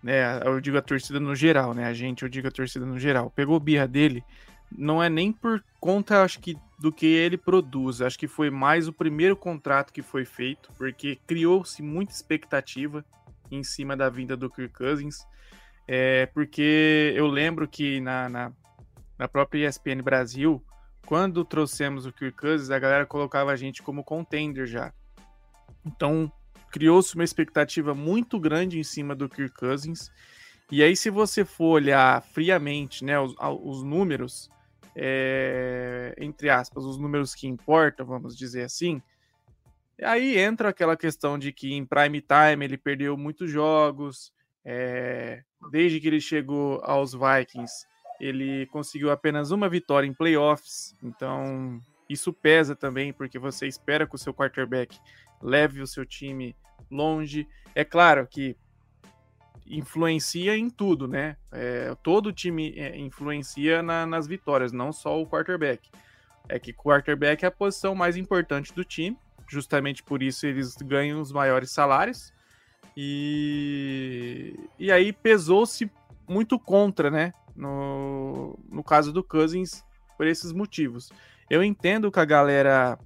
né? 0.02 0.40
Eu 0.44 0.60
digo 0.60 0.78
a 0.78 0.82
torcida 0.82 1.20
no 1.20 1.34
geral, 1.34 1.74
né? 1.74 1.84
A 1.84 1.92
gente, 1.92 2.22
eu 2.22 2.28
digo 2.28 2.48
a 2.48 2.50
torcida 2.50 2.86
no 2.86 2.98
geral. 2.98 3.30
Pegou 3.30 3.60
birra 3.60 3.86
dele, 3.86 4.24
não 4.76 5.02
é 5.02 5.08
nem 5.08 5.32
por 5.32 5.62
conta, 5.78 6.22
acho 6.22 6.40
que, 6.40 6.56
do 6.78 6.92
que 6.92 7.06
ele 7.06 7.36
produz. 7.36 8.00
Acho 8.00 8.18
que 8.18 8.26
foi 8.26 8.50
mais 8.50 8.88
o 8.88 8.92
primeiro 8.92 9.36
contrato 9.36 9.92
que 9.92 10.02
foi 10.02 10.24
feito, 10.24 10.70
porque 10.78 11.18
criou-se 11.26 11.82
muita 11.82 12.12
expectativa 12.12 13.04
em 13.50 13.62
cima 13.62 13.96
da 13.96 14.08
vinda 14.08 14.36
do 14.36 14.50
Kirk 14.50 14.74
Cousins. 14.74 15.26
É, 15.86 16.26
porque 16.26 17.12
eu 17.16 17.26
lembro 17.26 17.66
que 17.66 18.00
na, 18.00 18.28
na, 18.28 18.52
na 19.18 19.28
própria 19.28 19.68
ESPN 19.68 20.02
Brasil, 20.02 20.62
quando 21.06 21.44
trouxemos 21.44 22.06
o 22.06 22.12
Kirk 22.12 22.36
Cousins, 22.36 22.70
a 22.70 22.78
galera 22.78 23.06
colocava 23.06 23.52
a 23.52 23.56
gente 23.56 23.82
como 23.82 24.04
contender 24.04 24.66
já. 24.66 24.92
Então, 25.84 26.30
criou-se 26.70 27.14
uma 27.14 27.24
expectativa 27.24 27.94
muito 27.94 28.38
grande 28.38 28.78
em 28.78 28.84
cima 28.84 29.14
do 29.14 29.28
Kirk 29.28 29.54
Cousins. 29.54 30.10
E 30.70 30.82
aí, 30.82 30.96
se 30.96 31.10
você 31.10 31.44
for 31.44 31.72
olhar 31.72 32.22
friamente, 32.22 33.04
né, 33.04 33.18
os, 33.18 33.34
os 33.62 33.82
números, 33.82 34.48
é, 34.94 36.14
entre 36.18 36.48
aspas, 36.48 36.84
os 36.84 36.96
números 36.96 37.34
que 37.34 37.48
importam, 37.48 38.06
vamos 38.06 38.36
dizer 38.36 38.62
assim, 38.62 39.02
aí 40.02 40.38
entra 40.38 40.68
aquela 40.68 40.96
questão 40.96 41.38
de 41.38 41.52
que 41.52 41.74
em 41.74 41.84
prime 41.84 42.20
time 42.20 42.64
ele 42.64 42.78
perdeu 42.78 43.16
muitos 43.16 43.50
jogos, 43.50 44.32
é, 44.64 45.42
desde 45.70 46.00
que 46.00 46.06
ele 46.06 46.20
chegou 46.20 46.80
aos 46.84 47.12
Vikings, 47.12 47.86
ele 48.20 48.66
conseguiu 48.66 49.10
apenas 49.10 49.50
uma 49.50 49.68
vitória 49.68 50.06
em 50.06 50.12
playoffs, 50.12 50.94
então 51.02 51.80
isso 52.08 52.32
pesa 52.32 52.76
também, 52.76 53.12
porque 53.12 53.38
você 53.38 53.66
espera 53.66 54.06
que 54.06 54.14
o 54.14 54.18
seu 54.18 54.34
quarterback 54.34 54.98
leve 55.40 55.80
o 55.80 55.86
seu 55.86 56.04
time 56.04 56.54
longe. 56.90 57.48
É 57.74 57.84
claro 57.84 58.26
que 58.26 58.56
influencia 59.66 60.56
em 60.56 60.68
tudo, 60.68 61.06
né? 61.06 61.36
É, 61.52 61.94
todo 62.02 62.32
time 62.32 62.74
é, 62.76 62.98
influencia 62.98 63.82
na, 63.82 64.04
nas 64.04 64.26
vitórias, 64.26 64.72
não 64.72 64.92
só 64.92 65.20
o 65.20 65.26
quarterback. 65.26 65.88
É 66.48 66.58
que 66.58 66.72
quarterback 66.72 67.44
é 67.44 67.48
a 67.48 67.52
posição 67.52 67.94
mais 67.94 68.16
importante 68.16 68.74
do 68.74 68.84
time, 68.84 69.16
justamente 69.48 70.02
por 70.02 70.22
isso 70.22 70.46
eles 70.46 70.76
ganham 70.76 71.20
os 71.20 71.30
maiores 71.30 71.70
salários. 71.70 72.32
E, 72.96 74.58
e 74.78 74.90
aí 74.90 75.12
pesou-se 75.12 75.90
muito 76.28 76.58
contra, 76.58 77.08
né? 77.08 77.32
No, 77.54 78.58
no 78.68 78.82
caso 78.82 79.12
do 79.12 79.22
Cousins 79.22 79.84
por 80.16 80.26
esses 80.26 80.52
motivos. 80.52 81.10
Eu 81.48 81.62
entendo 81.64 82.10
que 82.10 82.20
a 82.20 82.24
galera 82.24 82.98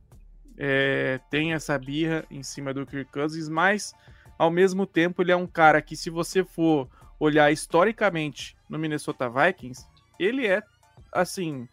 é, 0.58 1.20
tem 1.30 1.52
essa 1.52 1.78
birra 1.78 2.24
em 2.30 2.42
cima 2.42 2.74
do 2.74 2.86
Kirk 2.86 3.10
Cousins, 3.10 3.48
mas 3.48 3.94
ao 4.38 4.50
mesmo 4.50 4.86
tempo 4.86 5.22
ele 5.22 5.32
é 5.32 5.36
um 5.36 5.46
cara 5.46 5.80
que, 5.80 5.96
se 5.96 6.10
você 6.10 6.44
for 6.44 6.88
olhar 7.18 7.50
historicamente 7.50 8.56
no 8.68 8.78
Minnesota 8.78 9.30
Vikings, 9.30 9.86
ele 10.18 10.46
é 10.46 10.62
assim 11.12 11.68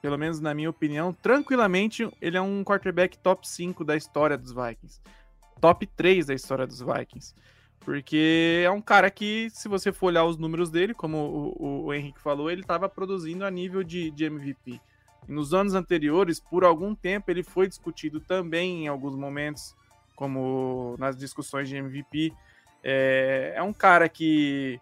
pelo 0.00 0.18
menos 0.18 0.40
na 0.40 0.54
minha 0.54 0.70
opinião, 0.70 1.12
tranquilamente 1.12 2.08
ele 2.20 2.36
é 2.36 2.40
um 2.40 2.64
quarterback 2.64 3.18
top 3.18 3.48
5 3.48 3.84
da 3.84 3.96
história 3.96 4.36
dos 4.36 4.52
Vikings. 4.52 5.00
Top 5.60 5.86
3 5.86 6.26
da 6.26 6.34
história 6.34 6.66
dos 6.66 6.80
Vikings. 6.80 7.34
Porque 7.84 8.62
é 8.64 8.70
um 8.70 8.80
cara 8.80 9.10
que, 9.10 9.50
se 9.50 9.68
você 9.68 9.92
for 9.92 10.06
olhar 10.06 10.24
os 10.24 10.38
números 10.38 10.70
dele, 10.70 10.94
como 10.94 11.18
o, 11.18 11.84
o, 11.84 11.94
Henrique 11.94 12.20
falou, 12.20 12.50
ele 12.50 12.62
estava 12.62 12.88
produzindo 12.88 13.44
a 13.44 13.50
nível 13.50 13.84
de, 13.84 14.10
de 14.10 14.24
MVP. 14.24 14.80
E 15.28 15.32
nos 15.32 15.52
anos 15.52 15.74
anteriores, 15.74 16.40
por 16.40 16.64
algum 16.64 16.94
tempo, 16.94 17.30
ele 17.30 17.42
foi 17.42 17.68
discutido 17.68 18.20
também 18.20 18.84
em 18.84 18.88
alguns 18.88 19.14
momentos, 19.14 19.76
como 20.16 20.96
nas 20.98 21.16
discussões 21.16 21.68
de 21.68 21.76
MVP. 21.76 22.32
É, 22.82 23.52
é 23.56 23.62
um 23.62 23.72
cara 23.72 24.08
que 24.08 24.80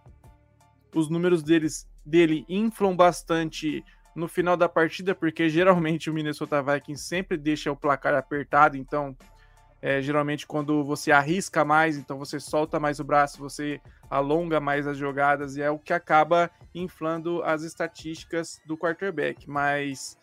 os 0.95 1.09
números 1.09 1.43
deles, 1.43 1.89
dele 2.07 2.45
inflam 2.49 2.95
bastante 2.95 3.85
no 4.15 4.29
final 4.29 4.57
da 4.57 4.69
partida, 4.69 5.13
porque 5.15 5.49
geralmente 5.49 6.09
o 6.09 6.15
Minnesota 6.15 6.63
Vikings 6.63 7.03
sempre 7.03 7.37
deixa 7.37 7.73
o 7.73 7.77
placar 7.77 8.15
apertado, 8.15 8.77
então 8.77 9.17
é, 9.83 10.01
geralmente 10.01 10.47
quando 10.47 10.85
você 10.85 11.11
arrisca 11.11 11.65
mais, 11.65 11.99
então 11.99 12.17
você 12.17 12.39
solta 12.39 12.79
mais 12.79 13.01
o 13.01 13.05
braço, 13.05 13.41
você 13.41 13.81
alonga 14.09 14.61
mais 14.61 14.87
as 14.87 14.97
jogadas 14.97 15.57
e 15.57 15.63
é 15.63 15.71
o 15.71 15.79
que 15.79 15.93
acaba 15.93 16.49
inflando 16.73 17.43
as 17.43 17.63
estatísticas 17.63 18.63
do 18.65 18.79
quarterback. 18.79 19.51
Mas 19.51 20.17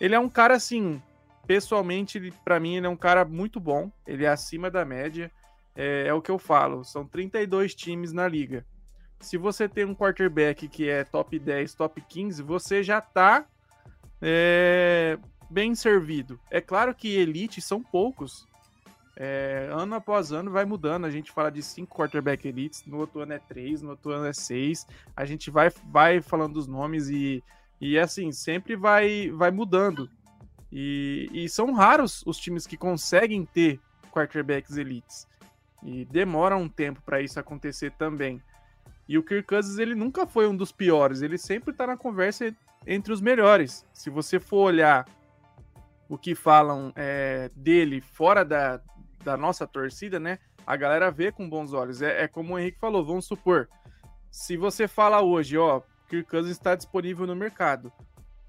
ele 0.00 0.16
é 0.16 0.18
um 0.18 0.28
cara 0.28 0.54
assim, 0.56 1.00
pessoalmente, 1.46 2.32
para 2.44 2.58
mim, 2.58 2.76
ele 2.76 2.86
é 2.86 2.90
um 2.90 2.96
cara 2.96 3.24
muito 3.24 3.60
bom, 3.60 3.88
ele 4.04 4.24
é 4.24 4.28
acima 4.28 4.68
da 4.68 4.84
média. 4.84 5.30
É, 5.76 6.06
é, 6.08 6.14
o 6.14 6.20
que 6.20 6.30
eu 6.30 6.38
falo, 6.38 6.84
são 6.84 7.06
32 7.06 7.72
times 7.72 8.12
na 8.12 8.26
liga. 8.26 8.66
Se 9.20 9.38
você 9.38 9.68
tem 9.68 9.84
um 9.84 9.94
quarterback 9.94 10.66
que 10.66 10.88
é 10.88 11.04
top 11.04 11.38
10, 11.38 11.74
top 11.74 12.00
15, 12.00 12.42
você 12.42 12.82
já 12.82 13.00
tá 13.00 13.46
é, 14.20 15.18
bem 15.48 15.74
servido. 15.74 16.38
É 16.50 16.60
claro 16.60 16.94
que 16.94 17.16
elite 17.16 17.60
são 17.60 17.82
poucos, 17.82 18.46
é, 19.16 19.68
ano 19.70 19.94
após 19.94 20.32
ano 20.32 20.50
vai 20.50 20.64
mudando. 20.64 21.04
A 21.04 21.10
gente 21.10 21.30
fala 21.30 21.50
de 21.50 21.62
cinco 21.62 21.96
quarterback 21.96 22.46
elites, 22.46 22.84
no 22.86 22.98
outro 22.98 23.20
ano 23.20 23.32
é 23.32 23.38
três, 23.38 23.82
no 23.82 23.90
outro 23.90 24.12
ano 24.12 24.26
é 24.26 24.32
seis. 24.32 24.86
A 25.16 25.24
gente 25.24 25.50
vai, 25.50 25.70
vai 25.90 26.20
falando 26.20 26.54
dos 26.54 26.66
nomes 26.66 27.08
e, 27.08 27.42
e 27.80 27.98
assim, 27.98 28.32
sempre 28.32 28.76
vai, 28.76 29.30
vai 29.30 29.50
mudando. 29.50 30.10
E, 30.72 31.30
e 31.32 31.48
são 31.48 31.72
raros 31.72 32.24
os 32.26 32.36
times 32.38 32.66
que 32.66 32.76
conseguem 32.76 33.44
ter 33.44 33.80
quarterbacks 34.10 34.76
elites. 34.76 35.26
E 35.82 36.04
demora 36.06 36.56
um 36.56 36.68
tempo 36.68 37.00
para 37.02 37.20
isso 37.20 37.38
acontecer 37.38 37.92
também. 37.92 38.42
E 39.08 39.18
o 39.18 39.22
Kirk 39.22 39.46
Cousins, 39.46 39.78
ele 39.78 39.94
nunca 39.94 40.26
foi 40.26 40.48
um 40.48 40.56
dos 40.56 40.72
piores, 40.72 41.20
ele 41.20 41.36
sempre 41.36 41.72
está 41.72 41.86
na 41.86 41.96
conversa 41.96 42.54
entre 42.86 43.12
os 43.12 43.20
melhores. 43.20 43.84
Se 43.92 44.08
você 44.08 44.40
for 44.40 44.64
olhar 44.64 45.06
o 46.08 46.16
que 46.16 46.34
falam 46.34 46.92
é, 46.96 47.50
dele 47.54 48.00
fora 48.00 48.44
da, 48.44 48.80
da 49.24 49.36
nossa 49.36 49.66
torcida, 49.66 50.20
né? 50.20 50.38
A 50.66 50.76
galera 50.76 51.10
vê 51.10 51.32
com 51.32 51.48
bons 51.48 51.72
olhos. 51.72 52.02
É, 52.02 52.24
é 52.24 52.28
como 52.28 52.54
o 52.54 52.58
Henrique 52.58 52.78
falou, 52.78 53.04
vamos 53.04 53.26
supor, 53.26 53.68
se 54.30 54.56
você 54.56 54.88
fala 54.88 55.22
hoje, 55.22 55.56
ó, 55.56 55.80
Kirk 56.08 56.28
Cousins 56.28 56.56
está 56.56 56.74
disponível 56.74 57.26
no 57.26 57.36
mercado, 57.36 57.92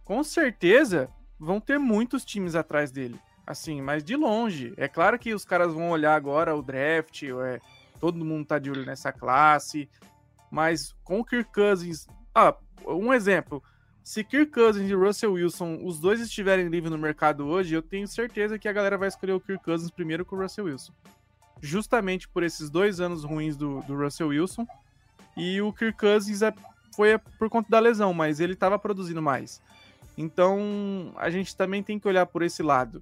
com 0.03 0.23
certeza 0.23 1.09
vão 1.39 1.59
ter 1.59 1.77
muitos 1.77 2.25
times 2.25 2.55
atrás 2.55 2.91
dele. 2.91 3.19
Assim, 3.45 3.81
mas 3.81 4.03
de 4.03 4.15
longe. 4.15 4.73
É 4.77 4.88
claro 4.88 5.19
que 5.19 5.33
os 5.33 5.45
caras 5.45 5.71
vão 5.73 5.91
olhar 5.91 6.15
agora 6.15 6.55
o 6.55 6.63
draft, 6.63 7.23
é, 7.23 7.59
todo 7.99 8.25
mundo 8.25 8.47
tá 8.47 8.57
de 8.57 8.71
olho 8.71 8.83
nessa 8.85 9.11
classe, 9.11 9.88
mas 10.49 10.95
com 11.03 11.19
o 11.19 11.25
Kirk 11.25 11.53
Cousins. 11.53 12.07
Ah, 12.33 12.55
um 12.88 13.13
exemplo. 13.13 13.63
Se 14.05 14.23
Kirk 14.23 14.51
Cousins 14.51 14.87
e 14.87 14.93
Russell 14.93 15.33
Wilson, 15.33 15.79
os 15.83 15.99
dois 15.99 16.21
estiverem 16.21 16.67
livres 16.67 16.91
no 16.91 16.97
mercado 16.97 17.47
hoje, 17.47 17.73
eu 17.73 17.81
tenho 17.81 18.07
certeza 18.07 18.59
que 18.59 18.67
a 18.67 18.71
galera 18.71 18.99
vai 18.99 19.07
escolher 19.07 19.33
o 19.33 19.39
Kirk 19.39 19.63
Cousins 19.65 19.89
primeiro 19.89 20.23
com 20.23 20.35
o 20.35 20.39
Russell 20.39 20.65
Wilson. 20.65 20.93
Justamente 21.59 22.27
por 22.27 22.43
esses 22.43 22.69
dois 22.69 22.99
anos 22.99 23.23
ruins 23.23 23.57
do, 23.57 23.81
do 23.81 23.95
Russell 23.97 24.27
Wilson. 24.27 24.67
E 25.35 25.59
o 25.59 25.73
Kirk 25.73 25.97
Cousins 25.97 26.43
é, 26.43 26.53
foi 26.95 27.17
por 27.39 27.49
conta 27.49 27.67
da 27.67 27.79
lesão, 27.79 28.13
mas 28.13 28.39
ele 28.39 28.53
estava 28.53 28.77
produzindo 28.77 29.23
mais. 29.23 29.59
Então 30.15 31.11
a 31.15 31.31
gente 31.31 31.55
também 31.55 31.81
tem 31.81 31.97
que 31.97 32.07
olhar 32.07 32.27
por 32.27 32.43
esse 32.43 32.61
lado. 32.61 33.01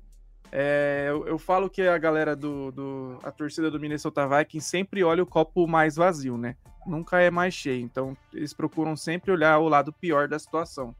É, 0.55 1.07
eu, 1.09 1.25
eu, 1.25 1.39
falo 1.39 1.67
que 1.67 1.81
a 1.81 1.97
galera 1.97 2.35
do, 2.35 2.71
do. 2.71 3.19
a 3.23 3.31
torcida 3.31 3.71
do 3.71 3.79
Minnesota 3.79 4.27
Vikings 4.27 4.69
sempre 4.69 5.03
olha 5.03 5.23
o 5.23 5.25
copo 5.25 5.67
mais 5.67 5.95
vazio, 5.95 6.37
né? 6.37 6.55
Nunca 6.85 7.19
é 7.19 7.31
mais 7.31 7.55
cheio. 7.55 7.83
Então, 7.83 8.15
eles 8.31 8.53
procuram 8.53 8.95
sempre 8.95 9.31
olhar 9.31 9.57
o 9.57 9.67
lado 9.67 9.91
pior 9.91 10.27
da 10.27 10.37
situação. 10.37 10.95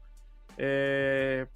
É, 0.58 1.46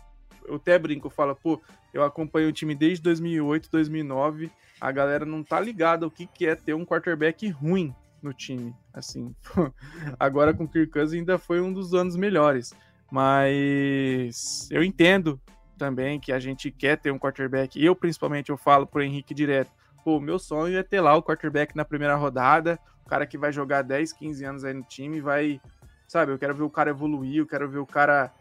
eu 0.47 0.55
até 0.55 0.79
brinco, 0.79 1.11
falo, 1.11 1.35
pô, 1.35 1.61
eu 1.93 2.05
acompanho 2.05 2.51
o 2.51 2.53
time 2.53 2.73
desde 2.73 3.03
2008, 3.03 3.69
2009. 3.69 4.49
A 4.81 4.93
galera 4.93 5.27
não 5.27 5.43
tá 5.43 5.59
ligada 5.59 6.07
o 6.07 6.11
que, 6.11 6.25
que 6.25 6.47
é 6.47 6.55
ter 6.55 6.75
um 6.75 6.87
quarterback 6.87 7.49
ruim 7.49 7.93
no 8.23 8.33
time. 8.33 8.73
Assim, 8.95 9.35
agora 10.21 10.55
com 10.55 10.63
o 10.63 10.69
Kirk 10.69 10.93
Cousins 10.93 11.19
ainda 11.19 11.37
foi 11.37 11.61
um 11.61 11.73
dos 11.73 11.95
anos 11.95 12.15
melhores. 12.15 12.73
Mas 13.11 14.69
eu 14.71 14.85
entendo 14.85 15.41
também 15.79 16.21
que 16.21 16.33
a 16.33 16.39
gente 16.39 16.71
quer 16.71 16.99
ter 16.99 17.11
um 17.11 17.19
quarterback. 17.19 17.83
Eu, 17.83 17.95
principalmente, 17.95 18.51
eu 18.51 18.57
falo 18.59 18.87
pro 18.87 19.03
Henrique 19.03 19.33
direto. 19.33 19.71
Pô, 20.05 20.21
meu 20.21 20.39
sonho 20.39 20.77
é 20.77 20.83
ter 20.83 21.01
lá 21.01 21.17
o 21.17 21.23
quarterback 21.23 21.77
na 21.77 21.85
primeira 21.85 22.17
rodada, 22.17 22.79
o 23.07 23.09
cara 23.09 23.27
que 23.27 23.39
vai 23.39 23.53
jogar 23.53 23.83
10, 23.83 24.13
15 24.13 24.45
anos 24.45 24.65
aí 24.65 24.75
no 24.75 24.83
time, 24.83 25.21
vai. 25.21 25.61
Sabe, 26.07 26.33
eu 26.33 26.39
quero 26.39 26.55
ver 26.55 26.63
o 26.63 26.71
cara 26.71 26.91
evoluir, 26.91 27.37
eu 27.37 27.47
quero 27.47 27.69
ver 27.69 27.79
o 27.79 27.87
cara 27.87 28.33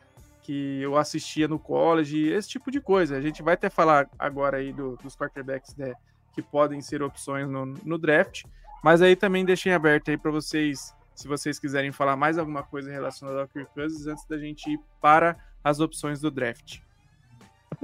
que 0.42 0.82
eu 0.82 0.98
assistia 0.98 1.46
no 1.46 1.60
college, 1.60 2.30
esse 2.30 2.48
tipo 2.48 2.72
de 2.72 2.80
coisa. 2.80 3.18
A 3.18 3.22
gente 3.22 3.44
vai 3.44 3.56
até 3.56 3.70
falar 3.70 4.10
agora 4.18 4.58
aí 4.58 4.72
do, 4.72 4.96
dos 5.04 5.14
quarterbacks 5.14 5.76
né, 5.76 5.94
que 6.34 6.42
podem 6.42 6.82
ser 6.82 7.04
opções 7.04 7.50
no, 7.50 7.66
no 7.66 7.98
draft, 7.98 8.46
mas 8.82 9.02
aí 9.02 9.14
também 9.14 9.44
deixem 9.44 9.74
aberto 9.74 10.10
aí 10.10 10.18
para 10.18 10.32
vocês, 10.32 10.96
se 11.14 11.28
vocês 11.28 11.60
quiserem 11.60 11.92
falar 11.92 12.16
mais 12.16 12.38
alguma 12.38 12.64
coisa 12.64 12.90
relacionada 12.90 13.42
ao 13.42 13.48
Kirk 13.50 13.74
Cousins 13.74 14.08
antes 14.08 14.26
da 14.26 14.38
gente 14.38 14.72
ir 14.72 14.80
para 15.02 15.36
as 15.62 15.82
opções 15.82 16.22
do 16.22 16.32
draft. 16.32 16.80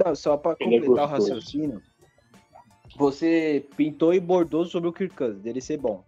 Não, 0.02 0.14
só 0.14 0.36
para 0.36 0.52
é 0.52 0.64
completar 0.64 1.04
o 1.04 1.08
raciocínio, 1.08 1.82
você 2.96 3.66
pintou 3.76 4.14
e 4.14 4.20
bordou 4.20 4.64
sobre 4.64 4.88
o 4.88 4.92
Kirk 4.92 5.14
Cousins, 5.14 5.42
dele 5.42 5.60
ser 5.60 5.78
bom. 5.78 6.04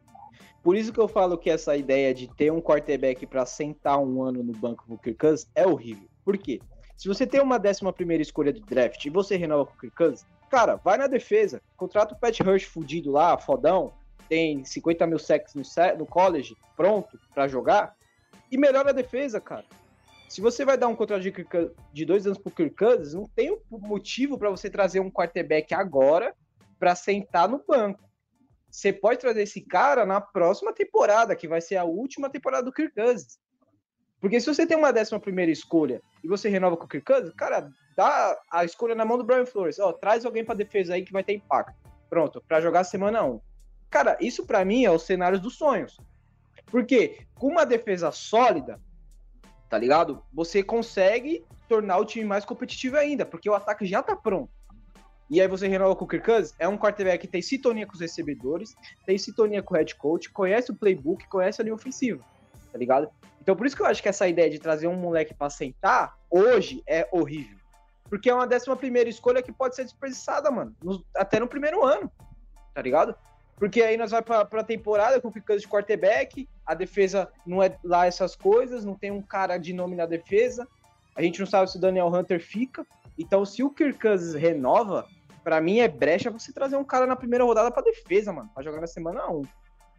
Por 0.62 0.76
isso 0.76 0.92
que 0.92 0.98
eu 0.98 1.06
falo 1.06 1.38
que 1.38 1.48
essa 1.48 1.76
ideia 1.76 2.12
de 2.12 2.26
ter 2.26 2.50
um 2.50 2.60
quarterback 2.60 3.24
para 3.26 3.46
sentar 3.46 3.98
um 3.98 4.22
ano 4.22 4.42
no 4.42 4.52
banco 4.52 4.84
pro 4.86 4.98
Kirk 4.98 5.18
Cousins 5.18 5.48
é 5.54 5.66
horrível. 5.66 6.08
Por 6.24 6.36
quê? 6.36 6.60
Se 6.96 7.06
você 7.06 7.26
tem 7.26 7.40
uma 7.40 7.58
décima 7.58 7.92
primeira 7.92 8.22
escolha 8.22 8.52
de 8.52 8.60
draft 8.60 9.04
e 9.04 9.10
você 9.10 9.36
renova 9.36 9.66
com 9.66 9.74
o 9.74 9.78
Kirk 9.78 9.94
Cousins, 9.94 10.26
cara, 10.50 10.76
vai 10.76 10.98
na 10.98 11.06
defesa, 11.06 11.62
contrata 11.76 12.14
o 12.14 12.18
Pat 12.18 12.40
Rush 12.40 12.64
fudido 12.64 13.12
lá, 13.12 13.36
fodão, 13.38 13.92
tem 14.28 14.64
50 14.64 15.06
mil 15.06 15.18
sacks 15.18 15.54
no, 15.54 15.62
no 15.98 16.06
college, 16.06 16.56
pronto 16.76 17.18
para 17.32 17.46
jogar, 17.46 17.94
e 18.50 18.56
melhora 18.56 18.90
a 18.90 18.92
defesa, 18.92 19.40
cara. 19.40 19.64
Se 20.28 20.40
você 20.40 20.64
vai 20.64 20.76
dar 20.76 20.88
um 20.88 20.96
contrato 20.96 21.22
de, 21.22 21.32
de 21.92 22.04
dois 22.04 22.26
anos 22.26 22.38
pro 22.38 22.52
Kirk 22.52 22.74
Cousins, 22.76 23.14
não 23.14 23.24
tem 23.24 23.52
um 23.52 23.78
motivo 23.78 24.36
para 24.36 24.50
você 24.50 24.68
trazer 24.68 25.00
um 25.00 25.10
quarterback 25.10 25.72
agora 25.72 26.34
para 26.78 26.94
sentar 26.94 27.48
no 27.48 27.62
banco. 27.66 28.04
Você 28.68 28.92
pode 28.92 29.20
trazer 29.20 29.42
esse 29.42 29.60
cara 29.60 30.04
na 30.04 30.20
próxima 30.20 30.72
temporada, 30.72 31.36
que 31.36 31.48
vai 31.48 31.60
ser 31.60 31.76
a 31.76 31.84
última 31.84 32.28
temporada 32.28 32.64
do 32.64 32.72
Kirk 32.72 32.94
Cousins. 32.94 33.38
Porque 34.20 34.40
se 34.40 34.46
você 34.46 34.66
tem 34.66 34.76
uma 34.76 34.92
décima 34.92 35.20
primeira 35.20 35.52
escolha 35.52 36.02
e 36.22 36.28
você 36.28 36.48
renova 36.48 36.76
com 36.76 36.84
o 36.84 36.88
Kirk 36.88 37.06
Cousins, 37.06 37.34
cara, 37.34 37.70
dá 37.96 38.38
a 38.50 38.64
escolha 38.64 38.94
na 38.94 39.04
mão 39.04 39.16
do 39.16 39.24
Brian 39.24 39.46
Flores. 39.46 39.78
Ó, 39.78 39.92
traz 39.92 40.24
alguém 40.24 40.44
para 40.44 40.54
defesa 40.56 40.94
aí 40.94 41.04
que 41.04 41.12
vai 41.12 41.22
ter 41.22 41.34
impacto. 41.34 41.74
Pronto, 42.10 42.42
para 42.46 42.60
jogar 42.60 42.84
semana 42.84 43.24
1. 43.24 43.40
Cara, 43.88 44.16
isso 44.20 44.44
para 44.44 44.64
mim 44.64 44.84
é 44.84 44.90
os 44.90 45.04
cenários 45.04 45.40
dos 45.40 45.56
sonhos. 45.56 45.98
Porque 46.66 47.26
com 47.34 47.48
uma 47.48 47.64
defesa 47.64 48.10
sólida, 48.10 48.80
tá 49.68 49.78
ligado? 49.78 50.22
Você 50.32 50.62
consegue 50.62 51.44
tornar 51.68 51.98
o 51.98 52.04
time 52.04 52.24
mais 52.24 52.44
competitivo 52.44 52.96
ainda, 52.96 53.24
porque 53.24 53.48
o 53.48 53.54
ataque 53.54 53.86
já 53.86 54.02
tá 54.02 54.14
pronto. 54.14 54.50
E 55.28 55.40
aí 55.40 55.48
você 55.48 55.66
renova 55.66 55.96
com 55.96 56.04
o 56.04 56.08
Kirk 56.08 56.24
Cousins, 56.24 56.54
é 56.58 56.68
um 56.68 56.78
quarterback 56.78 57.20
que 57.20 57.26
tem 57.26 57.42
sintonia 57.42 57.84
com 57.84 57.94
os 57.94 58.00
recebedores, 58.00 58.76
tem 59.04 59.18
sintonia 59.18 59.62
com 59.62 59.74
o 59.74 59.76
head 59.76 59.92
coach, 59.96 60.30
conhece 60.30 60.70
o 60.70 60.74
playbook, 60.74 61.26
conhece 61.26 61.60
a 61.60 61.64
linha 61.64 61.74
ofensiva, 61.74 62.24
tá 62.70 62.78
ligado? 62.78 63.08
Então 63.42 63.56
por 63.56 63.66
isso 63.66 63.74
que 63.74 63.82
eu 63.82 63.86
acho 63.86 64.00
que 64.00 64.08
essa 64.08 64.28
ideia 64.28 64.48
de 64.48 64.60
trazer 64.60 64.86
um 64.86 64.96
moleque 64.96 65.34
para 65.34 65.50
sentar 65.50 66.16
hoje 66.30 66.82
é 66.86 67.08
horrível. 67.10 67.56
Porque 68.08 68.30
é 68.30 68.34
uma 68.34 68.46
décima 68.46 68.76
primeira 68.76 69.10
escolha 69.10 69.42
que 69.42 69.52
pode 69.52 69.74
ser 69.74 69.82
desperdiçada, 69.82 70.48
mano, 70.48 70.74
no, 70.80 71.04
até 71.16 71.40
no 71.40 71.48
primeiro 71.48 71.84
ano, 71.84 72.10
tá 72.72 72.80
ligado? 72.80 73.16
Porque 73.56 73.82
aí 73.82 73.96
nós 73.96 74.10
vamos 74.10 74.26
pra, 74.26 74.44
pra 74.44 74.62
temporada 74.62 75.20
com 75.20 75.28
o 75.28 75.32
Cousins 75.32 75.62
de 75.62 75.68
quarterback, 75.68 76.48
a 76.64 76.74
defesa 76.74 77.30
não 77.46 77.62
é 77.62 77.76
lá 77.82 78.06
essas 78.06 78.36
coisas, 78.36 78.84
não 78.84 78.94
tem 78.94 79.10
um 79.10 79.22
cara 79.22 79.56
de 79.56 79.72
nome 79.72 79.96
na 79.96 80.04
defesa, 80.04 80.68
a 81.14 81.22
gente 81.22 81.40
não 81.40 81.46
sabe 81.46 81.70
se 81.70 81.78
o 81.78 81.80
Daniel 81.80 82.08
Hunter 82.08 82.38
fica. 82.38 82.86
Então, 83.18 83.46
se 83.46 83.62
o 83.62 83.70
Kirk 83.70 83.98
Cousins 83.98 84.34
renova, 84.34 85.06
para 85.42 85.60
mim 85.60 85.78
é 85.78 85.88
brecha 85.88 86.30
você 86.30 86.52
trazer 86.52 86.76
um 86.76 86.84
cara 86.84 87.06
na 87.06 87.16
primeira 87.16 87.44
rodada 87.44 87.70
para 87.70 87.82
defesa, 87.82 88.30
mano, 88.32 88.50
para 88.54 88.62
jogar 88.62 88.80
na 88.80 88.86
semana 88.86 89.26
1. 89.30 89.42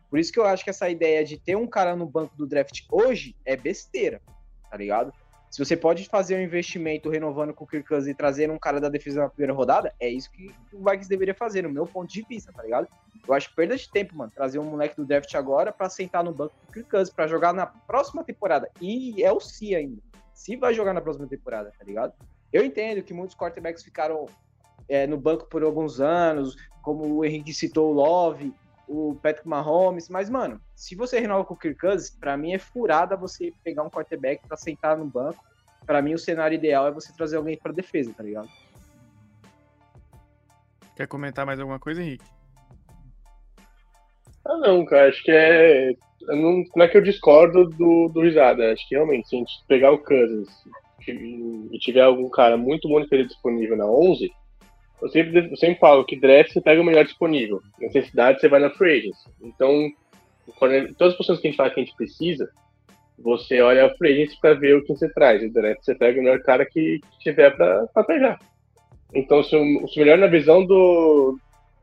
Por 0.10 0.20
isso 0.20 0.32
que 0.32 0.40
eu 0.40 0.46
acho 0.46 0.64
que 0.64 0.70
essa 0.70 0.88
ideia 0.88 1.26
de 1.26 1.38
ter 1.38 1.56
um 1.56 1.66
cara 1.66 1.96
no 1.96 2.06
banco 2.06 2.36
do 2.38 2.46
draft 2.46 2.82
hoje 2.92 3.36
é 3.44 3.58
besteira, 3.58 4.22
tá 4.70 4.78
ligado? 4.78 5.12
Se 5.50 5.64
você 5.64 5.78
pode 5.78 6.06
fazer 6.06 6.36
um 6.36 6.42
investimento 6.42 7.10
renovando 7.10 7.54
com 7.54 7.64
o 7.64 7.68
Kirk 7.68 7.88
Cousins 7.88 8.12
e 8.12 8.14
trazendo 8.14 8.54
um 8.54 8.60
cara 8.60 8.82
da 8.82 8.90
defesa 8.90 9.22
na 9.22 9.30
primeira 9.30 9.54
rodada, 9.54 9.94
é 10.00 10.10
isso 10.10 10.30
que 10.32 10.54
o 10.74 10.80
Vikings 10.80 11.10
deveria 11.10 11.34
fazer, 11.34 11.64
no 11.64 11.70
meu 11.70 11.86
ponto 11.86 12.12
de 12.12 12.22
vista, 12.22 12.52
tá 12.52 12.62
ligado? 12.62 12.88
Eu 13.28 13.34
acho 13.34 13.54
perda 13.56 13.76
de 13.76 13.90
tempo, 13.90 14.16
mano, 14.16 14.32
trazer 14.34 14.60
um 14.60 14.64
moleque 14.64 14.96
do 14.96 15.06
draft 15.06 15.34
agora 15.36 15.72
para 15.72 15.90
sentar 15.90 16.24
no 16.24 16.34
banco 16.34 16.54
do 16.66 16.74
Kirk 16.74 16.90
Cousins 16.90 17.14
pra 17.14 17.28
jogar 17.28 17.54
na 17.54 17.66
próxima 17.66 18.24
temporada. 18.24 18.70
E 18.82 19.24
é 19.24 19.32
o 19.32 19.40
se 19.40 19.74
ainda. 19.74 20.02
Se 20.34 20.56
vai 20.56 20.74
jogar 20.74 20.94
na 20.94 21.02
próxima 21.02 21.28
temporada, 21.28 21.72
tá 21.78 21.84
ligado? 21.84 22.14
Eu 22.52 22.64
entendo 22.64 23.02
que 23.02 23.14
muitos 23.14 23.36
quarterbacks 23.36 23.84
ficaram 23.84 24.28
é, 24.88 25.08
no 25.08 25.18
banco 25.18 25.46
por 25.46 25.64
alguns 25.64 26.00
anos, 26.00 26.56
como 26.82 27.06
o 27.06 27.26
Henrique 27.26 27.54
citou 27.54 27.92
o 27.92 27.94
Love, 27.94 28.54
o 28.88 29.16
Patrick 29.22 29.48
Mahomes, 29.48 30.10
mas, 30.10 30.30
mano, 30.30 30.62
se 30.76 30.96
você 30.96 31.20
renova 31.20 31.44
com 31.44 31.54
o 31.54 31.58
Kirk 31.58 31.80
Cousins, 31.80 32.10
pra 32.10 32.38
mim 32.38 32.54
é 32.54 32.60
furada 32.60 33.18
você 33.18 33.52
pegar 33.64 33.84
um 33.84 33.90
quarterback 33.90 34.48
para 34.48 34.58
sentar 34.58 34.98
no 34.98 35.06
banco. 35.06 35.44
Para 35.86 36.02
mim, 36.02 36.14
o 36.14 36.20
cenário 36.20 36.56
ideal 36.56 36.88
é 36.88 36.92
você 36.92 37.14
trazer 37.14 37.38
alguém 37.38 37.58
para 37.58 37.72
defesa, 37.72 38.14
tá 38.14 38.24
ligado? 38.24 38.50
Quer 40.96 41.08
comentar 41.08 41.46
mais 41.46 41.60
alguma 41.60 41.80
coisa, 41.80 42.02
Henrique? 42.02 42.26
Ah, 44.46 44.58
não, 44.58 44.86
cara, 44.86 45.10
acho 45.10 45.24
que 45.24 45.32
é. 45.32 45.94
Não, 46.22 46.64
não 46.76 46.86
é 46.86 46.88
que 46.88 46.98
eu 46.98 47.02
discordo 47.02 47.70
do, 47.70 48.10
do 48.10 48.22
Risada, 48.22 48.74
acho 48.74 48.88
que 48.88 48.96
realmente, 48.96 49.30
se 49.30 49.36
a 49.36 49.40
gente 49.40 49.64
pegar 49.68 49.92
o 49.92 50.00
Cousins 50.00 50.50
e 51.08 51.78
tiver 51.80 52.02
algum 52.02 52.30
cara 52.30 52.58
muito 52.58 52.90
bom 52.90 53.00
de 53.00 53.24
disponível 53.26 53.78
na 53.78 53.86
11, 53.86 54.30
eu 55.02 55.10
sempre, 55.10 55.52
eu 55.52 55.58
sempre 55.58 55.80
falo 55.80 56.06
que 56.06 56.20
draft 56.20 56.52
você 56.52 56.62
pega 56.62 56.82
o 56.82 56.86
melhor 56.86 57.06
disponível. 57.06 57.62
Necessidade 57.80 58.40
você 58.40 58.48
vai 58.48 58.60
na 58.60 58.70
free 58.72 59.00
agents. 59.00 59.26
Então, 59.42 59.92
quando, 60.58 60.94
todas 60.96 61.14
as 61.14 61.18
posições 61.18 61.40
que 61.40 61.48
a 61.48 61.50
gente 61.52 61.58
fala 61.58 61.70
que 61.70 61.80
a 61.80 61.84
gente 61.84 61.96
precisa, 61.96 62.50
você 63.20 63.62
olha 63.62 63.86
a 63.86 63.96
free 63.96 64.14
agents 64.14 64.40
para 64.40 64.54
ver 64.54 64.76
o 64.76 64.84
que 64.84 64.94
você 64.94 65.10
traz. 65.10 65.44
O 65.44 65.52
draft 65.52 65.84
você 65.84 65.96
pega 65.96 66.20
o 66.20 66.24
melhor 66.24 66.42
cara 66.42 66.66
que, 66.66 67.00
que 67.00 67.20
tiver 67.20 67.56
para 67.56 68.04
pegar. 68.04 68.40
Então, 69.14 69.44
se 69.44 69.56
o, 69.56 69.88
se 69.88 69.98
o 69.98 70.04
melhor 70.04 70.18
na 70.18 70.28
visão 70.28 70.66
do, 70.66 71.38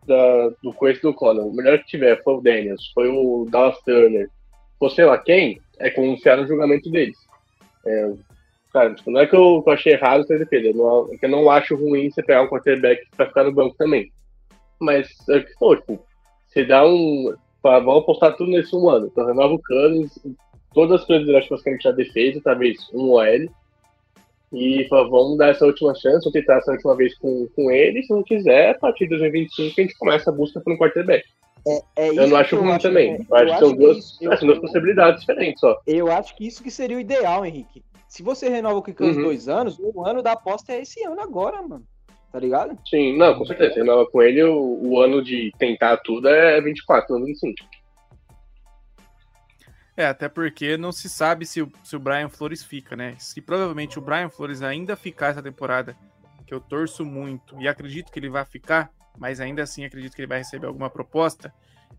da, 0.06 0.48
do 0.62 0.72
coice 0.72 1.00
do 1.00 1.14
Conan, 1.14 1.42
o 1.42 1.54
melhor 1.54 1.78
que 1.78 1.86
tiver 1.86 2.22
foi 2.22 2.34
o 2.34 2.40
Daniels, 2.40 2.90
foi 2.92 3.08
o 3.08 3.46
Dallas 3.50 3.78
Turner, 3.82 4.28
ou 4.78 4.90
sei 4.90 5.04
lá 5.04 5.18
quem, 5.18 5.60
é 5.78 5.90
confiar 5.90 6.36
no 6.36 6.46
julgamento 6.46 6.90
deles. 6.90 7.16
É, 7.86 8.12
Cara, 8.74 8.92
tipo, 8.92 9.08
não 9.08 9.20
é 9.20 9.26
que 9.28 9.36
eu, 9.36 9.62
que 9.62 9.70
eu 9.70 9.72
achei 9.72 9.92
errado 9.92 10.26
ter 10.26 10.36
defesa, 10.36 10.76
não, 10.76 11.08
é 11.12 11.16
que 11.16 11.24
eu 11.24 11.30
não 11.30 11.48
acho 11.48 11.76
ruim 11.76 12.10
você 12.10 12.20
pegar 12.24 12.42
um 12.42 12.48
quarterback 12.48 13.06
pra 13.16 13.26
ficar 13.26 13.44
no 13.44 13.52
banco 13.52 13.76
também. 13.78 14.10
Mas 14.80 15.08
é 15.30 15.38
que 15.38 15.54
for, 15.54 15.78
tipo, 15.78 16.04
você 16.44 16.64
dá 16.64 16.84
um. 16.84 17.32
Fala, 17.62 17.78
vamos 17.78 18.02
apostar 18.02 18.36
tudo 18.36 18.50
nesse 18.50 18.74
um 18.74 18.90
ano. 18.90 19.06
Então 19.06 19.26
renova 19.26 19.54
o 19.54 19.60
Canis, 19.60 20.18
todas 20.74 21.00
as 21.00 21.06
coisas 21.06 21.44
que 21.44 21.50
você 21.50 21.78
quer 21.78 21.92
defesa, 21.92 22.40
talvez 22.42 22.76
um 22.92 23.12
OL. 23.12 23.48
E 24.52 24.88
fala, 24.88 25.08
vamos 25.08 25.38
dar 25.38 25.50
essa 25.50 25.64
última 25.64 25.94
chance, 25.94 26.24
vamos 26.24 26.32
tentar 26.32 26.56
essa 26.56 26.72
última 26.72 26.96
vez 26.96 27.16
com, 27.18 27.46
com 27.54 27.70
ele. 27.70 28.02
Se 28.02 28.12
não 28.12 28.24
quiser, 28.24 28.70
a 28.70 28.78
partir 28.78 29.04
de 29.04 29.10
2025 29.10 29.80
a 29.80 29.82
gente 29.84 29.96
começa 29.96 30.30
a 30.30 30.34
busca 30.34 30.60
por 30.60 30.72
um 30.72 30.76
quarterback. 30.76 31.24
É, 31.66 31.82
é 31.96 32.08
eu 32.08 32.26
não 32.26 32.36
acho 32.36 32.56
ruim 32.56 32.72
acho, 32.72 32.88
também. 32.88 33.12
É, 33.14 33.18
eu, 33.18 33.36
acho 33.36 33.52
que 33.52 33.58
são 33.60 33.76
duas, 33.76 33.98
isso, 34.20 34.46
duas 34.46 34.58
possibilidades 34.58 35.20
diferentes 35.20 35.60
só. 35.60 35.80
Eu 35.86 36.10
acho 36.10 36.34
que 36.36 36.44
isso 36.44 36.60
que 36.60 36.72
seria 36.72 36.96
o 36.96 37.00
ideal, 37.00 37.46
Henrique. 37.46 37.84
Se 38.14 38.22
você 38.22 38.48
renova 38.48 38.76
o 38.76 38.82
Kikans 38.82 39.16
uhum. 39.16 39.24
dois 39.24 39.48
anos, 39.48 39.76
o 39.76 40.06
ano 40.06 40.22
da 40.22 40.34
aposta 40.34 40.72
é 40.72 40.82
esse 40.82 41.04
ano 41.04 41.20
agora, 41.20 41.60
mano. 41.60 41.84
Tá 42.30 42.38
ligado? 42.38 42.78
Sim, 42.88 43.18
não, 43.18 43.36
com 43.36 43.44
certeza. 43.44 43.74
Você 43.74 43.80
renova 43.80 44.08
com 44.08 44.22
ele, 44.22 44.40
o, 44.44 44.78
o, 44.84 45.00
ano 45.00 45.20
de 45.20 45.50
tentar 45.58 45.96
tudo 45.96 46.28
é 46.28 46.60
24, 46.60 47.18
não 47.18 47.26
25. 47.26 47.56
É, 49.96 50.06
até 50.06 50.28
porque 50.28 50.76
não 50.76 50.92
se 50.92 51.08
sabe 51.08 51.44
se 51.44 51.60
o, 51.60 51.68
se 51.82 51.96
o 51.96 51.98
Brian 51.98 52.28
Flores 52.28 52.62
fica, 52.62 52.94
né? 52.94 53.16
Se 53.18 53.40
provavelmente 53.40 53.98
o 53.98 54.02
Brian 54.02 54.28
Flores 54.28 54.62
ainda 54.62 54.94
ficar 54.94 55.32
essa 55.32 55.42
temporada, 55.42 55.96
que 56.46 56.54
eu 56.54 56.60
torço 56.60 57.04
muito 57.04 57.60
e 57.60 57.66
acredito 57.66 58.12
que 58.12 58.18
ele 58.20 58.30
vai 58.30 58.44
ficar, 58.44 58.92
mas 59.18 59.40
ainda 59.40 59.64
assim 59.64 59.84
acredito 59.84 60.14
que 60.14 60.20
ele 60.20 60.28
vai 60.28 60.38
receber 60.38 60.68
alguma 60.68 60.88
proposta. 60.88 61.52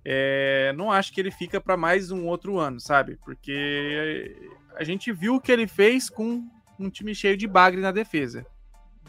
É, 0.07 0.71
não 0.77 0.91
acho 0.91 1.11
que 1.11 1.19
ele 1.19 1.31
fica 1.31 1.59
para 1.59 1.75
mais 1.75 2.11
um 2.11 2.27
outro 2.27 2.59
ano, 2.59 2.79
sabe? 2.79 3.17
Porque 3.25 4.35
a 4.75 4.83
gente 4.83 5.11
viu 5.11 5.35
o 5.35 5.41
que 5.41 5.51
ele 5.51 5.65
fez 5.65 6.11
com 6.11 6.47
um 6.79 6.89
time 6.91 7.15
cheio 7.15 7.35
de 7.35 7.47
bagre 7.47 7.81
na 7.81 7.91
defesa. 7.91 8.45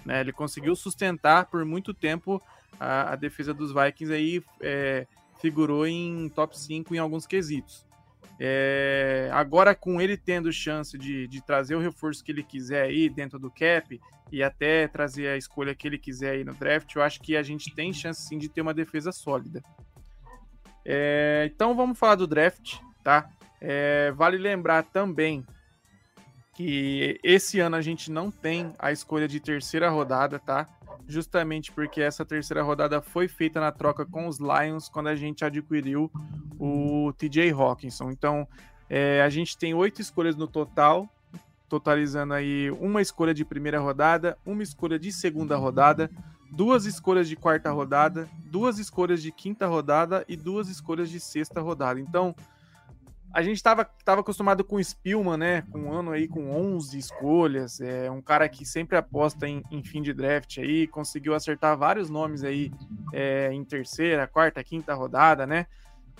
Né? 0.06 0.20
Ele 0.20 0.32
conseguiu 0.32 0.74
sustentar 0.74 1.46
por 1.46 1.64
muito 1.66 1.92
tempo 1.92 2.40
a, 2.80 3.12
a 3.12 3.16
defesa 3.16 3.52
dos 3.52 3.72
Vikings 3.74 4.12
aí 4.12 4.42
é, 4.60 5.06
figurou 5.38 5.86
em 5.86 6.30
top 6.30 6.58
5 6.58 6.94
em 6.94 6.98
alguns 6.98 7.26
quesitos. 7.26 7.84
É, 8.38 9.30
agora, 9.32 9.74
com 9.74 10.00
ele 10.00 10.16
tendo 10.16 10.52
chance 10.52 10.96
de, 10.96 11.26
de, 11.26 11.40
trazer 11.40 11.74
o 11.74 11.80
reforço 11.80 12.22
que 12.22 12.30
ele 12.30 12.42
quiser 12.42 12.82
aí 12.82 13.08
dentro 13.08 13.38
do 13.38 13.50
cap 13.50 13.98
e 14.30 14.42
até 14.42 14.86
trazer 14.88 15.28
a 15.28 15.36
escolha 15.36 15.74
que 15.74 15.86
ele 15.86 15.98
quiser 15.98 16.32
aí 16.32 16.44
no 16.44 16.54
draft, 16.54 16.94
eu 16.94 17.02
acho 17.02 17.20
que 17.20 17.36
a 17.36 17.42
gente 17.42 17.74
tem 17.74 17.92
chance 17.94 18.22
sim 18.22 18.36
de 18.36 18.48
ter 18.48 18.60
uma 18.60 18.74
defesa 18.74 19.10
sólida. 19.10 19.62
É, 20.88 21.50
então 21.52 21.74
vamos 21.74 21.98
falar 21.98 22.14
do 22.14 22.28
draft, 22.28 22.78
tá? 23.02 23.28
É, 23.60 24.12
vale 24.12 24.38
lembrar 24.38 24.84
também 24.84 25.44
que 26.54 27.18
esse 27.24 27.58
ano 27.58 27.74
a 27.74 27.82
gente 27.82 28.10
não 28.10 28.30
tem 28.30 28.72
a 28.78 28.92
escolha 28.92 29.26
de 29.26 29.40
terceira 29.40 29.90
rodada, 29.90 30.38
tá? 30.38 30.68
Justamente 31.08 31.72
porque 31.72 32.00
essa 32.00 32.24
terceira 32.24 32.62
rodada 32.62 33.02
foi 33.02 33.26
feita 33.26 33.58
na 33.58 33.72
troca 33.72 34.06
com 34.06 34.28
os 34.28 34.38
Lions 34.38 34.88
quando 34.88 35.08
a 35.08 35.16
gente 35.16 35.44
adquiriu 35.44 36.08
o 36.58 37.12
TJ 37.18 37.50
Hawkinson. 37.50 38.12
Então, 38.12 38.46
é, 38.88 39.22
a 39.22 39.28
gente 39.28 39.58
tem 39.58 39.74
oito 39.74 40.00
escolhas 40.00 40.36
no 40.36 40.46
total, 40.46 41.08
totalizando 41.68 42.32
aí 42.32 42.70
uma 42.70 43.02
escolha 43.02 43.34
de 43.34 43.44
primeira 43.44 43.80
rodada, 43.80 44.38
uma 44.46 44.62
escolha 44.62 45.00
de 45.00 45.12
segunda 45.12 45.56
rodada, 45.56 46.08
duas 46.56 46.86
escolhas 46.86 47.28
de 47.28 47.36
quarta 47.36 47.70
rodada, 47.70 48.26
duas 48.46 48.78
escolhas 48.78 49.22
de 49.22 49.30
quinta 49.30 49.66
rodada 49.66 50.24
e 50.26 50.36
duas 50.36 50.70
escolhas 50.70 51.10
de 51.10 51.20
sexta 51.20 51.60
rodada. 51.60 52.00
Então, 52.00 52.34
a 53.30 53.42
gente 53.42 53.56
estava 53.56 53.84
tava 53.84 54.22
acostumado 54.22 54.64
com 54.64 54.76
o 54.76 54.82
Spielman, 54.82 55.36
né? 55.36 55.62
Com 55.70 55.80
um 55.80 55.92
ano 55.92 56.12
aí 56.12 56.26
com 56.26 56.50
11 56.50 56.98
escolhas. 56.98 57.78
É 57.82 58.10
um 58.10 58.22
cara 58.22 58.48
que 58.48 58.64
sempre 58.64 58.96
aposta 58.96 59.46
em, 59.46 59.62
em 59.70 59.84
fim 59.84 60.00
de 60.00 60.14
draft 60.14 60.56
aí. 60.56 60.86
Conseguiu 60.86 61.34
acertar 61.34 61.76
vários 61.76 62.08
nomes 62.08 62.42
aí 62.42 62.72
é, 63.12 63.52
em 63.52 63.62
terceira, 63.62 64.26
quarta, 64.26 64.64
quinta 64.64 64.94
rodada, 64.94 65.46
né? 65.46 65.66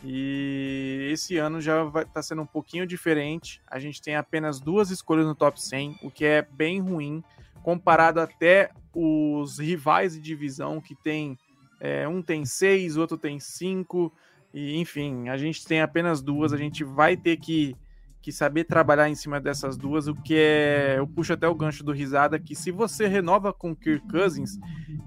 E 0.05 1.09
esse 1.11 1.39
ano 1.39 1.59
já 1.63 1.85
vai 1.85 2.05
tá 2.05 2.23
sendo 2.23 2.43
um 2.43 2.47
pouquinho 2.47 2.87
diferente. 2.87 3.63
A 3.67 3.79
gente 3.79 4.03
tem 4.03 4.15
apenas 4.15 4.61
duas 4.61 4.91
escolhas 4.91 5.25
no 5.25 5.35
top 5.35 5.59
100, 5.63 6.01
o 6.03 6.11
que 6.11 6.27
é 6.27 6.43
bem 6.43 6.81
ruim, 6.81 7.25
comparado 7.67 8.21
até 8.21 8.71
os 8.95 9.59
rivais 9.59 10.13
de 10.13 10.21
divisão 10.21 10.81
que 10.81 10.95
tem. 10.95 11.37
É, 11.81 12.07
um 12.07 12.23
tem 12.23 12.45
seis, 12.45 12.97
outro 12.97 13.19
tem 13.19 13.41
cinco. 13.41 14.13
E, 14.55 14.77
enfim, 14.79 15.29
a 15.29 15.37
gente 15.37 15.67
tem 15.67 15.81
apenas 15.81 16.23
duas, 16.23 16.53
a 16.53 16.57
gente 16.57 16.85
vai 16.85 17.17
ter 17.17 17.37
que, 17.39 17.77
que 18.23 18.31
saber 18.31 18.63
trabalhar 18.63 19.09
em 19.09 19.17
cima 19.17 19.41
dessas 19.41 19.77
duas, 19.77 20.07
o 20.07 20.15
que 20.15 20.37
é. 20.37 20.95
Eu 20.97 21.09
puxo 21.09 21.33
até 21.33 21.49
o 21.49 21.57
gancho 21.57 21.83
do 21.83 21.91
risada, 21.91 22.39
que 22.39 22.55
se 22.55 22.71
você 22.71 23.09
renova 23.09 23.53
com 23.53 23.75
Kirk 23.75 24.07
Cousins, 24.07 24.61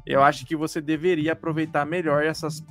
eu 0.05 0.21
acho 0.21 0.45
que 0.45 0.53
você 0.53 0.81
deveria 0.81 1.31
aproveitar 1.31 1.85
melhor 1.85 2.25
essas 2.25 2.61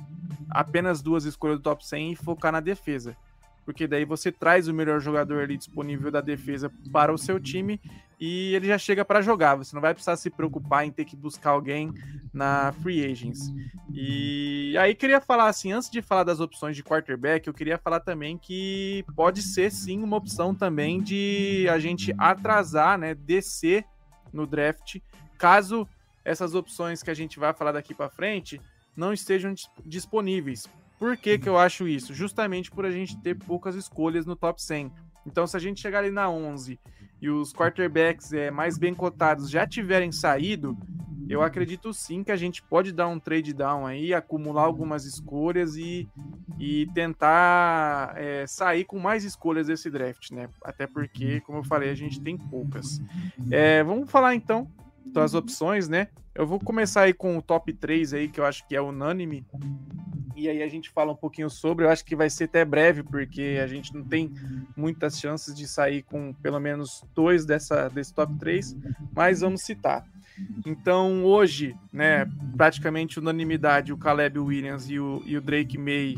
apenas 0.51 1.01
duas 1.01 1.25
escolhas 1.25 1.57
do 1.57 1.63
top 1.63 1.83
100 1.83 2.11
e 2.11 2.15
focar 2.15 2.51
na 2.51 2.59
defesa 2.59 3.17
porque 3.65 3.85
daí 3.85 4.03
você 4.03 4.31
traz 4.31 4.67
o 4.67 4.73
melhor 4.73 4.99
jogador 4.99 5.43
ali 5.43 5.55
disponível 5.55 6.09
da 6.09 6.21
defesa 6.21 6.71
para 6.91 7.13
o 7.13 7.19
seu 7.19 7.39
time 7.39 7.79
e 8.19 8.53
ele 8.53 8.67
já 8.67 8.77
chega 8.77 9.05
para 9.05 9.21
jogar. 9.21 9.55
Você 9.55 9.73
não 9.73 9.81
vai 9.81 9.93
precisar 9.93 10.17
se 10.17 10.29
preocupar 10.29 10.85
em 10.85 10.91
ter 10.91 11.05
que 11.05 11.15
buscar 11.15 11.51
alguém 11.51 11.93
na 12.33 12.73
free 12.81 13.05
agents. 13.05 13.51
E 13.91 14.75
aí 14.77 14.93
queria 14.93 15.21
falar 15.21 15.47
assim, 15.47 15.71
antes 15.71 15.89
de 15.89 16.01
falar 16.01 16.23
das 16.23 16.39
opções 16.39 16.75
de 16.75 16.83
quarterback, 16.83 17.47
eu 17.47 17.53
queria 17.53 17.77
falar 17.77 18.01
também 18.01 18.37
que 18.37 19.05
pode 19.15 19.41
ser 19.41 19.71
sim 19.71 20.03
uma 20.03 20.17
opção 20.17 20.53
também 20.53 21.01
de 21.01 21.67
a 21.69 21.79
gente 21.79 22.13
atrasar, 22.17 22.97
né, 22.97 23.15
descer 23.15 23.85
no 24.33 24.45
draft, 24.45 24.97
caso 25.37 25.87
essas 26.23 26.53
opções 26.53 27.01
que 27.01 27.09
a 27.09 27.13
gente 27.13 27.39
vai 27.39 27.53
falar 27.53 27.71
daqui 27.71 27.95
para 27.95 28.09
frente 28.09 28.61
não 28.95 29.13
estejam 29.13 29.53
disponíveis. 29.85 30.67
Por 30.99 31.15
que, 31.15 31.39
que 31.39 31.47
eu 31.47 31.57
acho 31.57 31.87
isso? 31.87 32.13
Justamente 32.13 32.69
por 32.69 32.85
a 32.85 32.91
gente 32.91 33.17
ter 33.21 33.33
poucas 33.33 33.73
escolhas 33.75 34.25
no 34.25 34.35
top 34.35 34.61
100. 34.61 34.91
Então, 35.25 35.47
se 35.47 35.55
a 35.55 35.59
gente 35.59 35.79
chegar 35.79 35.99
ali 35.99 36.11
na 36.11 36.29
11 36.29 36.77
e 37.21 37.29
os 37.29 37.53
quarterbacks 37.53 38.33
é, 38.33 38.49
mais 38.49 38.77
bem 38.77 38.93
cotados 38.93 39.49
já 39.49 39.67
tiverem 39.67 40.11
saído, 40.11 40.77
eu 41.29 41.43
acredito 41.43 41.93
sim 41.93 42.23
que 42.23 42.31
a 42.31 42.35
gente 42.35 42.63
pode 42.63 42.91
dar 42.91 43.07
um 43.07 43.19
trade 43.19 43.53
down 43.53 43.85
aí, 43.85 44.13
acumular 44.13 44.63
algumas 44.63 45.05
escolhas 45.05 45.75
e, 45.75 46.09
e 46.57 46.87
tentar 46.87 48.13
é, 48.17 48.47
sair 48.47 48.83
com 48.83 48.97
mais 48.97 49.23
escolhas 49.23 49.67
desse 49.67 49.91
draft, 49.91 50.31
né? 50.31 50.49
Até 50.63 50.87
porque, 50.87 51.39
como 51.41 51.59
eu 51.59 51.63
falei, 51.63 51.91
a 51.91 51.95
gente 51.95 52.19
tem 52.19 52.35
poucas. 52.35 52.99
É, 53.51 53.83
vamos 53.83 54.09
falar 54.09 54.33
então 54.33 54.67
das 55.05 55.33
opções, 55.33 55.87
né? 55.87 56.07
Eu 56.33 56.45
vou 56.47 56.59
começar 56.59 57.01
aí 57.01 57.13
com 57.13 57.37
o 57.37 57.41
top 57.41 57.73
3 57.73 58.13
aí, 58.13 58.27
que 58.29 58.39
eu 58.39 58.45
acho 58.45 58.67
que 58.67 58.75
é 58.75 58.81
unânime 58.81 59.45
e 60.39 60.47
aí 60.47 60.63
a 60.63 60.69
gente 60.69 60.89
fala 60.89 61.11
um 61.11 61.15
pouquinho 61.15 61.49
sobre. 61.49 61.83
Eu 61.83 61.89
acho 61.89 62.05
que 62.05 62.15
vai 62.15 62.29
ser 62.29 62.45
até 62.45 62.63
breve, 62.63 63.03
porque 63.03 63.59
a 63.61 63.67
gente 63.67 63.93
não 63.93 64.05
tem 64.05 64.31
muitas 64.75 65.19
chances 65.19 65.53
de 65.53 65.67
sair 65.67 66.01
com 66.03 66.33
pelo 66.33 66.61
menos 66.61 67.03
dois 67.13 67.45
dessa, 67.45 67.89
desse 67.89 68.13
top 68.13 68.33
3, 68.39 68.73
mas 69.13 69.41
vamos 69.41 69.61
citar. 69.63 70.05
Então, 70.65 71.25
hoje, 71.25 71.75
né, 71.91 72.25
praticamente 72.55 73.19
unanimidade, 73.19 73.91
o 73.91 73.97
Caleb 73.97 74.39
Williams 74.39 74.89
e 74.89 74.97
o, 74.97 75.21
e 75.25 75.35
o 75.35 75.41
Drake 75.41 75.77
May 75.77 76.17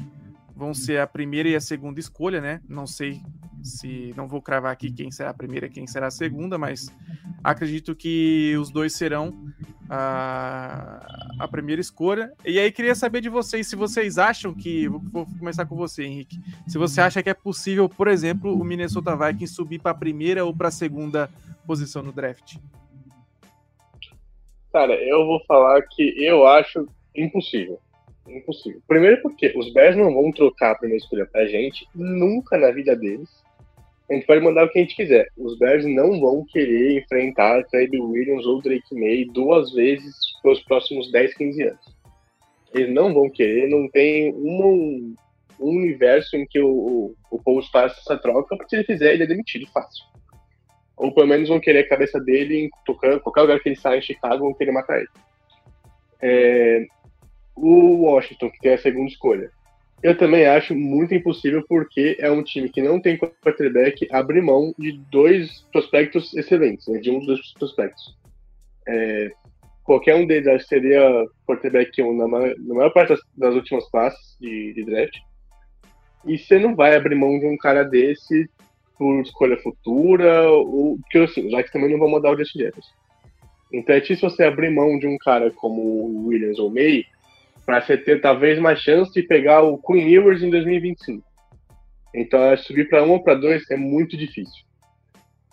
vão 0.55 0.73
ser 0.73 0.99
a 0.99 1.07
primeira 1.07 1.49
e 1.49 1.55
a 1.55 1.61
segunda 1.61 1.99
escolha, 1.99 2.41
né? 2.41 2.61
Não 2.67 2.85
sei 2.85 3.21
se 3.63 4.13
não 4.17 4.27
vou 4.27 4.41
cravar 4.41 4.71
aqui 4.71 4.91
quem 4.91 5.11
será 5.11 5.29
a 5.29 5.33
primeira 5.33 5.67
e 5.67 5.69
quem 5.69 5.85
será 5.85 6.07
a 6.07 6.11
segunda, 6.11 6.57
mas 6.57 6.93
acredito 7.43 7.95
que 7.95 8.55
os 8.59 8.71
dois 8.71 8.93
serão 8.93 9.33
a, 9.89 11.05
a 11.39 11.47
primeira 11.47 11.81
escolha. 11.81 12.31
E 12.45 12.57
aí 12.57 12.71
queria 12.71 12.95
saber 12.95 13.21
de 13.21 13.29
vocês 13.29 13.67
se 13.67 13.75
vocês 13.75 14.17
acham 14.17 14.53
que 14.53 14.87
vou, 14.87 15.25
começar 15.37 15.65
com 15.65 15.75
você, 15.75 16.03
Henrique. 16.03 16.39
Se 16.67 16.77
você 16.77 17.01
acha 17.01 17.21
que 17.21 17.29
é 17.29 17.33
possível, 17.33 17.89
por 17.89 18.07
exemplo, 18.07 18.53
o 18.53 18.63
Minnesota 18.63 19.15
Vikings 19.15 19.53
subir 19.53 19.79
para 19.79 19.91
a 19.91 19.95
primeira 19.95 20.45
ou 20.45 20.55
para 20.55 20.69
a 20.69 20.71
segunda 20.71 21.29
posição 21.67 22.01
no 22.01 22.11
draft. 22.11 22.57
Cara, 24.71 24.93
eu 24.95 25.25
vou 25.25 25.43
falar 25.45 25.81
que 25.81 26.13
eu 26.23 26.47
acho 26.47 26.87
impossível. 27.13 27.79
Impossível. 28.37 28.81
Primeiro 28.87 29.21
porque 29.21 29.53
os 29.55 29.73
Bears 29.73 29.95
não 29.95 30.13
vão 30.13 30.31
trocar 30.31 30.71
a 30.71 30.75
primeira 30.75 31.03
escolha 31.03 31.25
pra 31.25 31.45
gente, 31.45 31.87
nunca 31.93 32.57
na 32.57 32.71
vida 32.71 32.95
deles. 32.95 33.29
A 34.09 34.13
gente 34.13 34.25
pode 34.25 34.41
mandar 34.41 34.65
o 34.65 34.69
que 34.69 34.79
a 34.79 34.81
gente 34.81 34.95
quiser. 34.95 35.27
Os 35.37 35.57
Bears 35.57 35.85
não 35.85 36.19
vão 36.19 36.45
querer 36.45 36.97
enfrentar 36.99 37.63
Caleb 37.65 37.99
Williams 37.99 38.45
ou 38.45 38.61
Drake 38.61 38.93
May 38.93 39.25
duas 39.25 39.71
vezes 39.73 40.15
pelos 40.41 40.61
próximos 40.63 41.11
10, 41.11 41.33
15 41.35 41.63
anos. 41.63 42.01
Eles 42.73 42.93
não 42.93 43.13
vão 43.13 43.29
querer, 43.29 43.69
não 43.69 43.89
tem 43.89 44.33
um, 44.33 45.15
um 45.59 45.69
universo 45.69 46.35
em 46.35 46.45
que 46.45 46.59
o, 46.59 46.69
o, 46.69 47.15
o 47.31 47.41
Paul 47.41 47.61
faça 47.63 47.99
essa 47.99 48.17
troca, 48.17 48.55
porque 48.55 48.69
se 48.69 48.75
ele 48.77 48.85
fizer, 48.85 49.13
ele 49.13 49.23
é 49.23 49.27
demitido 49.27 49.65
fácil. 49.67 50.05
Ou 50.97 51.13
pelo 51.13 51.27
menos 51.27 51.49
vão 51.49 51.59
querer 51.59 51.79
a 51.79 51.89
cabeça 51.89 52.19
dele 52.19 52.65
em 52.65 52.69
tocando, 52.85 53.21
qualquer 53.21 53.41
lugar 53.41 53.59
que 53.59 53.69
ele 53.69 53.75
saia 53.75 53.99
em 53.99 54.01
Chicago, 54.01 54.43
vão 54.43 54.53
querer 54.53 54.71
matar 54.71 54.99
ele. 54.99 55.09
É, 56.21 56.85
o 57.55 58.03
Washington, 58.05 58.49
que 58.49 58.67
é 58.67 58.73
a 58.75 58.77
segunda 58.77 59.09
escolha. 59.09 59.51
Eu 60.03 60.17
também 60.17 60.47
acho 60.47 60.73
muito 60.73 61.13
impossível 61.13 61.63
porque 61.67 62.17
é 62.19 62.31
um 62.31 62.43
time 62.43 62.69
que 62.69 62.81
não 62.81 62.99
tem 62.99 63.17
quarterback 63.17 64.07
abrir 64.11 64.41
mão 64.41 64.73
de 64.77 64.93
dois 65.11 65.61
prospectos 65.71 66.33
excelentes, 66.33 66.87
né, 66.87 66.99
de 66.99 67.11
um 67.11 67.19
dos 67.19 67.27
dois 67.27 67.53
prospectos. 67.53 68.17
É, 68.87 69.31
qualquer 69.83 70.15
um 70.15 70.25
deles 70.25 70.67
seria 70.67 71.25
quarterback 71.47 72.01
1 72.01 72.17
na, 72.17 72.27
maior, 72.27 72.55
na 72.57 72.75
maior 72.75 72.89
parte 72.91 73.09
das, 73.09 73.19
das 73.37 73.53
últimas 73.53 73.87
classes 73.91 74.37
de, 74.39 74.73
de, 74.73 74.83
draft. 74.85 75.15
E 76.25 76.37
você 76.37 76.57
não 76.57 76.75
vai 76.75 76.95
abrir 76.95 77.15
mão 77.15 77.39
de 77.39 77.45
um 77.45 77.57
cara 77.57 77.83
desse 77.83 78.49
por 78.97 79.21
escolha 79.21 79.57
futura, 79.57 80.49
ou, 80.49 80.97
porque 80.97 81.19
assim, 81.19 81.49
já 81.49 81.61
que 81.61 81.71
também 81.71 81.91
não 81.91 81.99
vão 81.99 82.09
mudar 82.09 82.31
o 82.31 82.37
Justin 82.37 82.59
Jefferson. 82.59 82.91
Então 83.73 83.95
é 83.95 83.99
difícil 83.99 84.29
você 84.29 84.43
abrir 84.43 84.69
mão 84.71 84.97
de 84.97 85.07
um 85.07 85.17
cara 85.17 85.51
como 85.51 85.81
o 85.81 86.27
Williams 86.27 86.59
ou 86.59 86.69
May 86.69 87.05
para 87.65 87.81
ter 87.81 88.21
talvez 88.21 88.59
mais 88.59 88.79
chance 88.79 89.11
de 89.13 89.23
pegar 89.23 89.61
o 89.61 89.77
Queen 89.77 90.09
Ewers 90.09 90.41
em 90.41 90.49
2025. 90.49 91.23
Então, 92.13 92.57
subir 92.57 92.89
para 92.89 93.03
um 93.03 93.11
ou 93.11 93.23
para 93.23 93.35
dois 93.35 93.69
é 93.71 93.77
muito 93.77 94.17
difícil. 94.17 94.65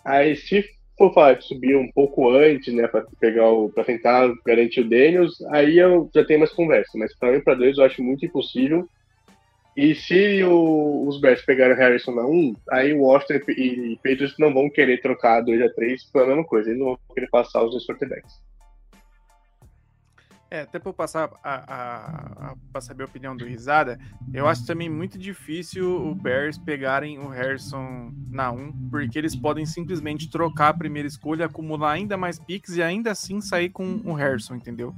Aí, 0.03 0.35
se 0.35 0.65
for 0.97 1.13
falar 1.13 1.41
subir 1.41 1.77
um 1.77 1.89
pouco 1.91 2.29
antes, 2.29 2.73
né, 2.73 2.87
para 2.87 3.05
pegar 3.19 3.49
o, 3.49 3.69
para 3.69 3.85
tentar 3.85 4.29
garantir 4.45 4.81
o 4.81 4.89
Daniels, 4.89 5.41
aí 5.51 5.77
eu 5.77 6.09
já 6.13 6.25
tenho 6.25 6.39
mais 6.39 6.51
conversa. 6.51 6.97
Mas 6.97 7.17
para 7.17 7.37
um 7.37 7.41
para 7.41 7.55
dois 7.55 7.77
eu 7.77 7.85
acho 7.85 8.03
muito 8.03 8.25
impossível. 8.25 8.87
E 9.77 9.95
se 9.95 10.43
o, 10.43 11.07
os 11.07 11.21
Bears 11.21 11.41
pegarem 11.43 11.73
o 11.73 11.77
Harrison 11.77 12.13
na 12.13 12.25
1, 12.25 12.53
aí 12.71 12.93
o 12.93 13.03
Washington 13.03 13.51
e, 13.51 13.93
e 13.93 13.95
Patriots 13.97 14.35
não 14.37 14.53
vão 14.53 14.69
querer 14.69 15.01
trocar 15.01 15.39
2 15.39 15.61
a 15.61 15.69
3 15.69 16.03
pela 16.11 16.27
mesma 16.27 16.43
coisa. 16.43 16.69
Eles 16.69 16.79
não 16.79 16.87
vão 16.87 16.99
querer 17.13 17.29
passar 17.29 17.63
os 17.63 17.71
dois 17.71 17.87
quarterbacks. 17.87 18.33
É, 20.51 20.61
até 20.61 20.79
para 20.79 20.91
passar 20.91 21.29
a, 21.43 21.73
a, 21.73 22.55
a, 22.73 22.81
saber 22.81 23.03
a 23.03 23.05
opinião 23.05 23.37
do 23.37 23.45
Risada, 23.45 23.99
eu 24.33 24.47
acho 24.47 24.65
também 24.65 24.89
muito 24.89 25.15
difícil 25.15 26.09
o 26.09 26.15
Bears 26.15 26.57
pegarem 26.57 27.19
o 27.19 27.27
Harrison 27.27 28.11
na 28.27 28.51
1, 28.51 28.89
porque 28.89 29.19
eles 29.19 29.35
podem 29.35 29.63
simplesmente 29.67 30.27
trocar 30.27 30.69
a 30.69 30.73
primeira 30.73 31.07
escolha, 31.07 31.45
acumular 31.45 31.91
ainda 31.91 32.17
mais 32.17 32.39
picks 32.39 32.75
e 32.75 32.81
ainda 32.81 33.11
assim 33.11 33.39
sair 33.41 33.69
com 33.69 34.01
o 34.03 34.13
Harrison, 34.13 34.55
entendeu? 34.55 34.95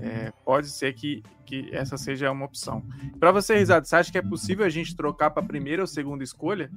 É, 0.00 0.32
pode 0.42 0.68
ser 0.70 0.94
que, 0.94 1.22
que 1.44 1.68
essa 1.70 1.98
seja 1.98 2.30
uma 2.30 2.46
opção. 2.46 2.82
Para 3.20 3.30
você, 3.30 3.58
Risada, 3.58 3.84
você 3.84 3.96
acha 3.96 4.10
que 4.10 4.18
é 4.18 4.22
possível 4.22 4.64
a 4.64 4.70
gente 4.70 4.96
trocar 4.96 5.30
para 5.30 5.42
a 5.42 5.46
primeira 5.46 5.82
ou 5.82 5.86
segunda 5.86 6.24
escolha? 6.24 6.70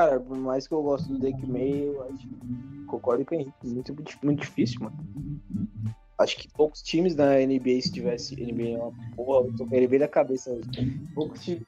Cara, 0.00 0.18
por 0.18 0.38
mais 0.38 0.66
que 0.66 0.72
eu 0.72 0.82
gosto 0.82 1.12
do 1.12 1.18
Drake 1.18 1.46
May, 1.46 1.88
eu 1.88 2.02
acho, 2.04 2.26
concordo 2.86 3.22
com 3.22 3.34
o 3.34 3.38
Henrique, 3.38 3.52
muito, 3.66 3.94
muito 4.22 4.40
difícil, 4.40 4.80
mano. 4.80 4.96
Acho 6.18 6.38
que 6.38 6.48
poucos 6.48 6.80
times 6.80 7.14
da 7.14 7.34
NBA, 7.34 7.82
se 7.82 7.92
tivesse 7.92 8.34
NBA 8.34 8.78
é 8.78 8.78
uma 8.78 8.92
porra, 9.14 9.46
eu 9.46 9.56
tô 9.58 9.66
com 9.66 9.98
da 9.98 10.08
cabeça 10.08 10.58
Poucos 11.14 11.44
times 11.44 11.66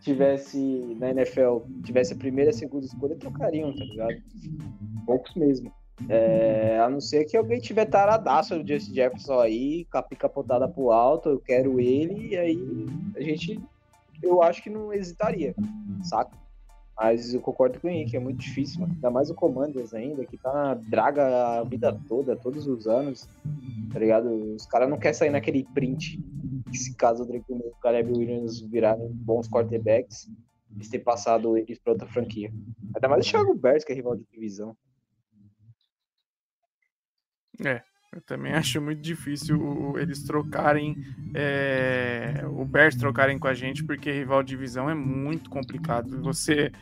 tivesse 0.00 0.58
na 0.98 1.10
NFL, 1.10 1.58
tivesse 1.84 2.12
a 2.12 2.16
primeira 2.16 2.50
e 2.50 2.54
a 2.54 2.56
segunda 2.56 2.86
escolha, 2.86 3.14
trocariam, 3.14 3.72
tá 3.72 3.84
ligado? 3.84 4.20
Poucos 5.06 5.32
mesmo. 5.36 5.72
É, 6.08 6.80
a 6.80 6.90
não 6.90 7.00
ser 7.00 7.24
que 7.26 7.36
alguém 7.36 7.60
tiver 7.60 7.84
taradaço 7.84 8.58
do 8.58 8.66
Justin 8.66 8.94
Jefferson 8.94 9.38
aí, 9.38 9.84
com 9.84 9.98
a 9.98 10.02
pica 10.02 10.26
apontada 10.26 10.66
pro 10.66 10.90
alto, 10.90 11.28
eu 11.28 11.38
quero 11.38 11.78
ele, 11.78 12.30
e 12.30 12.36
aí 12.36 12.58
a 13.14 13.20
gente, 13.20 13.60
eu 14.20 14.42
acho 14.42 14.60
que 14.60 14.70
não 14.70 14.92
hesitaria, 14.92 15.54
saca? 16.02 16.40
Mas 17.02 17.32
eu 17.32 17.40
concordo 17.40 17.80
com 17.80 17.88
o 17.88 17.90
Henrique, 17.90 18.14
é 18.14 18.20
muito 18.20 18.40
difícil, 18.40 18.82
mano. 18.82 18.92
Ainda 18.92 19.10
mais 19.10 19.30
o 19.30 19.34
Commanders 19.34 19.94
ainda, 19.94 20.26
que 20.26 20.36
tá 20.36 20.52
na 20.52 20.74
draga 20.74 21.58
a 21.58 21.64
vida 21.64 21.98
toda, 22.06 22.36
todos 22.36 22.66
os 22.66 22.86
anos, 22.86 23.26
tá 23.90 23.98
ligado? 23.98 24.28
Os 24.54 24.66
caras 24.66 24.90
não 24.90 24.98
querem 24.98 25.14
sair 25.14 25.30
naquele 25.30 25.64
print. 25.72 26.22
Se 26.74 26.94
caso 26.96 27.22
o 27.22 27.26
Drake 27.26 27.46
e 27.48 27.54
o 27.54 27.74
Caleb 27.80 28.12
Williams 28.12 28.60
virarem 28.60 29.08
bons 29.12 29.48
quarterbacks, 29.48 30.30
eles 30.74 30.90
terem 30.90 31.02
passado 31.02 31.56
eles 31.56 31.78
pra 31.78 31.94
outra 31.94 32.06
franquia. 32.06 32.52
Ainda 32.94 33.08
mais 33.08 33.24
o 33.24 33.26
Chicago 33.26 33.54
Bears, 33.54 33.82
que 33.82 33.92
é 33.92 33.94
rival 33.94 34.16
de 34.16 34.26
divisão. 34.30 34.76
É, 37.64 37.82
eu 38.12 38.20
também 38.20 38.52
acho 38.54 38.80
muito 38.80 39.00
difícil 39.00 39.94
eles 39.98 40.22
trocarem, 40.22 40.96
é, 41.34 42.42
o 42.46 42.64
Bears 42.64 42.96
trocarem 42.96 43.38
com 43.38 43.48
a 43.48 43.54
gente, 43.54 43.84
porque 43.84 44.10
rival 44.10 44.42
de 44.42 44.50
divisão 44.50 44.90
é 44.90 44.94
muito 44.94 45.48
complicado. 45.48 46.22
Você 46.22 46.72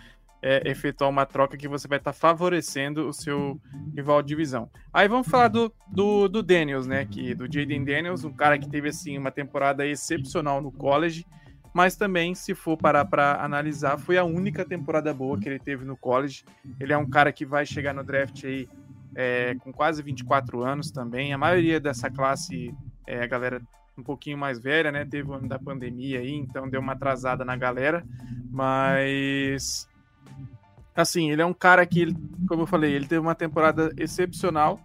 é, 0.41 0.71
efetuar 0.71 1.11
uma 1.11 1.27
troca 1.27 1.57
que 1.57 1.69
você 1.69 1.89
vai 1.89 1.99
estar 1.99 2.13
tá 2.13 2.19
favorecendo 2.19 3.09
o 3.09 3.13
seu 3.13 3.61
rival 3.95 4.23
de 4.23 4.29
divisão. 4.29 4.71
Aí 4.93 5.09
vamos 5.09 5.29
falar 5.29 5.49
do, 5.49 5.73
do, 5.89 6.29
do 6.29 6.43
Daniels, 6.43 6.87
né? 6.87 7.05
Que, 7.05 7.35
do 7.35 7.45
Jaden 7.45 7.85
Daniels, 7.85 8.25
um 8.25 8.33
cara 8.33 8.59
que 8.59 8.69
teve 8.69 8.89
assim 8.89 9.19
uma 9.19 9.31
temporada 9.31 9.87
excepcional 9.87 10.61
no 10.61 10.71
college, 10.71 11.27
mas 11.75 11.97
também, 11.97 12.35
se 12.35 12.55
for 12.55 12.77
parar 12.77 13.05
para 13.05 13.43
analisar, 13.45 13.99
foi 13.99 14.17
a 14.17 14.25
única 14.25 14.65
temporada 14.65 15.13
boa 15.13 15.39
que 15.39 15.49
ele 15.49 15.59
teve 15.59 15.85
no 15.85 15.97
college. 15.97 16.45
Ele 16.81 16.93
é 16.93 16.99
um 16.99 17.09
cara 17.09 17.33
que 17.33 17.45
vai 17.45 17.67
chegar 17.67 17.93
no 17.93 18.03
draft 18.03 18.45
aí 18.45 18.69
é, 19.21 19.57
com 19.57 19.73
quase 19.73 20.01
24 20.01 20.63
anos 20.63 20.93
também. 20.93 21.33
A 21.33 21.39
maioria 21.39 21.81
dessa 21.81 22.09
classe 22.09 22.73
é 23.05 23.21
a 23.21 23.27
galera 23.27 23.61
um 23.99 24.03
pouquinho 24.03 24.39
mais 24.39 24.61
velha, 24.61 24.93
né? 24.93 25.05
Teve 25.05 25.29
o 25.29 25.35
ano 25.35 25.49
da 25.49 25.59
pandemia 25.59 26.21
aí, 26.21 26.33
então 26.33 26.71
deu 26.71 26.81
uma 26.81 26.93
atrasada 26.93 27.45
na 27.45 27.57
galera. 27.57 28.07
Mas 28.49 29.89
assim, 30.95 31.33
ele 31.33 31.43
é 31.43 31.47
um 31.47 31.53
cara 31.53 31.85
que, 31.85 32.15
como 32.47 32.63
eu 32.63 32.67
falei, 32.67 32.93
ele 32.93 33.09
teve 33.09 33.21
uma 33.21 33.35
temporada 33.35 33.93
excepcional 33.97 34.81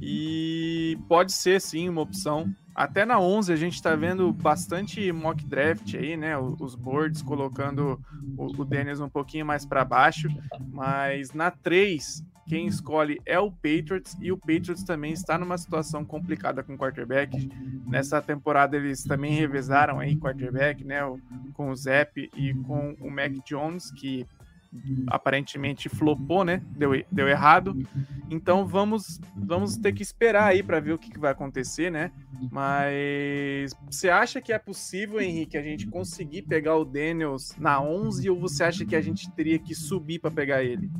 e 0.00 0.96
pode 1.08 1.32
ser 1.32 1.60
sim 1.60 1.88
uma 1.88 2.02
opção. 2.02 2.48
Até 2.72 3.04
na 3.04 3.18
11 3.18 3.52
a 3.52 3.56
gente 3.56 3.74
está 3.74 3.96
vendo 3.96 4.32
bastante 4.32 5.10
mock 5.10 5.44
draft 5.44 5.92
aí, 5.94 6.16
né? 6.16 6.38
Os 6.38 6.76
boards 6.76 7.20
colocando 7.20 8.00
o, 8.38 8.64
Dennis 8.64 9.00
um 9.00 9.08
pouquinho 9.08 9.44
mais 9.44 9.66
para 9.66 9.84
baixo, 9.84 10.28
mas 10.72 11.32
na 11.32 11.50
3 11.50 12.22
quem 12.46 12.66
escolhe 12.66 13.20
é 13.26 13.38
o 13.38 13.50
Patriots 13.50 14.16
e 14.20 14.30
o 14.30 14.38
Patriots 14.38 14.84
também 14.84 15.12
está 15.12 15.36
numa 15.36 15.58
situação 15.58 16.04
complicada 16.04 16.62
com 16.62 16.74
o 16.74 16.78
quarterback. 16.78 17.50
Nessa 17.86 18.22
temporada 18.22 18.76
eles 18.76 19.02
também 19.02 19.34
revezaram 19.34 19.98
aí 19.98 20.16
quarterback, 20.16 20.84
né, 20.84 21.00
com 21.54 21.70
o 21.70 21.76
Zep 21.76 22.30
e 22.36 22.54
com 22.54 22.96
o 23.00 23.10
Mac 23.10 23.32
Jones, 23.44 23.90
que 23.90 24.26
aparentemente 25.06 25.88
flopou, 25.88 26.44
né? 26.44 26.62
Deu, 26.76 26.90
deu 27.10 27.28
errado. 27.28 27.76
Então 28.30 28.66
vamos 28.66 29.20
vamos 29.36 29.76
ter 29.76 29.92
que 29.92 30.02
esperar 30.02 30.44
aí 30.44 30.62
para 30.62 30.80
ver 30.80 30.92
o 30.92 30.98
que, 30.98 31.10
que, 31.10 31.18
vai 31.18 31.32
acontecer, 31.32 31.90
né? 31.90 32.12
Mas 32.50 33.74
você 33.90 34.08
acha 34.08 34.40
que 34.40 34.52
é 34.52 34.58
possível, 34.58 35.20
Henrique, 35.20 35.56
a 35.56 35.62
gente 35.62 35.86
conseguir 35.86 36.42
pegar 36.42 36.76
o 36.76 36.84
Daniels 36.84 37.54
na 37.58 37.80
11 37.80 38.28
ou 38.30 38.38
você 38.38 38.64
acha 38.64 38.84
que 38.84 38.96
a 38.96 39.00
gente 39.00 39.30
teria 39.32 39.58
que 39.58 39.74
subir 39.74 40.18
para 40.18 40.30
pegar 40.30 40.62
ele? 40.62 40.90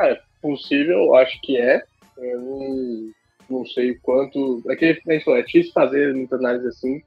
Cara, 0.00 0.18
possível, 0.40 1.14
acho 1.14 1.38
que 1.42 1.58
é. 1.58 1.82
Eu 2.16 2.40
não, 2.40 3.10
não 3.50 3.66
sei 3.66 3.94
quanto. 3.96 4.62
É 4.70 4.74
que 4.74 4.86
a 4.86 5.12
gente 5.12 5.24
falou, 5.24 5.38
é 5.38 5.42
difícil 5.42 5.72
fazer 5.74 6.14
muita 6.14 6.36
análise 6.36 6.66
assim 6.68 7.02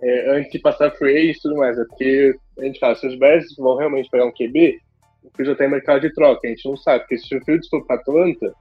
é, 0.00 0.30
antes 0.36 0.52
de 0.52 0.60
passar 0.60 0.92
free 0.92 1.32
e 1.32 1.40
tudo 1.40 1.56
mais. 1.56 1.76
É 1.76 1.84
porque 1.84 2.32
a 2.56 2.64
gente 2.64 2.78
fala, 2.78 2.94
se 2.94 3.04
os 3.04 3.16
Bears 3.16 3.56
vão 3.56 3.76
realmente 3.76 4.08
pegar 4.10 4.26
um 4.26 4.32
QB, 4.32 4.78
o 5.24 5.30
Fields 5.36 5.58
tem 5.58 5.68
mercado 5.68 6.02
de 6.02 6.14
troca, 6.14 6.46
a 6.46 6.50
gente 6.50 6.68
não 6.68 6.76
sabe, 6.76 7.00
porque 7.00 7.18
se 7.18 7.36
o 7.36 7.44
Fields 7.44 7.68
for 7.68 7.84
para 7.84 7.96
Atlanta, 7.96 8.54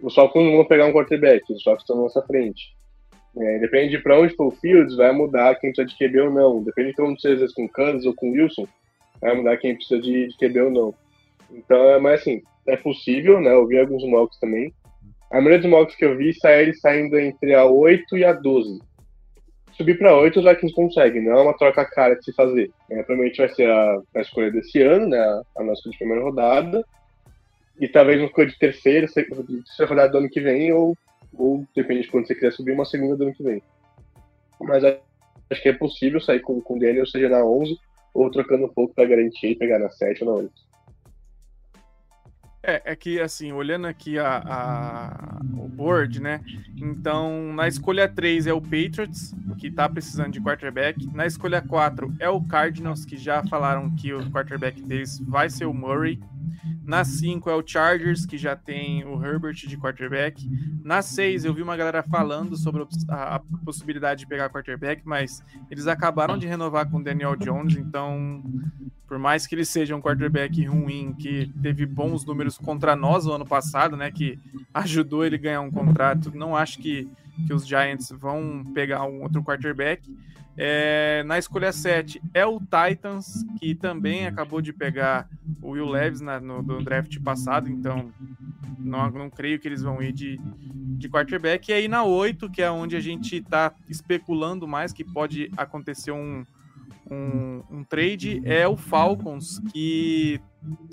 os 0.00 0.14
Falcons 0.14 0.44
não 0.44 0.52
vão 0.52 0.64
pegar 0.64 0.86
um 0.86 0.92
quarterback, 0.92 1.52
os 1.52 1.64
Falcons 1.64 1.82
estão 1.82 1.96
na 1.96 2.02
nossa 2.02 2.22
frente. 2.22 2.72
É, 3.36 3.58
depende 3.58 3.96
de 3.96 4.02
para 4.02 4.18
onde 4.18 4.34
for 4.36 4.46
o 4.46 4.52
Fields, 4.52 4.94
vai 4.94 5.10
mudar 5.10 5.56
quem 5.56 5.72
precisa 5.72 5.88
de 5.88 5.98
QB 5.98 6.20
ou 6.20 6.30
não. 6.30 6.62
Depende 6.62 6.90
de 6.90 6.94
como 6.94 7.16
às 7.16 7.52
com 7.52 7.64
o 7.64 7.68
Kansas 7.68 8.06
ou 8.06 8.14
com 8.14 8.30
o 8.30 8.32
Wilson, 8.32 8.68
vai 9.20 9.34
mudar 9.34 9.56
quem 9.56 9.74
precisa 9.74 10.00
de, 10.00 10.28
de 10.28 10.36
QB 10.36 10.60
ou 10.60 10.70
não. 10.70 10.94
Então, 11.50 11.90
é 11.90 11.98
mais 11.98 12.20
assim, 12.20 12.42
é 12.66 12.76
possível, 12.76 13.40
né? 13.40 13.52
Eu 13.52 13.66
vi 13.66 13.78
alguns 13.78 14.04
mocks 14.04 14.38
também. 14.38 14.72
A 15.30 15.36
maioria 15.36 15.58
dos 15.58 15.70
mocks 15.70 15.94
que 15.94 16.04
eu 16.04 16.16
vi 16.16 16.34
ele 16.44 16.74
saindo 16.74 17.18
entre 17.18 17.54
a 17.54 17.64
8 17.64 18.16
e 18.16 18.24
a 18.24 18.32
12. 18.32 18.80
Subir 19.72 19.98
para 19.98 20.16
8 20.16 20.38
os 20.38 20.44
Vikings 20.44 20.74
conseguem, 20.74 21.22
não 21.22 21.38
é 21.38 21.42
uma 21.42 21.56
troca 21.56 21.84
cara 21.84 22.16
de 22.16 22.24
se 22.24 22.32
fazer. 22.32 22.70
É, 22.90 22.96
provavelmente 23.02 23.38
vai 23.38 23.48
ser 23.50 23.70
a, 23.70 24.02
a 24.16 24.20
escolha 24.20 24.50
desse 24.50 24.82
ano, 24.82 25.08
né? 25.08 25.42
A 25.56 25.62
nossa 25.62 25.88
de 25.88 25.96
primeira 25.96 26.22
rodada. 26.22 26.84
E 27.78 27.86
talvez 27.86 28.18
uma 28.18 28.26
escolha 28.26 28.48
de 28.48 28.58
terceira, 28.58 29.06
de 29.06 29.12
terceira 29.14 29.88
rodada 29.88 30.12
do 30.12 30.18
ano 30.18 30.30
que 30.30 30.40
vem, 30.40 30.72
ou, 30.72 30.96
ou 31.36 31.64
depende 31.76 32.02
de 32.02 32.08
quando 32.08 32.26
você 32.26 32.34
quiser 32.34 32.52
subir, 32.52 32.72
uma 32.72 32.84
segunda 32.84 33.16
do 33.16 33.24
ano 33.24 33.34
que 33.34 33.42
vem. 33.42 33.62
Mas 34.60 34.82
acho 34.84 35.62
que 35.62 35.68
é 35.68 35.72
possível 35.72 36.20
sair 36.20 36.40
com, 36.40 36.60
com 36.60 36.76
o 36.76 36.80
Daniel, 36.80 37.06
seja 37.06 37.28
na 37.28 37.44
11, 37.44 37.78
ou 38.12 38.30
trocando 38.30 38.64
um 38.64 38.68
pouco 38.68 38.94
para 38.94 39.08
garantir 39.08 39.54
pegar 39.54 39.78
na 39.78 39.90
7 39.90 40.24
ou 40.24 40.30
na 40.30 40.36
8. 40.42 40.67
É, 42.68 42.82
é 42.92 42.94
que 42.94 43.18
assim, 43.18 43.50
olhando 43.50 43.86
aqui 43.86 44.18
a, 44.18 44.42
a, 44.44 45.40
o 45.58 45.66
board, 45.66 46.20
né? 46.20 46.42
Então, 46.76 47.50
na 47.54 47.66
escolha 47.66 48.06
3 48.06 48.46
é 48.46 48.52
o 48.52 48.60
Patriots, 48.60 49.34
que 49.56 49.70
tá 49.70 49.88
precisando 49.88 50.32
de 50.32 50.40
quarterback. 50.42 51.06
Na 51.14 51.24
escolha 51.24 51.62
4 51.62 52.12
é 52.18 52.28
o 52.28 52.42
Cardinals, 52.42 53.06
que 53.06 53.16
já 53.16 53.42
falaram 53.44 53.88
que 53.96 54.12
o 54.12 54.30
quarterback 54.30 54.82
deles 54.82 55.18
vai 55.18 55.48
ser 55.48 55.64
o 55.64 55.72
Murray. 55.72 56.20
Na 56.82 57.04
5 57.04 57.50
é 57.50 57.54
o 57.54 57.62
Chargers, 57.66 58.24
que 58.24 58.38
já 58.38 58.56
tem 58.56 59.04
o 59.04 59.22
Herbert 59.24 59.54
de 59.54 59.76
quarterback. 59.76 60.48
Na 60.82 61.02
6 61.02 61.44
eu 61.44 61.54
vi 61.54 61.62
uma 61.62 61.76
galera 61.76 62.02
falando 62.02 62.56
sobre 62.56 62.86
a, 63.08 63.36
a, 63.36 63.40
possibilidade 63.64 64.20
de 64.20 64.26
pegar 64.26 64.50
quarterback, 64.50 65.02
mas 65.04 65.42
eles 65.70 65.86
acabaram 65.86 66.38
de 66.38 66.46
renovar 66.46 66.90
com 66.90 66.98
o 66.98 67.04
Daniel 67.04 67.36
Jones, 67.36 67.76
então 67.76 68.42
por 69.08 69.18
mais 69.18 69.46
que 69.46 69.54
ele 69.54 69.64
seja 69.64 69.96
um 69.96 70.02
quarterback 70.02 70.62
ruim, 70.66 71.14
que 71.14 71.50
teve 71.62 71.86
bons 71.86 72.26
números 72.26 72.58
contra 72.58 72.94
nós 72.94 73.24
no 73.24 73.32
ano 73.32 73.46
passado, 73.46 73.96
né, 73.96 74.10
que 74.10 74.38
ajudou 74.74 75.24
ele 75.24 75.36
a 75.36 75.38
ganhar 75.38 75.60
um 75.62 75.70
contrato, 75.70 76.30
não 76.34 76.54
acho 76.54 76.78
que, 76.78 77.08
que 77.46 77.54
os 77.54 77.66
Giants 77.66 78.10
vão 78.10 78.62
pegar 78.74 79.04
um 79.04 79.22
outro 79.22 79.42
quarterback. 79.42 80.02
É, 80.60 81.22
na 81.24 81.38
escolha 81.38 81.70
7 81.70 82.20
é 82.34 82.44
o 82.44 82.58
Titans, 82.58 83.44
que 83.60 83.76
também 83.76 84.26
acabou 84.26 84.60
de 84.60 84.72
pegar 84.72 85.28
o 85.62 85.70
Will 85.70 85.88
Levis 85.88 86.20
na, 86.20 86.40
no, 86.40 86.60
no, 86.60 86.82
draft 86.82 87.16
passado, 87.20 87.70
então 87.70 88.12
não, 88.76 89.08
não 89.08 89.30
creio 89.30 89.60
que 89.60 89.68
eles 89.68 89.82
vão 89.82 90.02
ir 90.02 90.12
de, 90.12 90.36
de 90.98 91.08
quarterback. 91.08 91.70
E 91.70 91.74
aí 91.74 91.86
na 91.86 92.02
8, 92.02 92.50
que 92.50 92.60
é 92.60 92.68
onde 92.68 92.96
a 92.96 93.00
gente 93.00 93.36
está 93.36 93.72
especulando 93.88 94.66
mais 94.66 94.92
que 94.92 95.04
pode 95.04 95.48
acontecer 95.56 96.10
um, 96.10 96.44
um, 97.08 97.62
um, 97.70 97.84
trade, 97.84 98.42
é 98.44 98.66
o 98.66 98.76
Falcons, 98.76 99.60
que 99.72 100.40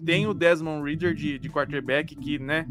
tem 0.05 0.27
o 0.27 0.33
Desmond 0.35 0.87
Reader 0.87 1.15
de, 1.15 1.39
de 1.39 1.49
quarterback, 1.49 2.15
que 2.15 2.37
né, 2.37 2.67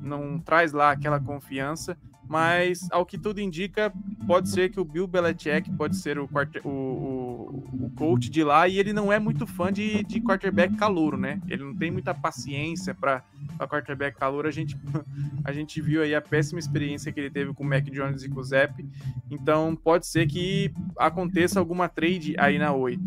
não 0.00 0.38
traz 0.38 0.72
lá 0.72 0.90
aquela 0.90 1.20
confiança 1.20 1.96
mas 2.28 2.86
ao 2.90 3.06
que 3.06 3.16
tudo 3.16 3.40
indica, 3.40 3.90
pode 4.26 4.50
ser 4.50 4.68
que 4.68 4.78
o 4.78 4.84
Bill 4.84 5.06
Belichick 5.06 5.70
pode 5.72 5.96
ser 5.96 6.18
o, 6.18 6.28
o, 6.62 6.68
o, 6.68 7.86
o 7.86 7.90
coach 7.96 8.28
de 8.28 8.44
lá 8.44 8.68
e 8.68 8.78
ele 8.78 8.92
não 8.92 9.10
é 9.10 9.18
muito 9.18 9.46
fã 9.46 9.72
de, 9.72 10.04
de 10.04 10.20
quarterback 10.20 10.76
calouro, 10.76 11.16
né? 11.16 11.40
Ele 11.48 11.64
não 11.64 11.74
tem 11.74 11.90
muita 11.90 12.12
paciência 12.12 12.94
para 12.94 13.24
quarterback 13.60 14.18
calouro. 14.18 14.46
A 14.46 14.50
gente, 14.50 14.76
a 15.42 15.52
gente 15.52 15.80
viu 15.80 16.02
aí 16.02 16.14
a 16.14 16.20
péssima 16.20 16.60
experiência 16.60 17.10
que 17.10 17.18
ele 17.18 17.30
teve 17.30 17.54
com 17.54 17.64
o 17.64 17.66
Mac 17.66 17.84
Jones 17.84 18.22
e 18.22 18.28
com 18.28 18.40
o 18.40 18.44
Zep. 18.44 18.86
Então 19.30 19.74
pode 19.74 20.06
ser 20.06 20.26
que 20.26 20.70
aconteça 20.98 21.58
alguma 21.58 21.88
trade 21.88 22.34
aí 22.38 22.58
na 22.58 22.74
8. 22.74 23.00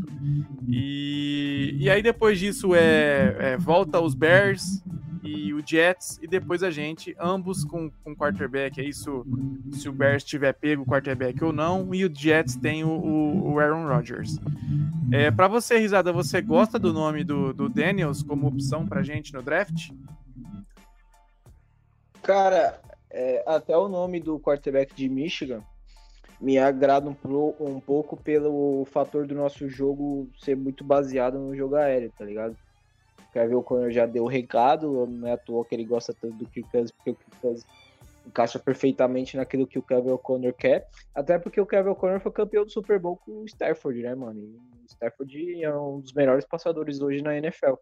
E, 0.68 1.78
e 1.80 1.90
aí 1.92 2.02
depois 2.02 2.40
disso 2.40 2.74
é, 2.74 3.36
é 3.54 3.58
volta 3.58 4.02
os 4.02 4.16
Bears, 4.16 4.84
e 5.24 5.54
o 5.54 5.62
Jets, 5.66 6.20
e 6.22 6.28
depois 6.28 6.64
a 6.64 6.72
gente, 6.72 7.16
ambos 7.20 7.64
com, 7.64 7.90
com 8.04 8.16
quarterback. 8.16 8.80
É 8.80 8.84
isso, 8.84 9.26
se 9.72 9.88
o 9.88 9.94
Bears 9.94 10.24
tiver 10.24 10.54
pego 10.54 10.84
o 10.84 10.86
quarterback 10.86 11.44
ou 11.44 11.54
não, 11.54 11.94
e 11.94 12.04
o 12.04 12.14
Jets 12.14 12.56
tem 12.56 12.84
o, 12.84 12.90
o, 12.90 13.60
Aaron 13.60 13.88
Rodgers. 13.88 14.38
É, 15.12 15.30
para 15.30 15.48
você, 15.48 15.78
Risada, 15.78 16.12
você 16.12 16.42
gosta 16.42 16.80
do 16.80 16.92
nome 16.92 17.24
do, 17.24 17.54
do 17.54 17.70
Daniels 17.70 18.24
como 18.24 18.48
opção 18.48 18.88
pra 18.88 19.04
gente 19.04 19.34
no 19.34 19.42
draft? 19.42 19.92
Cara, 22.24 22.80
é, 23.10 23.44
até 23.46 23.78
o 23.78 23.88
nome 23.88 24.20
do 24.20 24.40
quarterback 24.40 24.96
de 24.96 25.10
Michigan 25.10 25.62
me 26.40 26.58
agrada 26.58 27.08
um, 27.08 27.16
um 27.60 27.80
pouco 27.80 28.18
pelo 28.18 28.86
fator 28.86 29.28
do 29.28 29.36
nosso 29.36 29.70
jogo 29.70 30.28
ser 30.40 30.56
muito 30.56 30.84
baseado 30.84 31.38
no 31.38 31.56
jogo 31.56 31.76
aéreo, 31.76 32.12
tá 32.18 32.26
ligado? 32.26 32.58
Kevin 33.32 33.56
O'Connor 33.56 33.92
já 33.92 34.06
deu 34.06 34.26
recado, 34.26 35.08
não 35.08 35.28
é 35.28 35.34
à 35.34 35.38
toa 35.38 35.66
que 35.66 35.76
ele 35.76 35.86
gosta 35.86 36.14
tanto 36.14 36.36
do 36.36 36.48
Kirk 36.48 36.70
Cousins, 36.70 36.92
porque 36.92 37.12
o 37.12 37.16
Kirk 37.16 37.38
Cousins 37.42 37.66
encaixa 38.26 38.60
perfeitamente 38.60 39.36
naquilo 39.36 39.66
que 39.66 39.80
o 39.80 39.82
Kevin 39.82 40.12
O'Connor 40.12 40.54
quer, 40.54 40.88
até 41.14 41.40
porque 41.40 41.60
o 41.60 41.66
Kevin 41.66 41.90
O'Connor 41.90 42.20
foi 42.20 42.32
campeão 42.32 42.64
do 42.64 42.72
Super 42.72 43.00
Bowl 43.00 43.18
com 43.18 43.42
o 43.42 43.46
Stafford, 43.46 44.02
né, 44.02 44.14
mano? 44.14 44.40
E 44.40 44.56
o 44.56 44.86
Stafford 44.86 45.64
é 45.64 45.76
um 45.76 46.00
dos 46.00 46.14
melhores 46.14 46.46
passadores 46.46 47.02
hoje 47.02 47.22
na 47.22 47.36
NFL. 47.36 47.76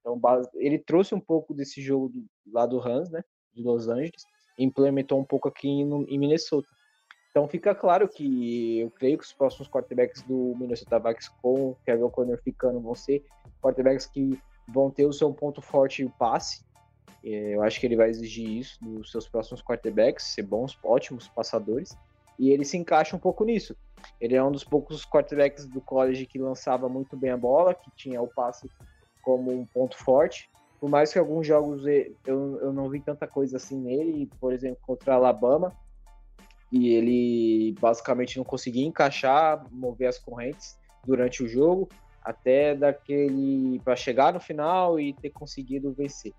Então, 0.00 0.20
ele 0.54 0.78
trouxe 0.78 1.14
um 1.14 1.20
pouco 1.20 1.54
desse 1.54 1.80
jogo 1.80 2.08
do, 2.08 2.24
lá 2.52 2.66
do 2.66 2.78
Rams, 2.78 3.10
né, 3.10 3.22
de 3.54 3.62
Los 3.62 3.88
Angeles, 3.88 4.24
e 4.58 4.64
implementou 4.64 5.20
um 5.20 5.24
pouco 5.24 5.48
aqui 5.48 5.84
no, 5.84 6.04
em 6.08 6.18
Minnesota. 6.18 6.68
Então 7.30 7.48
fica 7.48 7.74
claro 7.74 8.06
que 8.06 8.80
eu 8.80 8.90
creio 8.90 9.16
que 9.16 9.24
os 9.24 9.32
próximos 9.32 9.66
quarterbacks 9.66 10.22
do 10.22 10.54
Minnesota 10.58 10.98
Vikings 10.98 11.30
com 11.40 11.70
o 11.70 11.76
Kevin 11.86 12.02
O'Connor 12.02 12.38
ficando 12.42 12.78
vão 12.78 12.94
ser 12.94 13.24
quarterbacks 13.62 14.04
que 14.04 14.38
vão 14.72 14.90
ter 14.90 15.06
o 15.06 15.12
seu 15.12 15.32
ponto 15.32 15.60
forte 15.60 16.04
o 16.04 16.10
passe. 16.10 16.64
É, 17.24 17.54
eu 17.54 17.62
acho 17.62 17.78
que 17.78 17.86
ele 17.86 17.96
vai 17.96 18.08
exigir 18.08 18.48
isso 18.48 18.78
dos 18.82 19.10
seus 19.10 19.28
próximos 19.28 19.62
quarterbacks, 19.62 20.34
ser 20.34 20.42
bons, 20.42 20.78
ótimos 20.82 21.28
passadores. 21.28 21.96
E 22.38 22.50
ele 22.50 22.64
se 22.64 22.76
encaixa 22.76 23.14
um 23.14 23.18
pouco 23.18 23.44
nisso. 23.44 23.76
Ele 24.20 24.34
é 24.34 24.42
um 24.42 24.50
dos 24.50 24.64
poucos 24.64 25.04
quarterbacks 25.04 25.66
do 25.66 25.80
college 25.80 26.26
que 26.26 26.38
lançava 26.38 26.88
muito 26.88 27.16
bem 27.16 27.30
a 27.30 27.36
bola, 27.36 27.74
que 27.74 27.90
tinha 27.94 28.20
o 28.20 28.26
passe 28.26 28.68
como 29.22 29.52
um 29.52 29.64
ponto 29.66 29.96
forte. 29.96 30.50
Por 30.80 30.90
mais 30.90 31.12
que 31.12 31.18
alguns 31.18 31.46
jogos 31.46 31.86
eu, 31.86 32.58
eu 32.58 32.72
não 32.72 32.88
vi 32.88 33.00
tanta 33.00 33.28
coisa 33.28 33.56
assim 33.56 33.78
nele, 33.78 34.28
por 34.40 34.52
exemplo, 34.52 34.78
contra 34.82 35.12
a 35.12 35.16
Alabama, 35.16 35.72
e 36.72 36.88
ele 36.88 37.76
basicamente 37.78 38.36
não 38.38 38.44
conseguia 38.44 38.84
encaixar, 38.84 39.64
mover 39.70 40.08
as 40.08 40.18
correntes 40.18 40.76
durante 41.04 41.42
o 41.42 41.48
jogo 41.48 41.88
até 42.24 42.74
daquele 42.74 43.80
para 43.80 43.96
chegar 43.96 44.32
no 44.32 44.40
final 44.40 44.98
e 44.98 45.12
ter 45.12 45.30
conseguido 45.30 45.92
vencer. 45.92 46.32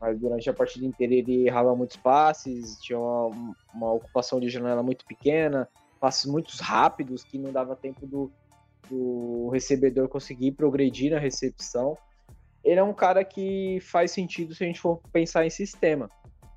Mas 0.00 0.18
durante 0.18 0.48
a 0.48 0.54
partida 0.54 0.84
inteira 0.84 1.14
ele 1.14 1.46
errava 1.46 1.74
muitos 1.74 1.96
passes, 1.96 2.78
tinha 2.80 2.98
uma, 2.98 3.54
uma 3.72 3.92
ocupação 3.92 4.38
de 4.38 4.48
janela 4.48 4.82
muito 4.82 5.04
pequena, 5.06 5.68
passes 6.00 6.26
muito 6.26 6.50
rápidos 6.60 7.24
que 7.24 7.38
não 7.38 7.52
dava 7.52 7.76
tempo 7.76 8.06
do, 8.06 8.30
do 8.88 9.48
recebedor 9.48 10.08
conseguir 10.08 10.52
progredir 10.52 11.12
na 11.12 11.18
recepção. 11.18 11.96
Ele 12.62 12.80
é 12.80 12.82
um 12.82 12.92
cara 12.92 13.24
que 13.24 13.78
faz 13.80 14.10
sentido 14.10 14.54
se 14.54 14.64
a 14.64 14.66
gente 14.66 14.80
for 14.80 15.00
pensar 15.12 15.46
em 15.46 15.50
sistema. 15.50 16.10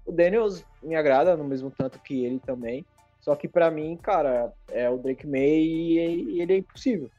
O 0.05 0.11
Daniels 0.11 0.65
me 0.81 0.95
agrada 0.95 1.37
no 1.37 1.43
mesmo 1.43 1.71
tanto 1.71 1.99
que 1.99 2.25
ele 2.25 2.39
também. 2.39 2.85
Só 3.21 3.35
que 3.35 3.47
para 3.47 3.69
mim, 3.69 3.95
cara, 3.97 4.51
é 4.69 4.89
o 4.89 4.97
Drake 4.97 5.27
May 5.27 5.39
e 5.41 6.41
ele 6.41 6.53
é 6.53 6.57
impossível 6.57 7.09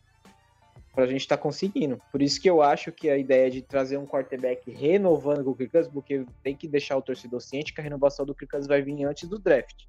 pra 0.94 1.06
gente 1.06 1.20
estar 1.20 1.36
tá 1.36 1.42
conseguindo. 1.42 2.00
Por 2.10 2.20
isso 2.20 2.40
que 2.40 2.50
eu 2.50 2.62
acho 2.62 2.90
que 2.90 3.08
a 3.08 3.16
ideia 3.16 3.50
de 3.50 3.62
trazer 3.62 3.96
um 3.96 4.06
quarterback 4.06 4.70
renovando 4.70 5.44
com 5.44 5.50
o 5.50 5.54
Kirk 5.54 5.88
porque 5.92 6.24
tem 6.42 6.56
que 6.56 6.66
deixar 6.66 6.96
o 6.96 7.02
torcedor 7.02 7.40
ciente 7.40 7.72
que 7.72 7.80
a 7.80 7.84
renovação 7.84 8.26
do 8.26 8.34
Kirk 8.34 8.66
vai 8.66 8.82
vir 8.82 9.04
antes 9.04 9.28
do 9.28 9.38
draft. 9.38 9.84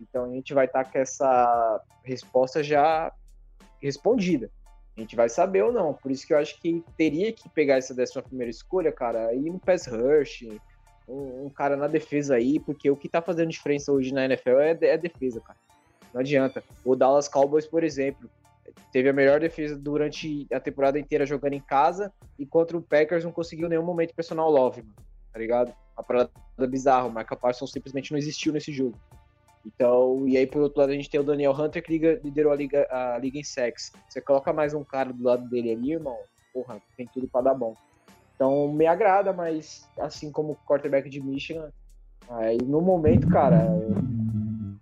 Então 0.00 0.24
a 0.24 0.28
gente 0.28 0.54
vai 0.54 0.66
estar 0.66 0.84
tá 0.84 0.90
com 0.90 0.98
essa 0.98 1.82
resposta 2.04 2.62
já 2.62 3.12
respondida. 3.80 4.50
A 4.96 5.00
gente 5.00 5.14
vai 5.14 5.28
saber 5.28 5.62
ou 5.62 5.72
não. 5.72 5.92
Por 5.92 6.10
isso 6.10 6.26
que 6.26 6.32
eu 6.32 6.38
acho 6.38 6.60
que 6.60 6.82
teria 6.96 7.32
que 7.32 7.48
pegar 7.50 7.76
essa 7.76 7.94
décima 7.94 8.22
primeira 8.22 8.50
escolha, 8.50 8.90
cara, 8.90 9.26
aí 9.26 9.50
um 9.50 9.58
pass 9.58 9.86
rush, 9.86 10.46
um, 11.06 11.46
um, 11.46 11.50
cara 11.50 11.76
na 11.76 11.86
defesa 11.86 12.36
aí, 12.36 12.58
porque 12.58 12.90
o 12.90 12.96
que 12.96 13.08
tá 13.08 13.20
fazendo 13.20 13.50
diferença 13.50 13.92
hoje 13.92 14.12
na 14.12 14.24
NFL 14.24 14.58
é, 14.58 14.78
é 14.80 14.96
defesa, 14.96 15.40
cara. 15.40 15.58
Não 16.14 16.20
adianta. 16.20 16.64
O 16.84 16.96
Dallas 16.96 17.28
Cowboys, 17.28 17.66
por 17.66 17.84
exemplo, 17.84 18.30
teve 18.92 19.08
a 19.08 19.12
melhor 19.12 19.40
defesa 19.40 19.76
durante 19.76 20.46
a 20.52 20.60
temporada 20.60 20.98
inteira 20.98 21.26
jogando 21.26 21.54
em 21.54 21.60
casa 21.60 22.12
e 22.38 22.46
contra 22.46 22.76
o 22.76 22.82
Packers 22.82 23.24
não 23.24 23.32
conseguiu 23.32 23.68
nenhum 23.68 23.84
momento 23.84 24.14
personal 24.14 24.50
love, 24.50 24.82
mano, 24.82 24.94
tá 25.32 25.38
ligado? 25.38 25.74
Uma 25.96 26.04
parada 26.04 26.30
bizarra, 26.68 27.06
o 27.06 27.10
Michael 27.10 27.40
Parsons 27.40 27.72
simplesmente 27.72 28.12
não 28.12 28.18
existiu 28.18 28.52
nesse 28.52 28.72
jogo. 28.72 28.96
Então, 29.64 30.26
e 30.28 30.36
aí 30.36 30.46
por 30.46 30.62
outro 30.62 30.80
lado 30.80 30.90
a 30.90 30.94
gente 30.94 31.10
tem 31.10 31.18
o 31.18 31.24
Daniel 31.24 31.52
Hunter 31.52 31.82
que 31.82 31.90
liga, 31.90 32.20
liderou 32.22 32.52
a 32.52 32.56
liga, 32.56 32.86
a 32.90 33.18
liga 33.18 33.38
em 33.38 33.44
sex. 33.44 33.92
Você 34.08 34.20
coloca 34.20 34.52
mais 34.52 34.74
um 34.74 34.84
cara 34.84 35.12
do 35.12 35.22
lado 35.22 35.48
dele 35.48 35.72
ali, 35.72 35.92
irmão, 35.92 36.16
porra, 36.52 36.80
tem 36.96 37.06
tudo 37.12 37.26
para 37.28 37.42
dar 37.42 37.54
bom. 37.54 37.74
Então 38.34 38.72
me 38.72 38.86
agrada, 38.86 39.32
mas 39.32 39.88
assim 39.98 40.30
como 40.30 40.52
o 40.52 40.56
quarterback 40.66 41.08
de 41.08 41.20
Michigan, 41.20 41.72
aí 42.28 42.58
no 42.58 42.80
momento, 42.80 43.28
cara, 43.28 43.66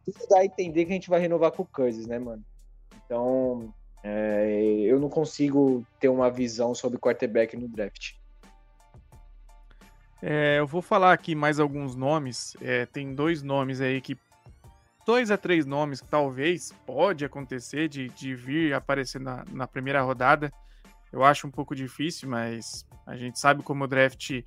tudo 0.04 0.28
dá 0.28 0.40
a 0.40 0.44
entender 0.44 0.84
que 0.84 0.90
a 0.90 0.94
gente 0.94 1.08
vai 1.08 1.20
renovar 1.20 1.52
com 1.52 1.62
o 1.62 1.66
Cousins, 1.66 2.06
né, 2.06 2.18
mano? 2.18 2.44
Então, 3.14 3.72
é, 4.02 4.58
eu 4.80 4.98
não 4.98 5.08
consigo 5.08 5.86
ter 6.00 6.08
uma 6.08 6.28
visão 6.28 6.74
sobre 6.74 6.98
quarterback 6.98 7.56
no 7.56 7.68
draft. 7.68 8.14
É, 10.20 10.58
eu 10.58 10.66
vou 10.66 10.82
falar 10.82 11.12
aqui 11.12 11.32
mais 11.32 11.60
alguns 11.60 11.94
nomes. 11.94 12.56
É, 12.60 12.86
tem 12.86 13.14
dois 13.14 13.40
nomes 13.40 13.80
aí 13.80 14.00
que. 14.00 14.18
Dois 15.06 15.30
a 15.30 15.36
três 15.36 15.64
nomes 15.64 16.00
que 16.00 16.08
talvez 16.08 16.72
pode 16.84 17.24
acontecer 17.24 17.88
de, 17.88 18.08
de 18.08 18.34
vir 18.34 18.74
aparecer 18.74 19.20
na, 19.20 19.44
na 19.52 19.68
primeira 19.68 20.02
rodada. 20.02 20.52
Eu 21.12 21.22
acho 21.22 21.46
um 21.46 21.50
pouco 21.52 21.72
difícil, 21.72 22.28
mas 22.28 22.84
a 23.06 23.14
gente 23.14 23.38
sabe 23.38 23.62
como 23.62 23.84
o 23.84 23.86
draft 23.86 24.30
é, 24.30 24.42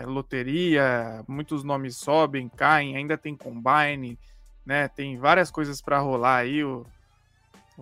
é, 0.00 0.06
loteria, 0.06 1.24
muitos 1.26 1.64
nomes 1.64 1.96
sobem, 1.96 2.48
caem, 2.48 2.96
ainda 2.96 3.18
tem 3.18 3.34
combine, 3.34 4.16
né? 4.64 4.86
Tem 4.86 5.16
várias 5.16 5.50
coisas 5.50 5.80
para 5.80 5.98
rolar 5.98 6.36
aí, 6.36 6.62
o, 6.62 6.86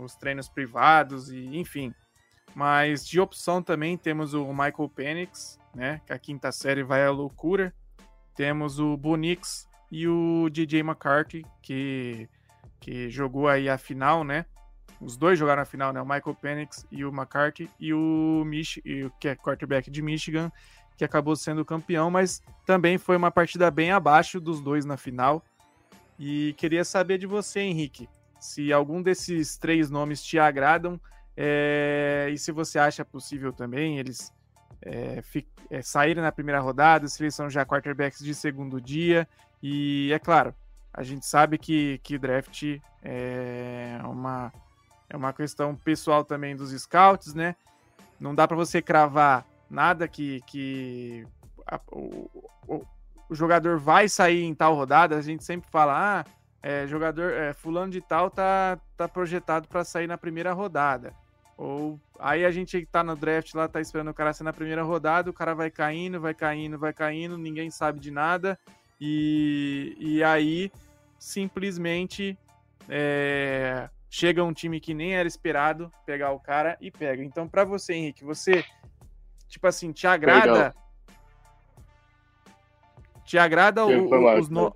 os 0.04 0.14
treinos 0.16 0.48
privados 0.48 1.30
e 1.30 1.56
enfim. 1.56 1.94
Mas 2.54 3.06
de 3.06 3.20
opção 3.20 3.62
também 3.62 3.96
temos 3.96 4.34
o 4.34 4.46
Michael 4.52 4.88
Penix, 4.94 5.58
né? 5.74 6.00
Que 6.06 6.12
a 6.12 6.18
quinta 6.18 6.50
série 6.50 6.82
vai 6.82 7.04
à 7.04 7.10
loucura. 7.10 7.72
Temos 8.34 8.78
o 8.78 8.96
Bonix 8.96 9.68
e 9.90 10.06
o 10.08 10.48
DJ 10.50 10.80
McCarthy, 10.80 11.44
que, 11.62 12.28
que 12.80 13.10
jogou 13.10 13.48
aí 13.48 13.68
a 13.68 13.78
final, 13.78 14.24
né? 14.24 14.46
Os 15.00 15.16
dois 15.16 15.38
jogaram 15.38 15.62
a 15.62 15.66
final, 15.66 15.92
né? 15.92 16.00
O 16.00 16.04
Michael 16.04 16.36
Penix 16.40 16.86
e 16.90 17.04
o 17.04 17.08
McCarthy, 17.08 17.70
e 17.78 17.94
o 17.94 18.44
Mich 18.44 18.82
que 19.18 19.28
é 19.28 19.34
quarterback 19.34 19.90
de 19.90 20.02
Michigan, 20.02 20.52
que 20.96 21.04
acabou 21.04 21.34
sendo 21.34 21.64
campeão, 21.64 22.10
mas 22.10 22.42
também 22.66 22.98
foi 22.98 23.16
uma 23.16 23.30
partida 23.30 23.70
bem 23.70 23.90
abaixo 23.90 24.38
dos 24.38 24.60
dois 24.60 24.84
na 24.84 24.96
final. 24.96 25.42
E 26.18 26.54
queria 26.58 26.84
saber 26.84 27.16
de 27.16 27.26
você, 27.26 27.60
Henrique, 27.60 28.06
se 28.40 28.72
algum 28.72 29.02
desses 29.02 29.56
três 29.56 29.90
nomes 29.90 30.22
te 30.22 30.38
agradam 30.38 31.00
é, 31.36 32.28
e 32.32 32.38
se 32.38 32.50
você 32.50 32.78
acha 32.78 33.04
possível 33.04 33.52
também 33.52 33.98
eles 33.98 34.32
é, 34.82 35.22
é, 35.70 35.82
saírem 35.82 36.22
na 36.22 36.32
primeira 36.32 36.60
rodada, 36.60 37.06
se 37.06 37.22
eles 37.22 37.34
são 37.34 37.48
já 37.48 37.64
quarterbacks 37.64 38.24
de 38.24 38.34
segundo 38.34 38.80
dia. 38.80 39.28
E 39.62 40.10
é 40.12 40.18
claro, 40.18 40.54
a 40.92 41.02
gente 41.02 41.26
sabe 41.26 41.58
que, 41.58 41.98
que 42.02 42.18
draft 42.18 42.80
é 43.02 43.98
uma, 44.04 44.52
é 45.08 45.16
uma 45.16 45.32
questão 45.32 45.74
pessoal 45.76 46.24
também 46.24 46.56
dos 46.56 46.70
scouts, 46.70 47.34
né? 47.34 47.54
Não 48.18 48.34
dá 48.34 48.46
para 48.46 48.56
você 48.56 48.82
cravar 48.82 49.46
nada 49.70 50.08
que, 50.08 50.40
que 50.46 51.26
a, 51.66 51.80
o, 51.92 52.28
o, 52.66 52.84
o, 53.28 53.34
jogador 53.34 53.78
vai 53.78 54.08
sair 54.08 54.42
em 54.42 54.54
tal 54.54 54.74
rodada. 54.74 55.16
A 55.16 55.22
gente 55.22 55.44
sempre 55.44 55.70
fala, 55.70 56.20
ah, 56.20 56.24
é, 56.62 56.86
jogador 56.86 57.32
é, 57.32 57.52
fulano 57.52 57.90
de 57.90 58.00
tal 58.00 58.30
tá, 58.30 58.78
tá 58.96 59.08
projetado 59.08 59.68
para 59.68 59.84
sair 59.84 60.06
na 60.06 60.18
primeira 60.18 60.52
rodada. 60.52 61.14
Ou 61.56 62.00
aí 62.18 62.44
a 62.44 62.50
gente 62.50 62.86
tá 62.86 63.04
no 63.04 63.14
draft 63.14 63.54
lá, 63.54 63.68
tá 63.68 63.80
esperando 63.80 64.08
o 64.10 64.14
cara 64.14 64.32
sair 64.32 64.44
na 64.44 64.52
primeira 64.52 64.82
rodada, 64.82 65.30
o 65.30 65.32
cara 65.32 65.54
vai 65.54 65.70
caindo, 65.70 66.20
vai 66.20 66.34
caindo, 66.34 66.78
vai 66.78 66.92
caindo, 66.92 67.36
ninguém 67.36 67.70
sabe 67.70 68.00
de 68.00 68.10
nada. 68.10 68.58
E, 69.00 69.96
e 69.98 70.24
aí 70.24 70.70
simplesmente 71.18 72.38
é, 72.88 73.88
chega 74.08 74.42
um 74.42 74.52
time 74.52 74.80
que 74.80 74.94
nem 74.94 75.14
era 75.14 75.28
esperado 75.28 75.92
pegar 76.06 76.32
o 76.32 76.40
cara 76.40 76.76
e 76.80 76.90
pega. 76.90 77.22
Então, 77.22 77.46
para 77.46 77.64
você, 77.64 77.94
Henrique, 77.94 78.24
você 78.24 78.64
tipo 79.48 79.66
assim, 79.66 79.92
te 79.92 80.06
agrada. 80.06 80.52
Legal. 80.52 80.74
Te 83.24 83.38
agrada 83.38 83.84
o, 83.84 84.38
os 84.38 84.48
no... 84.48 84.74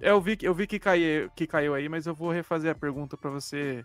É, 0.00 0.10
eu 0.10 0.20
vi, 0.20 0.38
eu 0.42 0.54
vi 0.54 0.66
que, 0.66 0.78
caiu, 0.78 1.30
que 1.34 1.46
caiu 1.46 1.74
aí, 1.74 1.88
mas 1.88 2.06
eu 2.06 2.14
vou 2.14 2.30
refazer 2.30 2.70
a 2.70 2.74
pergunta 2.74 3.16
para 3.16 3.30
você 3.30 3.84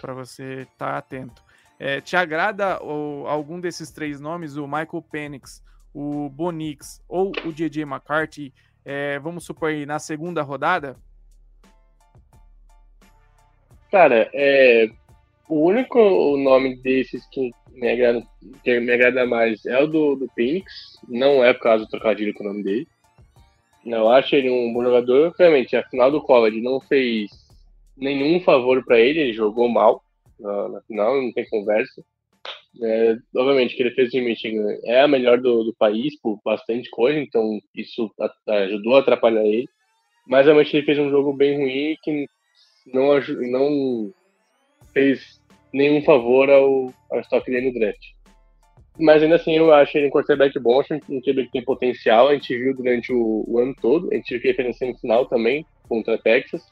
para 0.00 0.14
você 0.14 0.62
estar 0.62 0.92
tá 0.92 0.98
atento. 0.98 1.42
É, 1.78 2.00
te 2.00 2.16
agrada 2.16 2.74
algum 2.74 3.60
desses 3.60 3.90
três 3.90 4.18
nomes, 4.20 4.56
o 4.56 4.66
Michael 4.66 5.04
Penix, 5.10 5.62
o 5.94 6.28
Bonix 6.30 7.02
ou 7.08 7.32
o 7.44 7.52
DJ 7.52 7.82
McCarthy, 7.82 8.52
é, 8.84 9.18
vamos 9.18 9.44
supor 9.44 9.70
aí, 9.70 9.84
na 9.84 9.98
segunda 9.98 10.42
rodada? 10.42 10.96
Cara, 13.90 14.30
é, 14.32 14.88
o 15.48 15.66
único 15.66 15.98
nome 16.36 16.76
desses 16.76 17.26
que 17.26 17.50
me 17.72 17.90
agrada, 17.90 18.26
que 18.62 18.80
me 18.80 18.92
agrada 18.92 19.26
mais 19.26 19.64
é 19.66 19.78
o 19.82 19.86
do, 19.86 20.16
do 20.16 20.28
Phoenix. 20.34 20.98
Não 21.08 21.44
é 21.44 21.52
por 21.52 21.62
causa 21.62 21.84
do 21.84 21.90
trocadilho 21.90 22.32
com 22.34 22.44
o 22.44 22.46
nome 22.46 22.62
dele. 22.62 22.88
Eu 23.86 24.08
acho 24.08 24.34
ele 24.34 24.50
um 24.50 24.72
bom 24.72 24.82
jogador. 24.82 25.34
Realmente, 25.38 25.76
a 25.76 25.88
final 25.88 26.10
do 26.10 26.20
college 26.20 26.60
não 26.60 26.80
fez 26.80 27.30
nenhum 27.96 28.40
favor 28.40 28.84
para 28.84 28.98
ele. 28.98 29.20
Ele 29.20 29.32
jogou 29.32 29.68
mal 29.68 30.02
na, 30.38 30.68
na 30.68 30.80
final, 30.82 31.20
não 31.20 31.32
tem 31.32 31.48
conversa. 31.48 32.04
É, 32.82 33.16
obviamente 33.34 33.74
que 33.74 33.82
ele 33.82 33.94
fez 33.94 34.12
em 34.12 34.22
Michigan 34.22 34.66
é 34.84 35.00
a 35.00 35.08
melhor 35.08 35.40
do, 35.40 35.64
do 35.64 35.74
país 35.74 36.14
por 36.20 36.38
bastante 36.44 36.90
coisa, 36.90 37.18
então 37.18 37.58
isso 37.74 38.12
ajudou 38.46 38.96
a 38.96 39.00
atrapalhar 39.00 39.44
ele. 39.46 39.68
Mas 40.26 40.44
realmente 40.44 40.76
ele 40.76 40.84
fez 40.84 40.98
um 40.98 41.08
jogo 41.08 41.32
bem 41.32 41.56
ruim 41.56 41.96
que 42.02 42.28
não, 42.92 43.18
não 43.50 44.12
fez 44.92 45.40
nenhum 45.72 46.02
favor 46.02 46.50
ao, 46.50 46.92
ao 47.10 47.20
estoque 47.20 47.50
dele 47.50 47.68
no 47.68 47.78
draft. 47.78 48.15
Mas 48.98 49.22
ainda 49.22 49.36
assim, 49.36 49.56
eu 49.56 49.72
acho 49.72 49.96
ele 49.96 50.06
um 50.06 50.10
quarterback 50.10 50.58
bom, 50.58 50.80
acho 50.80 50.94
um 50.94 51.20
QB 51.20 51.46
que 51.46 51.52
tem 51.52 51.64
potencial. 51.64 52.28
A 52.28 52.34
gente 52.34 52.56
viu 52.56 52.74
durante 52.74 53.12
o, 53.12 53.44
o 53.46 53.58
ano 53.58 53.74
todo, 53.80 54.08
a 54.10 54.16
gente 54.16 54.30
viu 54.30 54.40
que 54.40 54.48
ele 54.48 54.56
fez 54.56 54.68
na 54.68 54.74
semifinal 54.74 55.26
também, 55.26 55.66
contra 55.88 56.14
a 56.14 56.18
Texas. 56.18 56.62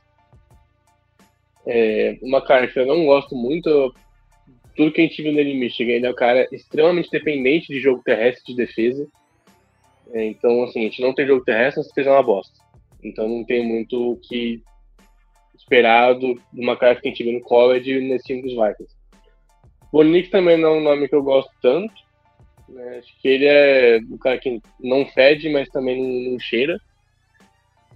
É, 1.66 2.18
uma 2.22 2.40
cara 2.40 2.66
que 2.66 2.78
eu 2.78 2.86
não 2.86 3.04
gosto 3.06 3.34
muito, 3.34 3.94
tudo 4.76 4.92
que 4.92 5.00
a 5.00 5.04
gente 5.04 5.22
viu 5.22 5.32
nele 5.32 5.52
em 5.52 5.60
Michigan, 5.60 5.92
ele 5.92 6.06
é 6.06 6.10
um 6.10 6.14
cara 6.14 6.48
extremamente 6.50 7.10
dependente 7.10 7.68
de 7.68 7.80
jogo 7.80 8.02
terrestre 8.02 8.54
de 8.54 8.56
defesa. 8.56 9.06
É, 10.12 10.24
então, 10.24 10.62
assim, 10.64 10.80
a 10.80 10.84
gente 10.84 11.02
não 11.02 11.14
tem 11.14 11.26
jogo 11.26 11.44
terrestre, 11.44 11.82
mas 11.82 11.92
fez 11.92 12.06
uma 12.06 12.22
bosta. 12.22 12.64
Então 13.02 13.28
não 13.28 13.44
tem 13.44 13.66
muito 13.66 14.12
o 14.12 14.16
que 14.16 14.62
esperado 15.54 16.34
de 16.52 16.60
uma 16.60 16.76
cara 16.76 16.96
que 16.96 17.06
a 17.06 17.10
gente 17.10 17.22
viu 17.22 17.34
no 17.34 17.40
college 17.40 18.00
nesse 18.00 18.24
time 18.24 18.42
dos 18.42 18.52
Vikings. 18.52 18.94
Bonix 19.92 20.28
também 20.28 20.56
não 20.56 20.74
é 20.74 20.78
um 20.78 20.82
nome 20.82 21.08
que 21.08 21.14
eu 21.14 21.22
gosto 21.22 21.50
tanto. 21.62 21.94
Né? 22.74 22.98
Acho 22.98 23.20
que 23.20 23.28
ele 23.28 23.46
é 23.46 24.00
um 24.10 24.18
cara 24.18 24.38
que 24.38 24.60
não 24.80 25.06
fede, 25.06 25.48
mas 25.48 25.68
também 25.68 25.96
não, 25.96 26.32
não 26.32 26.38
cheira. 26.38 26.78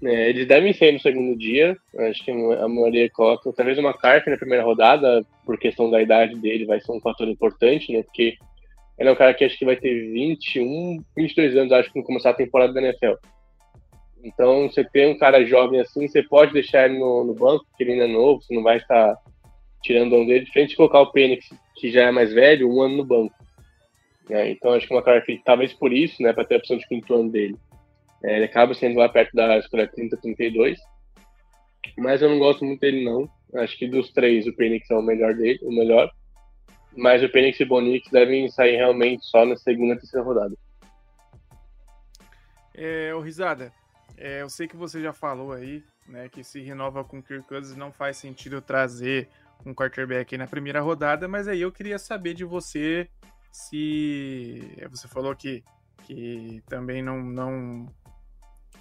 É, 0.03 0.29
eles 0.29 0.47
devem 0.47 0.72
ser 0.72 0.93
no 0.93 1.01
segundo 1.01 1.37
dia. 1.37 1.76
Acho 1.99 2.24
que 2.24 2.31
a 2.31 2.68
maioria 2.68 3.11
coloca 3.11 3.53
talvez 3.53 3.76
uma 3.79 3.93
carta 3.93 4.31
na 4.31 4.37
primeira 4.37 4.64
rodada, 4.64 5.24
por 5.45 5.59
questão 5.59 5.91
da 5.91 6.01
idade 6.01 6.37
dele, 6.37 6.64
vai 6.64 6.81
ser 6.81 6.93
um 6.93 7.01
fator 7.01 7.29
importante, 7.29 7.93
né? 7.93 8.03
Porque 8.03 8.37
ele 8.99 9.09
é 9.09 9.12
um 9.12 9.16
cara 9.16 9.35
que 9.35 9.45
acho 9.45 9.59
que 9.59 9.64
vai 9.64 9.76
ter 9.76 10.12
21, 10.12 11.03
22 11.16 11.57
anos, 11.57 11.72
acho 11.72 11.93
que, 11.93 11.99
no 11.99 12.05
começar 12.05 12.31
a 12.31 12.35
temporada 12.35 12.72
da 12.72 12.81
NFL. 12.81 13.14
Então, 14.22 14.68
você 14.68 14.85
tem 14.85 15.12
um 15.12 15.18
cara 15.18 15.45
jovem 15.45 15.81
assim, 15.81 16.09
você 16.09 16.22
pode 16.22 16.53
deixar 16.53 16.89
ele 16.89 16.99
no, 16.99 17.24
no 17.24 17.35
banco, 17.35 17.64
porque 17.66 17.85
ele 17.85 17.93
ainda 17.93 18.05
é 18.05 18.09
novo, 18.09 18.43
você 18.43 18.55
não 18.55 18.62
vai 18.62 18.76
estar 18.76 19.16
tirando 19.83 20.16
o 20.16 20.26
dele, 20.26 20.45
de 20.45 20.76
colocar 20.76 21.01
o 21.01 21.12
Penix, 21.12 21.49
que 21.76 21.91
já 21.91 22.09
é 22.09 22.11
mais 22.11 22.33
velho, 22.33 22.68
um 22.68 22.83
ano 22.83 22.97
no 22.97 23.05
banco. 23.05 23.35
É, 24.31 24.51
então, 24.51 24.72
acho 24.72 24.87
que 24.87 24.95
uma 24.95 25.03
característica, 25.03 25.51
talvez 25.51 25.72
por 25.72 25.93
isso, 25.93 26.22
né, 26.22 26.33
para 26.33 26.45
ter 26.45 26.57
a 26.57 26.59
opção 26.59 26.76
de 26.76 26.87
quinto 26.87 27.14
ano 27.14 27.31
dele, 27.31 27.57
é, 28.22 28.37
ele 28.37 28.45
acaba 28.45 28.74
sendo 28.74 28.99
lá 28.99 29.09
perto 29.09 29.35
da 29.35 29.59
escolha 29.59 29.89
30-32. 29.89 30.76
Mas 31.97 32.20
eu 32.20 32.29
não 32.29 32.39
gosto 32.39 32.64
muito 32.64 32.81
dele, 32.81 33.05
não. 33.05 33.29
Acho 33.55 33.76
que 33.79 33.89
dos 33.89 34.12
três, 34.12 34.47
o 34.47 34.55
Penix 34.55 34.91
é 34.91 34.95
o 34.95 35.03
melhor 35.03 35.35
dele, 35.35 35.59
o 35.62 35.72
melhor. 35.72 36.11
Mas 36.97 37.22
o 37.22 37.29
Penix 37.29 37.59
e 37.61 37.62
o 37.62 37.68
Bonix 37.68 38.09
devem 38.11 38.49
sair 38.51 38.76
realmente 38.76 39.24
só 39.24 39.45
na 39.45 39.57
segunda 39.57 39.95
e 39.95 39.99
terceira 39.99 40.24
rodada. 40.24 40.55
É, 42.74 43.14
o 43.14 43.20
Risada, 43.20 43.72
é, 44.16 44.43
eu 44.43 44.49
sei 44.49 44.68
que 44.68 44.76
você 44.76 45.03
já 45.03 45.12
falou 45.12 45.53
aí, 45.53 45.83
né, 46.07 46.29
que 46.29 46.45
se 46.45 46.61
renova 46.61 47.03
com 47.03 47.18
o 47.18 47.22
Kirk 47.22 47.47
Cousins 47.49 47.76
não 47.76 47.93
faz 47.93 48.16
sentido 48.16 48.61
trazer 48.61 49.29
um 49.66 49.74
quarterback 49.74 50.37
na 50.37 50.47
primeira 50.47 50.81
rodada, 50.81 51.26
mas 51.26 51.49
aí 51.49 51.61
eu 51.61 51.72
queria 51.72 51.99
saber 51.99 52.35
de 52.35 52.45
você 52.45 53.09
se 53.51 54.76
você 54.90 55.09
falou 55.09 55.34
que, 55.34 55.64
que 56.05 56.62
também 56.68 57.03
não, 57.03 57.22
não 57.22 57.86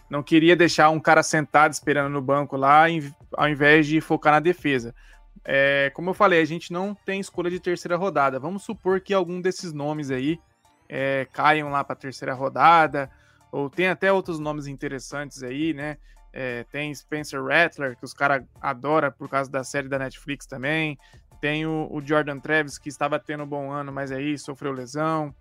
não 0.09 0.23
queria 0.23 0.55
deixar 0.55 0.89
um 0.89 0.99
cara 0.99 1.21
sentado 1.21 1.73
esperando 1.73 2.09
no 2.09 2.21
banco 2.21 2.55
lá, 2.55 2.85
ao 3.33 3.49
invés 3.49 3.85
de 3.85 3.99
focar 3.99 4.33
na 4.33 4.39
defesa. 4.39 4.95
É, 5.43 5.91
como 5.93 6.09
eu 6.09 6.13
falei, 6.13 6.41
a 6.41 6.45
gente 6.45 6.71
não 6.71 6.95
tem 6.95 7.19
escolha 7.19 7.49
de 7.49 7.59
terceira 7.59 7.97
rodada. 7.97 8.39
Vamos 8.39 8.63
supor 8.63 9.01
que 9.01 9.13
algum 9.13 9.41
desses 9.41 9.73
nomes 9.73 10.09
aí 10.09 10.39
é, 10.87 11.27
caiam 11.31 11.69
lá 11.69 11.83
para 11.83 11.95
terceira 11.95 12.33
rodada, 12.33 13.09
ou 13.51 13.69
tem 13.69 13.87
até 13.87 14.11
outros 14.11 14.39
nomes 14.39 14.67
interessantes 14.67 15.43
aí, 15.43 15.73
né? 15.73 15.97
É, 16.33 16.63
tem 16.65 16.93
Spencer 16.93 17.43
Rattler, 17.43 17.97
que 17.97 18.05
os 18.05 18.13
caras 18.13 18.43
adoram 18.61 19.11
por 19.11 19.27
causa 19.29 19.49
da 19.49 19.63
série 19.63 19.87
da 19.87 19.97
Netflix 19.97 20.45
também. 20.45 20.97
Tem 21.39 21.65
o, 21.65 21.87
o, 21.91 22.01
Jordan 22.05 22.39
Travis, 22.39 22.77
que 22.77 22.89
estava 22.89 23.19
tendo 23.19 23.43
um 23.43 23.47
bom 23.47 23.71
ano, 23.71 23.91
mas 23.91 24.11
aí 24.11 24.37
sofreu 24.37 24.71
lesão. 24.71 25.33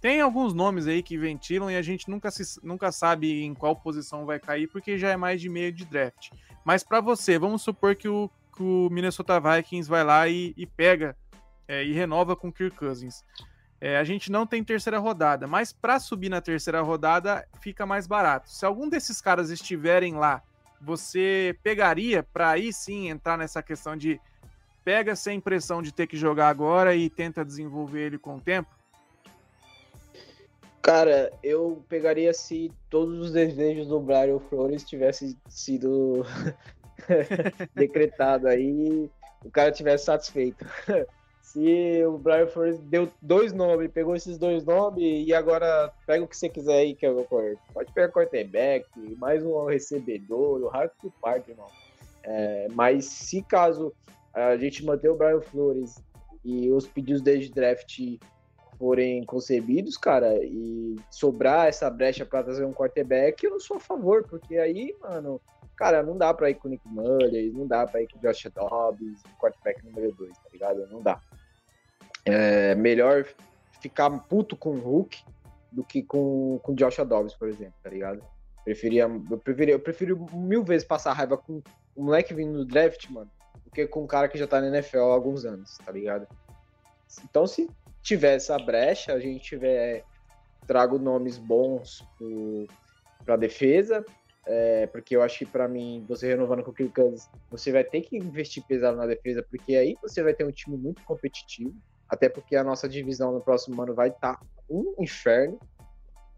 Tem 0.00 0.20
alguns 0.20 0.52
nomes 0.52 0.86
aí 0.86 1.02
que 1.02 1.16
ventilam 1.16 1.70
e 1.70 1.76
a 1.76 1.82
gente 1.82 2.10
nunca, 2.10 2.30
se, 2.30 2.58
nunca 2.64 2.90
sabe 2.90 3.44
em 3.44 3.54
qual 3.54 3.76
posição 3.76 4.26
vai 4.26 4.40
cair, 4.40 4.66
porque 4.66 4.98
já 4.98 5.10
é 5.10 5.16
mais 5.16 5.40
de 5.40 5.48
meio 5.48 5.72
de 5.72 5.84
draft. 5.84 6.30
Mas 6.64 6.82
para 6.82 7.00
você, 7.00 7.38
vamos 7.38 7.62
supor 7.62 7.94
que 7.94 8.08
o, 8.08 8.28
que 8.56 8.62
o, 8.62 8.88
Minnesota 8.90 9.38
Vikings 9.38 9.88
vai 9.88 10.02
lá 10.02 10.28
e, 10.28 10.54
e 10.56 10.66
pega 10.66 11.16
é, 11.68 11.84
e 11.84 11.92
renova 11.92 12.34
com 12.34 12.48
o 12.48 12.52
Kirk 12.52 12.76
Cousins. 12.76 13.24
É, 13.80 13.98
a 13.98 14.04
gente 14.04 14.30
não 14.30 14.46
tem 14.46 14.62
terceira 14.62 14.98
rodada, 14.98 15.46
mas 15.46 15.72
para 15.72 15.98
subir 15.98 16.28
na 16.28 16.40
terceira 16.40 16.80
rodada 16.82 17.46
fica 17.60 17.84
mais 17.84 18.06
barato. 18.06 18.50
Se 18.50 18.64
algum 18.64 18.88
desses 18.88 19.20
caras 19.20 19.50
estiverem 19.50 20.14
lá, 20.14 20.42
você 20.80 21.56
pegaria 21.62 22.22
para 22.22 22.50
aí 22.50 22.72
sim 22.72 23.08
entrar 23.08 23.38
nessa 23.38 23.62
questão 23.62 23.96
de 23.96 24.20
pega 24.84 25.14
sem 25.16 25.40
pressão 25.40 25.82
de 25.82 25.92
ter 25.92 26.06
que 26.06 26.16
jogar 26.16 26.48
agora 26.48 26.94
e 26.94 27.08
tenta 27.08 27.44
desenvolver 27.44 28.06
ele 28.06 28.18
com 28.18 28.36
o 28.36 28.40
tempo? 28.40 28.70
Cara, 30.82 31.32
eu 31.44 31.84
pegaria 31.88 32.34
se 32.34 32.72
todos 32.90 33.18
os 33.20 33.30
desejos 33.30 33.86
do 33.86 34.00
Brian 34.00 34.40
Flores 34.40 34.82
tivessem 34.82 35.36
sido 35.48 36.26
decretado 37.72 38.48
aí, 38.48 39.08
o 39.44 39.50
cara 39.50 39.70
tivesse 39.70 40.06
satisfeito. 40.06 40.66
se 41.40 42.04
o 42.04 42.18
Brian 42.18 42.48
Flores 42.48 42.80
deu 42.80 43.08
dois 43.22 43.52
nomes, 43.52 43.92
pegou 43.92 44.16
esses 44.16 44.36
dois 44.38 44.64
nomes 44.64 45.26
e 45.26 45.32
agora 45.32 45.92
pega 46.04 46.24
o 46.24 46.28
que 46.28 46.36
você 46.36 46.48
quiser 46.48 46.78
aí, 46.78 46.94
que 46.96 47.06
eu 47.06 47.26
pode 47.72 47.92
pegar 47.92 48.08
quarterback, 48.10 48.86
mais 49.18 49.44
um 49.44 49.66
recebedor, 49.66 50.62
o 50.62 50.88
que 51.00 51.10
parte, 51.20 51.50
irmão. 51.50 51.68
É, 52.24 52.68
mas 52.72 53.04
se 53.04 53.42
caso 53.42 53.92
a 54.32 54.56
gente 54.56 54.84
manter 54.84 55.10
o 55.10 55.16
Brian 55.16 55.40
Flores 55.40 56.02
e 56.44 56.70
os 56.70 56.86
pedidos 56.86 57.22
de 57.22 57.50
draft 57.50 57.98
forem 58.78 59.24
concebidos, 59.24 59.96
cara, 59.96 60.34
e 60.42 60.96
sobrar 61.10 61.68
essa 61.68 61.88
brecha 61.88 62.26
para 62.26 62.42
trazer 62.42 62.64
um 62.64 62.72
quarterback, 62.72 63.44
eu 63.44 63.52
não 63.52 63.60
sou 63.60 63.76
a 63.76 63.80
favor, 63.80 64.26
porque 64.26 64.56
aí, 64.58 64.96
mano, 65.00 65.40
cara, 65.76 66.02
não 66.02 66.18
dá 66.18 66.34
pra 66.34 66.50
ir 66.50 66.56
com 66.56 66.66
o 66.66 66.70
Nick 66.70 66.88
Mullins, 66.88 67.54
não 67.54 67.66
dá 67.66 67.86
pra 67.86 68.02
ir 68.02 68.08
com 68.08 68.18
o 68.18 68.20
Josh 68.20 68.48
Dobbs, 68.52 69.22
quarterback 69.38 69.84
número 69.84 70.12
2, 70.12 70.36
tá 70.36 70.48
ligado? 70.52 70.86
Não 70.88 71.00
dá. 71.00 71.20
É 72.24 72.74
melhor 72.74 73.24
ficar 73.80 74.10
puto 74.10 74.56
com 74.56 74.70
o 74.70 74.80
Hulk 74.80 75.22
do 75.70 75.84
que 75.84 76.02
com, 76.02 76.58
com 76.62 76.72
o 76.72 76.74
Josh 76.74 76.96
Dobbs, 77.06 77.34
por 77.34 77.48
exemplo, 77.48 77.74
tá 77.82 77.90
ligado? 77.90 78.20
Preferia, 78.64 79.08
eu, 79.30 79.38
preferia, 79.38 79.74
eu 79.74 79.80
prefiro 79.80 80.26
mil 80.32 80.64
vezes 80.64 80.86
passar 80.86 81.12
raiva 81.12 81.36
com 81.36 81.62
o 81.94 82.04
moleque 82.04 82.34
vindo 82.34 82.52
no 82.52 82.64
draft, 82.64 83.08
mano, 83.10 83.30
que 83.72 83.86
com 83.86 84.02
um 84.02 84.06
cara 84.06 84.28
que 84.28 84.38
já 84.38 84.46
tá 84.46 84.60
na 84.60 84.68
NFL 84.68 84.98
há 84.98 85.14
alguns 85.14 85.44
anos, 85.44 85.78
tá 85.78 85.90
ligado? 85.90 86.26
Então, 87.24 87.46
se 87.46 87.68
tiver 88.02 88.34
essa 88.34 88.58
brecha, 88.58 89.12
a 89.12 89.18
gente 89.18 89.44
tiver 89.44 90.04
trago 90.66 90.98
nomes 90.98 91.38
bons 91.38 92.06
para 93.24 93.36
defesa, 93.36 94.04
é, 94.46 94.86
porque 94.88 95.14
eu 95.14 95.22
acho 95.22 95.38
que 95.38 95.46
para 95.46 95.68
mim, 95.68 96.04
você 96.08 96.26
renovando 96.26 96.62
com 96.62 96.70
o 96.70 96.74
Kirk 96.74 96.92
você 97.50 97.70
vai 97.70 97.84
ter 97.84 98.02
que 98.02 98.16
investir 98.16 98.62
pesado 98.64 98.96
na 98.96 99.06
defesa, 99.06 99.44
porque 99.48 99.76
aí 99.76 99.96
você 100.02 100.22
vai 100.22 100.34
ter 100.34 100.44
um 100.44 100.50
time 100.50 100.76
muito 100.76 101.02
competitivo, 101.04 101.74
até 102.08 102.28
porque 102.28 102.56
a 102.56 102.64
nossa 102.64 102.88
divisão 102.88 103.32
no 103.32 103.40
próximo 103.40 103.80
ano 103.80 103.94
vai 103.94 104.08
estar 104.08 104.36
tá 104.36 104.46
um 104.68 104.94
inferno. 104.98 105.58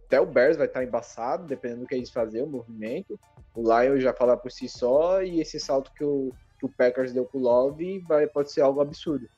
Até 0.07 0.21
o 0.21 0.27
Bears 0.27 0.57
vai 0.57 0.67
estar 0.67 0.81
tá 0.81 0.87
embaçado, 0.87 1.47
dependendo 1.47 1.81
do 1.81 1.87
que 1.87 1.95
eles 1.95 2.11
fazerem, 2.11 2.47
o 2.47 2.51
movimento. 2.51 3.19
O 3.55 3.63
Lion 3.63 3.99
já 3.99 4.13
fala 4.13 4.37
por 4.37 4.53
si 4.53 4.69
só, 4.69 5.23
e 5.23 5.41
esse 5.41 5.59
salto 5.59 5.93
que 5.95 6.05
o, 6.05 6.31
que 6.69 6.75
o 6.75 6.77
Packers 6.77 7.13
deu 7.13 7.25
com 7.25 7.39
o 7.39 7.43
Love 7.43 7.99
vai, 8.01 8.27
pode 8.27 8.51
ser 8.51 8.63
algo 8.63 8.81
absurdo. 8.81 9.29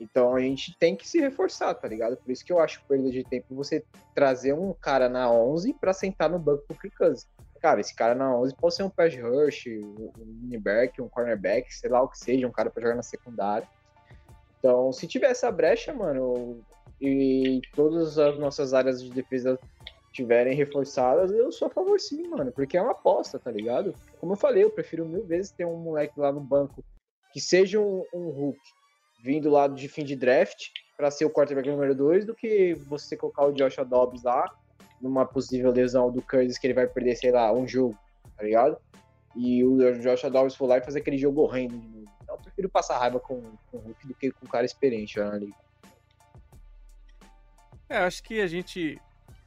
Então 0.00 0.34
a 0.34 0.40
gente 0.40 0.76
tem 0.78 0.94
que 0.94 1.08
se 1.08 1.18
reforçar, 1.18 1.74
tá 1.74 1.88
ligado? 1.88 2.16
Por 2.16 2.30
isso 2.30 2.44
que 2.44 2.52
eu 2.52 2.60
acho 2.60 2.82
perda 2.86 3.10
de 3.10 3.24
tempo 3.24 3.54
você 3.54 3.84
trazer 4.14 4.52
um 4.52 4.72
cara 4.72 5.08
na 5.08 5.30
11 5.30 5.74
para 5.74 5.92
sentar 5.92 6.30
no 6.30 6.38
banco 6.38 6.62
pro 6.68 6.78
Kirk. 6.78 7.24
Cara, 7.60 7.80
esse 7.80 7.94
cara 7.94 8.14
na 8.14 8.36
11 8.36 8.54
pode 8.54 8.74
ser 8.76 8.84
um 8.84 8.90
pass 8.90 9.16
rush, 9.16 9.66
um 9.66 10.12
mini-back, 10.24 11.02
um 11.02 11.08
cornerback, 11.08 11.74
sei 11.74 11.90
lá 11.90 12.00
o 12.00 12.08
que 12.08 12.16
seja, 12.16 12.46
um 12.46 12.52
cara 12.52 12.70
para 12.70 12.82
jogar 12.82 12.94
na 12.94 13.02
secundária. 13.02 13.66
Então, 14.58 14.92
se 14.92 15.08
tiver 15.08 15.30
essa 15.30 15.50
brecha, 15.50 15.92
mano, 15.92 16.60
e 17.00 17.60
todas 17.74 18.18
as 18.18 18.38
nossas 18.38 18.74
áreas 18.74 19.02
de 19.02 19.10
defesa 19.10 19.58
tiverem 20.18 20.52
reforçadas, 20.52 21.30
eu 21.30 21.52
sou 21.52 21.68
a 21.68 21.70
favor 21.70 22.00
sim, 22.00 22.26
mano, 22.26 22.50
porque 22.50 22.76
é 22.76 22.82
uma 22.82 22.90
aposta, 22.90 23.38
tá 23.38 23.52
ligado? 23.52 23.94
Como 24.18 24.32
eu 24.32 24.36
falei, 24.36 24.64
eu 24.64 24.70
prefiro 24.70 25.06
mil 25.06 25.24
vezes 25.24 25.52
ter 25.52 25.64
um 25.64 25.76
moleque 25.76 26.18
lá 26.18 26.32
no 26.32 26.40
banco 26.40 26.84
que 27.32 27.40
seja 27.40 27.78
um, 27.78 28.04
um 28.12 28.30
Hulk, 28.30 28.58
vindo 29.22 29.48
lá 29.48 29.68
de 29.68 29.88
fim 29.88 30.04
de 30.04 30.16
draft 30.16 30.70
para 30.96 31.08
ser 31.08 31.24
o 31.24 31.30
quarterback 31.30 31.68
número 31.68 31.94
2 31.94 32.24
do 32.24 32.34
que 32.34 32.74
você 32.88 33.16
colocar 33.16 33.46
o 33.46 33.52
Joshua 33.52 33.84
Dobbs 33.84 34.24
lá 34.24 34.44
numa 35.00 35.24
possível 35.24 35.70
lesão 35.70 36.10
do 36.10 36.20
Curtis 36.20 36.58
que 36.58 36.66
ele 36.66 36.74
vai 36.74 36.88
perder, 36.88 37.14
sei 37.14 37.30
lá, 37.30 37.52
um 37.52 37.64
jogo, 37.64 37.96
tá 38.36 38.42
ligado? 38.42 38.76
E 39.36 39.62
o 39.62 39.76
Joshua 40.00 40.30
Dobbs 40.30 40.56
for 40.56 40.66
lá 40.66 40.78
e 40.78 40.82
fazer 40.82 40.98
aquele 40.98 41.16
jogo 41.16 41.42
horrendo 41.42 41.78
de 41.78 41.86
novo. 41.86 42.10
Então 42.24 42.34
eu 42.34 42.42
prefiro 42.42 42.68
passar 42.68 42.98
raiva 42.98 43.20
com, 43.20 43.40
com 43.70 43.76
o 43.76 43.80
Hulk 43.80 44.08
do 44.08 44.14
que 44.14 44.32
com 44.32 44.46
um 44.46 44.48
cara 44.48 44.66
experiente 44.66 45.16
na 45.20 45.36
liga. 45.36 45.54
É, 47.88 47.98
acho 47.98 48.20
que 48.24 48.40
a 48.40 48.48
gente 48.48 49.00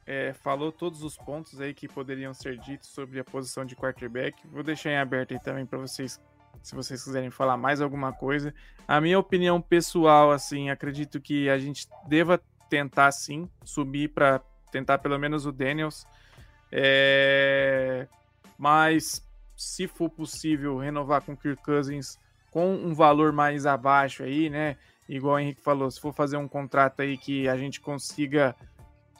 é, 0.06 0.32
falou 0.32 0.72
todos 0.72 1.02
os 1.02 1.16
pontos 1.16 1.60
aí 1.60 1.72
que 1.72 1.88
poderiam 1.88 2.34
ser 2.34 2.58
ditos 2.58 2.88
sobre 2.88 3.20
a 3.20 3.24
posição 3.24 3.64
de 3.64 3.76
quarterback. 3.76 4.46
Vou 4.48 4.62
deixar 4.62 4.90
em 4.90 4.98
aberto 4.98 5.32
aí 5.32 5.40
também 5.40 5.64
para 5.64 5.78
vocês 5.78 6.20
se 6.62 6.74
vocês 6.74 7.02
quiserem 7.02 7.30
falar 7.30 7.56
mais 7.56 7.80
alguma 7.80 8.12
coisa. 8.12 8.54
A 8.86 9.00
minha 9.00 9.18
opinião 9.18 9.60
pessoal, 9.60 10.30
assim, 10.30 10.70
acredito 10.70 11.20
que 11.20 11.48
a 11.48 11.58
gente 11.58 11.88
deva 12.06 12.40
tentar 12.68 13.10
sim 13.12 13.48
subir 13.64 14.08
para 14.08 14.40
tentar 14.70 14.98
pelo 14.98 15.18
menos 15.18 15.46
o 15.46 15.52
Daniels. 15.52 16.06
É... 16.70 18.06
Mas 18.58 19.26
se 19.56 19.86
for 19.86 20.08
possível 20.08 20.78
renovar 20.78 21.22
com 21.22 21.32
o 21.32 21.36
Kirk 21.36 21.62
Cousins 21.62 22.18
com 22.50 22.74
um 22.74 22.94
valor 22.94 23.32
mais 23.32 23.66
abaixo 23.66 24.22
aí, 24.22 24.50
né? 24.50 24.76
Igual 25.08 25.36
o 25.36 25.38
Henrique 25.38 25.60
falou, 25.60 25.90
se 25.90 26.00
for 26.00 26.12
fazer 26.12 26.36
um 26.36 26.48
contrato 26.48 27.00
aí 27.00 27.18
que 27.18 27.48
a 27.48 27.56
gente 27.56 27.80
consiga 27.80 28.54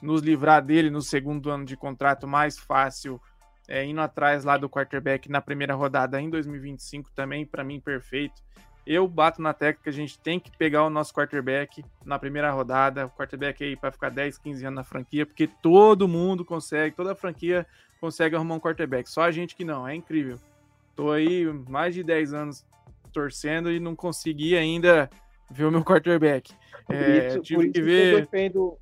nos 0.03 0.21
livrar 0.21 0.63
dele 0.63 0.89
no 0.89 1.01
segundo 1.01 1.49
ano 1.49 1.65
de 1.65 1.77
contrato 1.77 2.27
mais 2.27 2.57
fácil 2.57 3.19
é, 3.67 3.85
indo 3.85 4.01
atrás 4.01 4.43
lá 4.43 4.57
do 4.57 4.69
quarterback 4.69 5.29
na 5.29 5.41
primeira 5.41 5.73
rodada 5.73 6.21
em 6.21 6.29
2025 6.29 7.09
também, 7.15 7.45
para 7.45 7.63
mim, 7.63 7.79
perfeito. 7.79 8.41
Eu 8.85 9.07
bato 9.07 9.41
na 9.41 9.53
tecla 9.53 9.81
que 9.81 9.89
a 9.89 9.93
gente 9.93 10.19
tem 10.19 10.37
que 10.41 10.51
pegar 10.57 10.83
o 10.83 10.89
nosso 10.89 11.13
quarterback 11.13 11.85
na 12.03 12.19
primeira 12.19 12.51
rodada, 12.51 13.05
o 13.05 13.09
quarterback 13.09 13.63
aí 13.63 13.77
para 13.77 13.93
ficar 13.93 14.09
10, 14.09 14.37
15 14.39 14.65
anos 14.65 14.75
na 14.75 14.83
franquia, 14.83 15.25
porque 15.25 15.47
todo 15.47 16.05
mundo 16.05 16.43
consegue, 16.43 16.93
toda 16.93 17.13
a 17.13 17.15
franquia 17.15 17.65
consegue 18.01 18.35
arrumar 18.35 18.55
um 18.55 18.59
quarterback, 18.59 19.09
só 19.09 19.21
a 19.21 19.31
gente 19.31 19.55
que 19.55 19.63
não, 19.63 19.87
é 19.87 19.95
incrível. 19.95 20.37
Tô 20.93 21.11
aí 21.11 21.45
mais 21.69 21.95
de 21.95 22.03
10 22.03 22.33
anos 22.33 22.65
torcendo 23.13 23.71
e 23.71 23.79
não 23.79 23.95
consegui 23.95 24.57
ainda 24.57 25.09
ver 25.49 25.63
o 25.63 25.71
meu 25.71 25.83
quarterback. 25.85 26.53
É, 26.89 27.27
isso, 27.27 27.39
tive 27.39 27.69
que 27.71 27.81
ver. 27.81 28.13
Eu 28.13 28.19
defendo, 28.21 28.77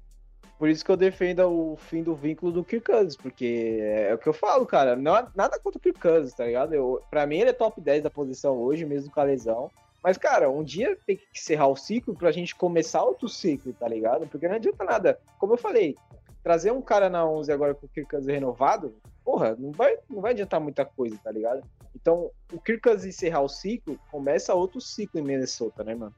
por 0.61 0.69
isso 0.69 0.85
que 0.85 0.91
eu 0.91 0.95
defendo 0.95 1.39
o 1.49 1.75
fim 1.75 2.03
do 2.03 2.13
vínculo 2.13 2.51
do 2.51 2.63
Kirk 2.63 2.85
Cousins, 2.85 3.15
porque 3.15 3.79
é 3.81 4.13
o 4.13 4.17
que 4.19 4.29
eu 4.29 4.33
falo, 4.33 4.63
cara. 4.63 4.95
Não, 4.95 5.13
nada 5.33 5.57
contra 5.57 5.79
o 5.79 5.81
Kirk 5.81 5.99
Cousins, 5.99 6.35
tá 6.35 6.45
ligado? 6.45 6.75
Eu, 6.75 7.01
pra 7.09 7.25
mim 7.25 7.39
ele 7.39 7.49
é 7.49 7.53
top 7.53 7.81
10 7.81 8.03
da 8.03 8.11
posição 8.11 8.55
hoje, 8.59 8.85
mesmo 8.85 9.11
com 9.11 9.19
a 9.19 9.23
lesão. 9.23 9.71
Mas, 10.03 10.19
cara, 10.19 10.51
um 10.51 10.63
dia 10.63 10.95
tem 11.07 11.17
que 11.17 11.23
encerrar 11.35 11.65
o 11.65 11.75
ciclo 11.75 12.13
pra 12.13 12.31
gente 12.31 12.55
começar 12.55 13.01
outro 13.01 13.27
ciclo, 13.27 13.73
tá 13.73 13.87
ligado? 13.87 14.27
Porque 14.27 14.47
não 14.47 14.53
adianta 14.53 14.83
nada. 14.83 15.19
Como 15.39 15.53
eu 15.53 15.57
falei, 15.57 15.97
trazer 16.43 16.69
um 16.69 16.79
cara 16.79 17.09
na 17.09 17.25
11 17.25 17.51
agora 17.51 17.73
com 17.73 17.87
o 17.87 17.89
Kirk 17.89 18.11
Cousins 18.11 18.31
renovado, 18.31 18.93
porra, 19.25 19.55
não 19.57 19.71
vai, 19.71 19.97
não 20.07 20.21
vai 20.21 20.33
adiantar 20.33 20.61
muita 20.61 20.85
coisa, 20.85 21.17
tá 21.23 21.31
ligado? 21.31 21.63
Então, 21.95 22.29
o 22.53 22.61
Kirk 22.61 22.81
Cousins 22.81 23.15
encerrar 23.15 23.41
o 23.41 23.49
ciclo, 23.49 23.99
começa 24.11 24.53
outro 24.53 24.79
ciclo 24.79 25.19
em 25.19 25.23
Minnesota, 25.23 25.83
né, 25.83 25.95
mano? 25.95 26.13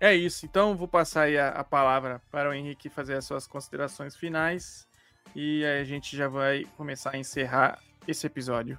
É 0.00 0.14
isso, 0.14 0.44
então 0.44 0.76
vou 0.76 0.88
passar 0.88 1.22
aí 1.22 1.38
a, 1.38 1.48
a, 1.50 1.64
palavra 1.64 2.20
para 2.30 2.50
o 2.50 2.52
Henrique 2.52 2.88
fazer 2.88 3.14
as 3.14 3.24
suas 3.24 3.46
considerações 3.46 4.16
finais 4.16 4.86
e 5.34 5.64
aí 5.64 5.80
a 5.80 5.84
gente 5.84 6.16
já 6.16 6.28
vai 6.28 6.64
começar 6.76 7.12
a 7.14 7.18
encerrar 7.18 7.78
esse 8.06 8.26
episódio. 8.26 8.78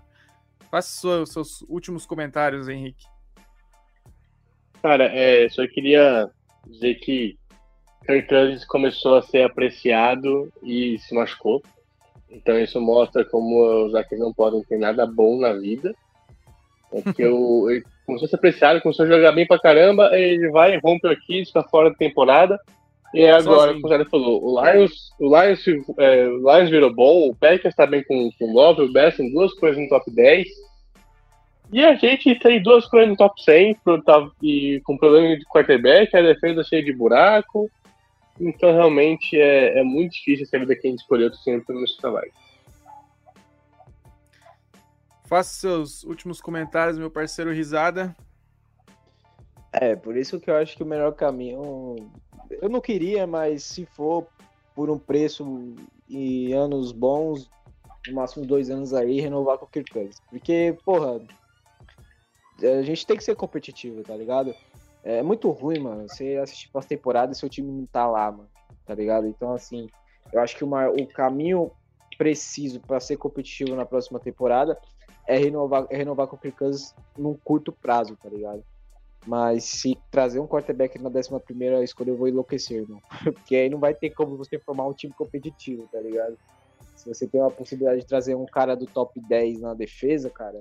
Faça 0.70 1.08
os 1.08 1.32
seus 1.32 1.62
últimos 1.64 2.06
comentários, 2.06 2.68
Henrique. 2.68 3.06
Cara, 4.82 5.06
é, 5.06 5.50
só 5.50 5.66
queria 5.68 6.30
dizer 6.68 6.96
que 6.96 7.38
Kirk 8.06 8.28
Cousins 8.28 8.66
começou 8.66 9.16
a 9.16 9.22
ser 9.22 9.44
apreciado 9.44 10.52
e 10.62 11.00
se 11.00 11.16
machucou. 11.16 11.64
Então 12.30 12.60
isso 12.60 12.80
mostra 12.80 13.26
como 13.26 13.86
os 13.86 13.94
Zaques 13.94 14.20
não 14.20 14.34
podem 14.34 14.64
ter 14.64 14.78
nada 14.78 15.06
bom 15.06 15.40
na 15.40 15.54
vida. 15.54 15.96
Porque 16.92 17.26
o, 17.26 17.68
começou 18.06 18.26
a 18.26 18.30
ser 18.30 18.36
apreciado, 18.36 18.82
começou 18.82 19.06
a 19.06 19.10
jogar 19.10 19.32
bem 19.32 19.46
pra 19.46 19.60
caramba, 19.60 20.10
ele 20.18 20.50
vai, 20.50 20.78
rompe 20.78 21.08
aqui, 21.08 21.40
está 21.40 21.64
fora 21.64 21.90
da 21.90 21.96
temporada, 21.96 22.60
E 23.14 23.26
agora, 23.28 23.74
como 23.74 23.86
o 23.86 23.90
Zé 23.90 24.06
falou, 24.06 24.44
o 24.44 24.62
Lions, 24.62 25.12
o 25.20 25.28
Lions, 25.28 25.66
é, 25.98 26.28
o 26.28 26.38
Lions 26.38 26.70
virou 26.70 26.94
bom, 26.94 27.30
o 27.30 27.36
Packers 27.36 27.76
tá 27.76 27.86
bem 27.86 28.04
com, 28.04 28.30
com 28.38 28.46
o 28.46 28.54
Love, 28.54 28.82
o 28.82 28.92
Best 28.92 29.18
tem 29.18 29.32
duas 29.32 29.54
coisas 29.54 29.82
no 29.82 29.88
top 29.88 30.12
10. 30.12 30.48
E 31.72 31.84
a 31.84 31.96
gente 31.96 32.36
tem 32.36 32.62
duas 32.62 32.86
coisas 32.86 33.10
no 33.10 33.16
top 33.16 33.42
100 33.42 33.78
tá, 34.06 34.30
e 34.42 34.82
com 34.84 34.98
problema 34.98 35.38
de 35.38 35.46
quarterback, 35.46 36.16
a 36.16 36.22
defesa 36.22 36.64
cheia 36.64 36.84
de 36.84 36.94
buraco. 36.94 37.70
Então, 38.40 38.74
realmente, 38.74 39.40
é, 39.40 39.80
é 39.80 39.84
muito 39.84 40.12
difícil 40.12 40.46
saber 40.46 40.76
quem 40.76 40.94
escolheu 40.94 41.30
o 41.30 41.36
sempre 41.36 41.74
no 41.74 41.86
trabalho. 42.00 42.32
Faça 45.36 45.54
seus 45.54 46.04
últimos 46.06 46.40
comentários, 46.40 46.98
meu 46.98 47.12
parceiro 47.12 47.52
Risada. 47.52 48.16
É, 49.74 49.94
por 49.94 50.16
isso 50.16 50.40
que 50.40 50.50
eu 50.50 50.56
acho 50.56 50.78
que 50.78 50.84
o 50.84 50.86
melhor 50.86 51.12
caminho. 51.12 51.98
Eu 52.50 52.70
não 52.70 52.80
queria, 52.80 53.28
mas 53.28 53.62
se 53.66 53.86
for 53.86 54.26
por 54.74 54.90
um 54.90 54.98
preço 54.98 55.76
e 56.08 56.54
anos 56.54 56.94
bons, 56.94 57.52
no 58.08 58.14
máximo 58.14 58.46
dois 58.46 58.70
anos 58.70 58.94
aí, 58.94 59.20
renovar 59.20 59.58
com 59.58 59.66
o 59.66 59.68
Kirk 59.68 59.92
Cousins. 59.92 60.22
Porque, 60.30 60.78
porra, 60.86 61.20
a 62.62 62.82
gente 62.82 63.06
tem 63.06 63.18
que 63.18 63.24
ser 63.26 63.36
competitivo, 63.36 64.04
tá 64.04 64.16
ligado? 64.16 64.56
É 65.04 65.22
muito 65.22 65.52
ruim, 65.52 65.80
mano, 65.80 66.08
você 66.08 66.38
assistir 66.38 66.70
pós-temporada 66.70 67.34
e 67.34 67.36
seu 67.36 67.50
time 67.50 67.74
não 67.74 67.86
tá 67.86 68.08
lá, 68.08 68.32
mano, 68.32 68.48
tá 68.86 68.96
ligado? 68.96 69.28
Então, 69.28 69.54
assim, 69.54 69.90
eu 70.32 70.40
acho 70.40 70.56
que 70.56 70.64
uma, 70.64 70.90
o 70.90 71.06
caminho 71.06 71.74
preciso 72.18 72.80
para 72.80 73.02
ser 73.02 73.18
competitivo 73.18 73.76
na 73.76 73.86
próxima 73.86 74.18
temporada 74.18 74.80
é 75.28 75.38
renovar, 75.38 75.86
é 75.90 75.98
renovar 75.98 76.28
com 76.28 76.36
o 76.36 76.40
Kirk 76.40 76.58
Cousins 76.58 76.96
num 77.18 77.34
curto 77.34 77.72
prazo, 77.72 78.16
tá 78.16 78.30
ligado? 78.30 78.64
Mas 79.26 79.64
se 79.64 79.98
trazer 80.12 80.40
um 80.40 80.48
quarterback 80.48 81.02
na 81.02 81.10
11 81.10 81.40
primeira 81.40 81.84
escolha, 81.84 82.12
eu 82.12 82.18
vou 82.18 82.28
enlouquecer, 82.28 82.82
irmão. 82.82 83.02
Porque 83.24 83.56
aí 83.56 83.70
não 83.70 83.80
vai 83.80 83.94
ter 83.94 84.12
como 84.12 84.38
você 84.38 84.60
formar 84.60 84.86
um 84.88 84.94
time 84.94 85.14
competitivo, 85.14 85.88
tá 85.92 86.00
ligado? 86.00 86.38
Se 86.96 87.08
você 87.08 87.28
tem 87.28 87.42
uma 87.42 87.52
possibilidade 87.52 88.02
de 88.02 88.08
trazer 88.08 88.36
um 88.36 88.46
cara 88.46 88.76
do 88.76 88.86
top 88.86 89.20
10 89.20 89.62
na 89.62 89.74
defesa, 89.74 90.30
cara, 90.30 90.60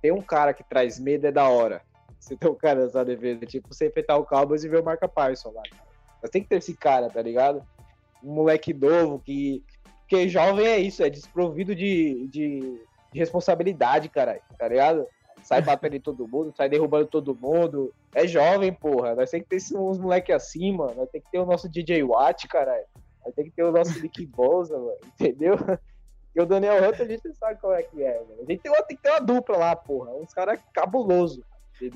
tem 0.00 0.12
um 0.12 0.22
cara 0.22 0.54
que 0.54 0.62
traz 0.62 0.98
medo 0.98 1.26
é 1.26 1.32
da 1.32 1.48
hora. 1.48 1.82
Você 2.18 2.36
tem 2.36 2.48
um 2.48 2.54
cara 2.54 2.84
nessa 2.84 3.04
defesa, 3.04 3.44
tipo, 3.46 3.74
você 3.74 3.88
enfrentar 3.88 4.16
o 4.16 4.24
Cowboys 4.24 4.62
e 4.62 4.68
ver 4.68 4.80
o 4.80 4.84
Marca 4.84 5.08
Parson 5.08 5.50
lá, 5.50 5.62
cara. 5.68 5.82
Mas 6.22 6.30
tem 6.30 6.42
que 6.42 6.48
ter 6.48 6.56
esse 6.56 6.74
cara, 6.74 7.10
tá 7.10 7.20
ligado? 7.20 7.62
Um 8.22 8.32
moleque 8.32 8.72
novo 8.72 9.18
que. 9.18 9.64
Porque 10.02 10.28
jovem 10.28 10.66
é 10.66 10.78
isso, 10.78 11.02
é 11.02 11.10
desprovido 11.10 11.74
de, 11.74 12.28
de 12.28 12.80
de 13.12 13.18
responsabilidade, 13.18 14.08
cara, 14.08 14.40
tá 14.58 14.68
ligado? 14.68 15.06
Sai 15.42 15.60
batendo 15.62 15.96
em 15.96 16.00
todo 16.00 16.26
mundo, 16.26 16.52
sai 16.56 16.68
derrubando 16.68 17.06
todo 17.06 17.34
mundo. 17.34 17.92
É 18.14 18.26
jovem, 18.26 18.72
porra. 18.72 19.14
Nós 19.14 19.30
tem 19.30 19.42
que 19.42 19.48
ter 19.48 19.76
uns 19.76 19.98
moleque 19.98 20.32
assim, 20.32 20.72
mano. 20.72 20.94
Nós 20.96 21.10
tem 21.10 21.20
que 21.20 21.30
ter 21.30 21.38
o 21.38 21.46
nosso 21.46 21.68
DJ 21.68 22.02
Watt, 22.02 22.48
caralho. 22.48 22.84
Nós 23.24 23.34
tem 23.34 23.44
que 23.44 23.50
ter 23.50 23.64
o 23.64 23.72
nosso 23.72 24.00
Nick 24.00 24.24
Bosa, 24.26 24.76
mano. 24.76 24.98
Entendeu? 25.14 25.56
E 26.34 26.40
o 26.40 26.46
Daniel 26.46 26.88
Hunter, 26.88 27.02
a 27.02 27.08
gente 27.08 27.34
sabe 27.34 27.60
qual 27.60 27.74
é 27.74 27.82
que 27.82 28.02
é, 28.02 28.14
mano. 28.20 28.42
A 28.42 28.50
gente 28.50 28.62
tem, 28.62 28.72
uma, 28.72 28.82
tem 28.82 28.96
que 28.96 29.02
ter 29.02 29.10
uma 29.10 29.20
dupla 29.20 29.56
lá, 29.56 29.76
porra. 29.76 30.12
Uns 30.12 30.32
caras 30.32 30.58
cabuloso. 30.72 31.44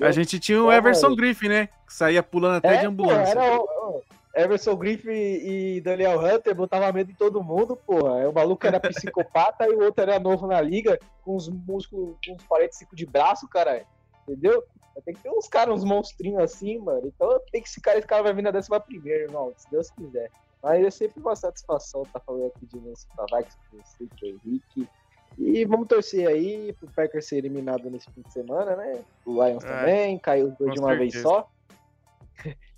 A 0.01 0.11
gente 0.11 0.39
tinha 0.39 0.61
o 0.61 0.71
Everson 0.71 1.15
Griffin, 1.15 1.47
né? 1.47 1.69
Que 1.85 1.93
saía 1.93 2.21
pulando 2.21 2.57
até 2.57 2.75
é, 2.75 2.77
de 2.77 2.85
ambulância. 2.85 3.33
Porra, 3.33 3.45
era, 3.45 4.01
Everson 4.35 4.75
Griffin 4.75 5.11
e 5.11 5.81
Daniel 5.81 6.19
Hunter 6.19 6.53
botava 6.53 6.91
medo 6.91 7.11
em 7.11 7.15
todo 7.15 7.43
mundo, 7.43 7.75
porra. 7.75 8.29
O 8.29 8.33
maluco 8.33 8.65
era 8.65 8.79
psicopata 8.79 9.65
e 9.67 9.73
o 9.73 9.83
outro 9.83 10.03
era 10.03 10.19
novo 10.19 10.45
na 10.45 10.61
liga, 10.61 10.99
com 11.23 11.35
os 11.35 11.49
músculos, 11.49 12.15
com 12.25 12.33
uns 12.33 12.43
45 12.43 12.95
de 12.95 13.05
braço, 13.05 13.47
cara. 13.47 13.85
Entendeu? 14.23 14.63
Tem 15.05 15.13
que 15.13 15.21
ter 15.21 15.29
uns 15.29 15.47
caras, 15.47 15.75
uns 15.75 15.83
monstrinhos 15.83 16.41
assim, 16.41 16.79
mano. 16.79 17.07
Então 17.07 17.39
tem 17.51 17.61
que 17.61 17.67
esse 17.67 17.79
cara, 17.79 17.97
esse 17.97 18.07
cara 18.07 18.23
vai 18.23 18.33
vir 18.33 18.41
na 18.41 18.51
décima 18.51 18.79
primeira, 18.79 19.23
irmão, 19.23 19.53
se 19.55 19.69
Deus 19.69 19.89
quiser. 19.91 20.29
Mas 20.61 20.83
é 20.83 20.89
sempre 20.89 21.21
uma 21.21 21.35
satisfação 21.35 22.01
estar 22.01 22.19
tá 22.19 22.25
falando 22.25 22.47
aqui 22.47 22.65
de 22.65 22.79
Nancy 22.79 23.07
Tavares 23.15 23.55
com 23.55 23.77
você, 23.77 24.07
com 24.19 24.25
o 24.25 24.29
Henrique. 24.29 24.89
E 25.37 25.65
vamos 25.65 25.87
torcer 25.87 26.27
aí 26.27 26.73
pro 26.73 26.89
Packers 26.89 27.27
ser 27.27 27.37
eliminado 27.37 27.89
nesse 27.91 28.09
fim 28.11 28.21
de 28.21 28.33
semana, 28.33 28.75
né? 28.75 29.03
O 29.23 29.33
Lions 29.33 29.63
é, 29.63 29.67
também, 29.67 30.17
caiu 30.17 30.47
os 30.47 30.57
dois 30.57 30.73
de 30.73 30.79
uma 30.79 30.89
certeza. 30.89 31.11
vez 31.11 31.21
só. 31.21 31.49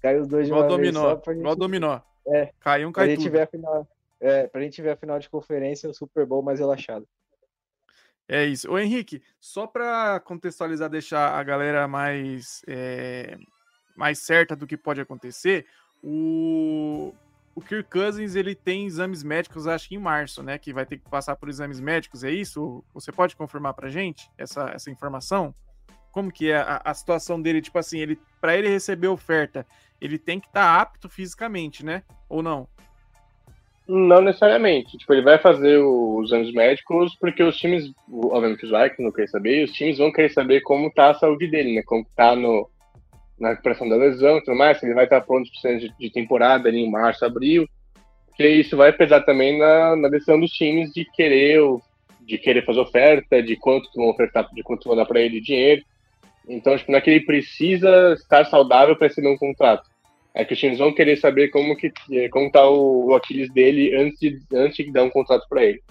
Caiu 0.02 0.22
os 0.22 0.28
dois 0.28 0.48
de 0.48 0.54
uma 0.54 0.68
dominó, 0.68 1.08
vez 1.08 1.20
só. 1.24 1.32
Gente... 1.32 1.40
Igual 1.42 1.56
dominó. 1.56 2.00
É. 2.28 2.52
Cai 2.60 2.86
um, 2.86 2.92
cai 2.92 3.08
pra 3.08 3.16
tudo. 3.16 3.24
Gente 3.24 3.32
ver 3.32 3.42
a 3.42 3.48
final, 3.48 3.88
é, 4.20 4.48
pra 4.48 4.62
gente 4.62 4.82
ver 4.82 4.92
a 4.92 4.96
final 4.96 5.20
de 5.20 5.30
conferência, 5.30 5.90
o 5.90 5.94
Super 5.94 6.26
Bowl 6.26 6.42
mais 6.42 6.60
relaxado. 6.60 7.08
É 8.28 8.46
isso. 8.46 8.72
Ô 8.72 8.78
Henrique, 8.78 9.24
só 9.40 9.66
para 9.66 10.20
contextualizar, 10.20 10.90
deixar 10.90 11.34
a 11.34 11.44
galera 11.44 11.88
mais, 11.88 12.62
é, 12.68 13.38
mais 13.96 14.20
certa 14.20 14.56
do 14.56 14.68
que 14.68 14.78
pode 14.78 15.02
acontecer, 15.02 15.66
o, 16.04 17.12
o 17.56 17.62
Kirk 17.62 17.90
Cousins 17.90 18.36
ele 18.36 18.54
tem 18.54 18.86
exames 18.86 19.24
médicos, 19.24 19.66
acho 19.66 19.90
que 19.90 19.96
em 19.96 20.00
março, 20.00 20.44
né? 20.44 20.60
Que 20.60 20.72
vai 20.72 20.86
ter 20.86 20.98
que 20.98 21.10
passar 21.10 21.36
por 21.36 21.50
exames 21.50 21.80
médicos, 21.80 22.24
é 22.24 22.30
isso? 22.30 22.84
Você 22.94 23.12
pode 23.12 23.36
confirmar 23.36 23.74
pra 23.74 23.90
gente 23.90 24.30
essa, 24.38 24.70
essa 24.70 24.92
informação? 24.92 25.54
Como 26.12 26.32
que 26.32 26.52
é 26.52 26.58
a, 26.58 26.82
a 26.84 26.94
situação 26.94 27.42
dele? 27.42 27.62
Tipo 27.62 27.80
assim, 27.80 28.00
ele 28.00 28.20
para 28.42 28.58
ele 28.58 28.70
receber 28.70 29.08
oferta, 29.08 29.66
ele 30.00 30.18
tem 30.18 30.40
que 30.40 30.48
estar 30.48 30.76
tá 30.76 30.82
apto 30.82 31.10
fisicamente, 31.10 31.84
né? 31.84 32.04
Ou 32.28 32.42
não? 32.42 32.68
Não 33.88 34.22
necessariamente. 34.22 34.98
Tipo, 34.98 35.14
ele 35.14 35.24
vai 35.24 35.40
fazer 35.40 35.78
os 35.78 36.28
exames 36.30 36.54
médicos 36.54 37.16
porque 37.20 37.42
os 37.42 37.58
times, 37.58 37.92
obviamente 38.12 38.64
os 38.64 38.72
Vikings 38.72 39.02
não 39.02 39.12
querem 39.12 39.28
saber, 39.28 39.64
os 39.64 39.72
times 39.72 39.98
vão 39.98 40.12
querer 40.12 40.30
saber 40.30 40.62
como 40.62 40.92
tá 40.92 41.10
a 41.10 41.16
saúde 41.16 41.48
dele, 41.48 41.76
né? 41.76 41.82
Como 41.84 42.06
tá 42.16 42.36
no, 42.36 42.70
na 43.40 43.50
recuperação 43.50 43.90
da 43.90 43.96
lesão 43.96 44.38
e 44.38 44.44
tudo 44.44 44.56
mais, 44.56 44.80
se 44.80 44.86
ele 44.86 44.94
vai 44.94 45.06
estar 45.06 45.22
pronto 45.22 45.50
para 45.62 45.78
de, 45.78 45.92
de 45.98 46.12
temporada 46.12 46.70
ali 46.70 46.80
em 46.80 46.92
março, 46.92 47.26
abril. 47.26 47.68
Porque 48.28 48.48
isso 48.48 48.78
vai 48.78 48.94
pesar 48.94 49.22
também 49.22 49.58
na, 49.58 49.96
na 49.96 50.08
decisão 50.08 50.40
dos 50.40 50.52
times 50.52 50.92
de 50.94 51.04
querer 51.06 51.60
de 52.22 52.38
querer 52.38 52.64
fazer 52.64 52.80
oferta, 52.80 53.42
de 53.42 53.56
quanto 53.56 53.90
vão 53.96 54.08
ofertar, 54.10 54.48
de 54.54 54.62
quanto 54.62 54.88
vão 54.88 54.96
dar 54.96 55.06
para 55.06 55.20
ele 55.20 55.42
dinheiro. 55.42 55.82
Então, 56.50 56.76
tipo, 56.76 56.92
não 56.92 56.98
é 56.98 57.02
que 57.02 57.12
ele 57.12 57.26
precisa 57.26 58.14
estar 58.14 58.44
saudável 58.46 58.96
para 58.96 59.08
receber 59.08 59.30
um 59.30 59.38
contrato. 59.38 59.88
É 60.34 60.44
que 60.44 60.54
os 60.54 60.60
times 60.60 60.80
vão 60.80 60.94
querer 60.94 61.18
saber 61.18 61.50
como 61.50 61.76
que 61.76 61.92
como 62.30 62.52
tá 62.52 62.68
o, 62.68 63.08
o 63.08 63.16
Aquiles 63.16 63.52
dele 63.54 63.96
antes 63.96 64.20
de, 64.20 64.40
antes 64.54 64.78
de 64.86 64.92
dar 64.92 65.04
um 65.04 65.10
contrato 65.10 65.48
para 65.48 65.64
ele. 65.64 65.84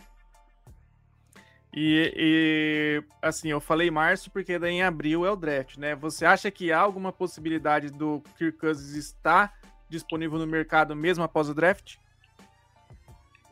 E, 1.72 2.12
e, 2.16 3.02
assim, 3.22 3.50
eu 3.50 3.60
falei 3.60 3.90
março 3.90 4.30
porque 4.32 4.58
daí 4.58 4.74
em 4.74 4.82
abril 4.82 5.24
é 5.24 5.30
o 5.30 5.36
draft, 5.36 5.76
né? 5.76 5.94
Você 5.94 6.24
acha 6.24 6.50
que 6.50 6.72
há 6.72 6.80
alguma 6.80 7.12
possibilidade 7.12 7.90
do 7.90 8.20
Kirk 8.36 8.58
Cousins 8.58 8.96
estar 8.96 9.54
disponível 9.88 10.38
no 10.38 10.46
mercado 10.46 10.96
mesmo 10.96 11.22
após 11.22 11.48
o 11.48 11.54
draft? 11.54 11.96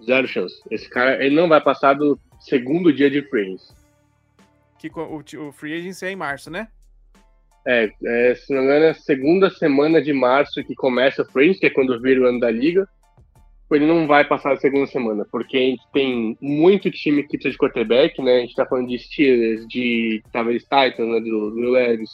Zero 0.02 0.26
chance. 0.26 0.60
Esse 0.70 0.88
cara, 0.88 1.24
ele 1.24 1.36
não 1.36 1.48
vai 1.48 1.60
passar 1.60 1.94
do 1.94 2.18
segundo 2.40 2.92
dia 2.92 3.10
de 3.10 3.22
free 3.22 3.56
Que 4.78 4.90
o, 4.94 5.48
o 5.48 5.52
free 5.52 5.74
agency 5.74 6.06
é 6.06 6.10
em 6.10 6.16
março, 6.16 6.50
né? 6.50 6.68
É, 7.66 7.90
é, 8.04 8.34
se 8.34 8.52
não 8.52 8.60
me 8.60 8.66
engano, 8.66 8.84
é 8.84 8.90
a 8.90 8.94
segunda 8.94 9.50
semana 9.50 10.00
de 10.00 10.12
março 10.12 10.62
que 10.62 10.74
começa 10.74 11.22
o 11.22 11.24
Friends, 11.26 11.58
que 11.58 11.66
é 11.66 11.70
quando 11.70 12.00
vira 12.00 12.20
o 12.20 12.26
ano 12.26 12.38
da 12.38 12.50
liga. 12.50 12.88
Ele 13.72 13.84
não 13.84 14.06
vai 14.06 14.24
passar 14.24 14.52
a 14.52 14.56
segunda 14.56 14.86
semana, 14.86 15.26
porque 15.30 15.56
a 15.56 15.60
gente 15.60 15.82
tem 15.92 16.38
muito 16.40 16.88
time 16.88 17.24
que 17.24 17.30
precisa 17.30 17.50
de 17.50 17.58
quarterback, 17.58 18.22
né? 18.22 18.36
A 18.36 18.40
gente 18.42 18.54
tá 18.54 18.64
falando 18.64 18.86
de 18.86 18.96
Steelers, 18.96 19.66
de 19.66 20.22
talvez 20.32 20.62
Titans, 20.62 21.08
né? 21.08 21.18
Do, 21.18 21.50
do 21.50 21.70
Leves, 21.70 22.10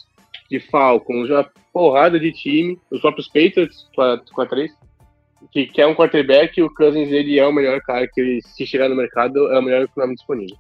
de 0.50 0.58
Falcons, 0.60 1.28
uma 1.28 1.46
porrada 1.70 2.18
de 2.18 2.32
time, 2.32 2.78
os 2.90 3.02
próprios 3.02 3.28
Patriots, 3.28 3.86
com 3.94 4.40
a 4.40 4.46
3, 4.46 4.72
que 5.50 5.66
quer 5.66 5.86
um 5.86 5.94
quarterback 5.94 6.58
e 6.58 6.62
o 6.62 6.72
Cousins 6.72 7.10
ele 7.10 7.38
é 7.38 7.46
o 7.46 7.52
melhor 7.52 7.80
cara 7.82 8.06
que 8.06 8.40
se 8.42 8.66
chegar 8.66 8.88
no 8.88 8.96
mercado, 8.96 9.52
é 9.52 9.58
o 9.58 9.62
melhor 9.62 9.86
nome 9.96 10.14
disponível. 10.14 10.56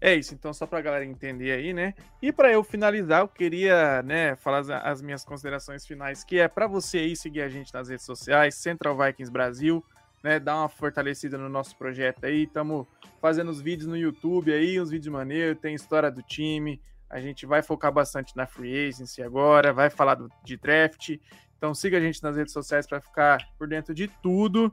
É 0.00 0.14
isso, 0.14 0.34
então 0.34 0.52
só 0.52 0.66
para 0.66 0.78
a 0.78 0.82
galera 0.82 1.04
entender 1.04 1.52
aí, 1.52 1.72
né? 1.72 1.94
E 2.20 2.30
para 2.30 2.52
eu 2.52 2.62
finalizar, 2.62 3.20
eu 3.20 3.28
queria, 3.28 4.02
né, 4.02 4.36
falar 4.36 4.58
as, 4.58 4.70
as 4.70 5.02
minhas 5.02 5.24
considerações 5.24 5.86
finais, 5.86 6.22
que 6.22 6.38
é 6.38 6.48
para 6.48 6.66
você 6.66 6.98
aí 6.98 7.16
seguir 7.16 7.42
a 7.42 7.48
gente 7.48 7.72
nas 7.72 7.88
redes 7.88 8.04
sociais, 8.04 8.54
Central 8.56 8.96
Vikings 8.96 9.32
Brasil, 9.32 9.82
né, 10.22 10.38
dar 10.38 10.56
uma 10.56 10.68
fortalecida 10.68 11.38
no 11.38 11.48
nosso 11.48 11.76
projeto 11.76 12.24
aí, 12.24 12.42
estamos 12.42 12.86
fazendo 13.20 13.50
os 13.50 13.60
vídeos 13.60 13.88
no 13.88 13.96
YouTube 13.96 14.52
aí, 14.52 14.80
uns 14.80 14.90
vídeos 14.90 15.12
maneiros, 15.12 15.60
tem 15.60 15.74
história 15.74 16.10
do 16.10 16.22
time, 16.22 16.80
a 17.08 17.20
gente 17.20 17.46
vai 17.46 17.62
focar 17.62 17.92
bastante 17.92 18.36
na 18.36 18.46
free 18.46 18.88
agency 18.88 19.22
agora, 19.22 19.72
vai 19.72 19.88
falar 19.88 20.16
do, 20.16 20.30
de 20.44 20.56
draft, 20.56 21.16
então 21.56 21.74
siga 21.74 21.96
a 21.96 22.00
gente 22.00 22.22
nas 22.22 22.36
redes 22.36 22.52
sociais 22.52 22.86
para 22.86 23.00
ficar 23.00 23.38
por 23.58 23.66
dentro 23.66 23.94
de 23.94 24.08
tudo. 24.22 24.72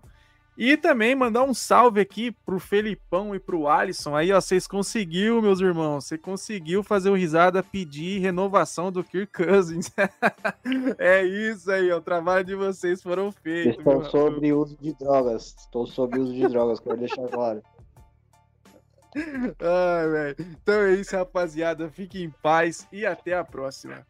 E 0.55 0.77
também 0.77 1.15
mandar 1.15 1.43
um 1.43 1.53
salve 1.53 1.99
aqui 1.99 2.31
pro 2.31 2.59
Felipão 2.59 3.33
e 3.33 3.39
pro 3.39 3.67
Alisson. 3.67 4.15
Aí, 4.15 4.31
ó, 4.31 4.39
vocês 4.39 4.67
conseguiu, 4.67 5.41
meus 5.41 5.59
irmãos. 5.59 6.05
Você 6.05 6.17
conseguiu 6.17 6.83
fazer 6.83 7.09
o 7.09 7.15
risada 7.15 7.63
pedir 7.63 8.19
renovação 8.19 8.91
do 8.91 9.03
Kirk 9.03 9.33
Cousins. 9.33 9.91
é 10.99 11.23
isso 11.23 11.71
aí, 11.71 11.91
ó. 11.91 11.97
O 11.97 12.01
trabalho 12.01 12.45
de 12.45 12.55
vocês 12.55 13.01
foram 13.01 13.31
feitos. 13.31 13.79
Estou 13.79 14.05
sobre 14.05 14.53
uso 14.53 14.77
de 14.79 14.93
drogas. 14.93 15.55
Estou 15.57 15.87
sobre 15.87 16.19
uso 16.19 16.33
de 16.33 16.47
drogas, 16.47 16.79
quero 16.79 16.97
deixar 16.97 17.27
claro. 17.29 17.63
Ai, 19.15 20.09
velho. 20.09 20.35
Então 20.39 20.75
é 20.75 20.93
isso, 20.93 21.15
rapaziada. 21.15 21.89
Fiquem 21.89 22.25
em 22.25 22.29
paz 22.29 22.87
e 22.91 23.05
até 23.05 23.35
a 23.35 23.43
próxima. 23.43 24.05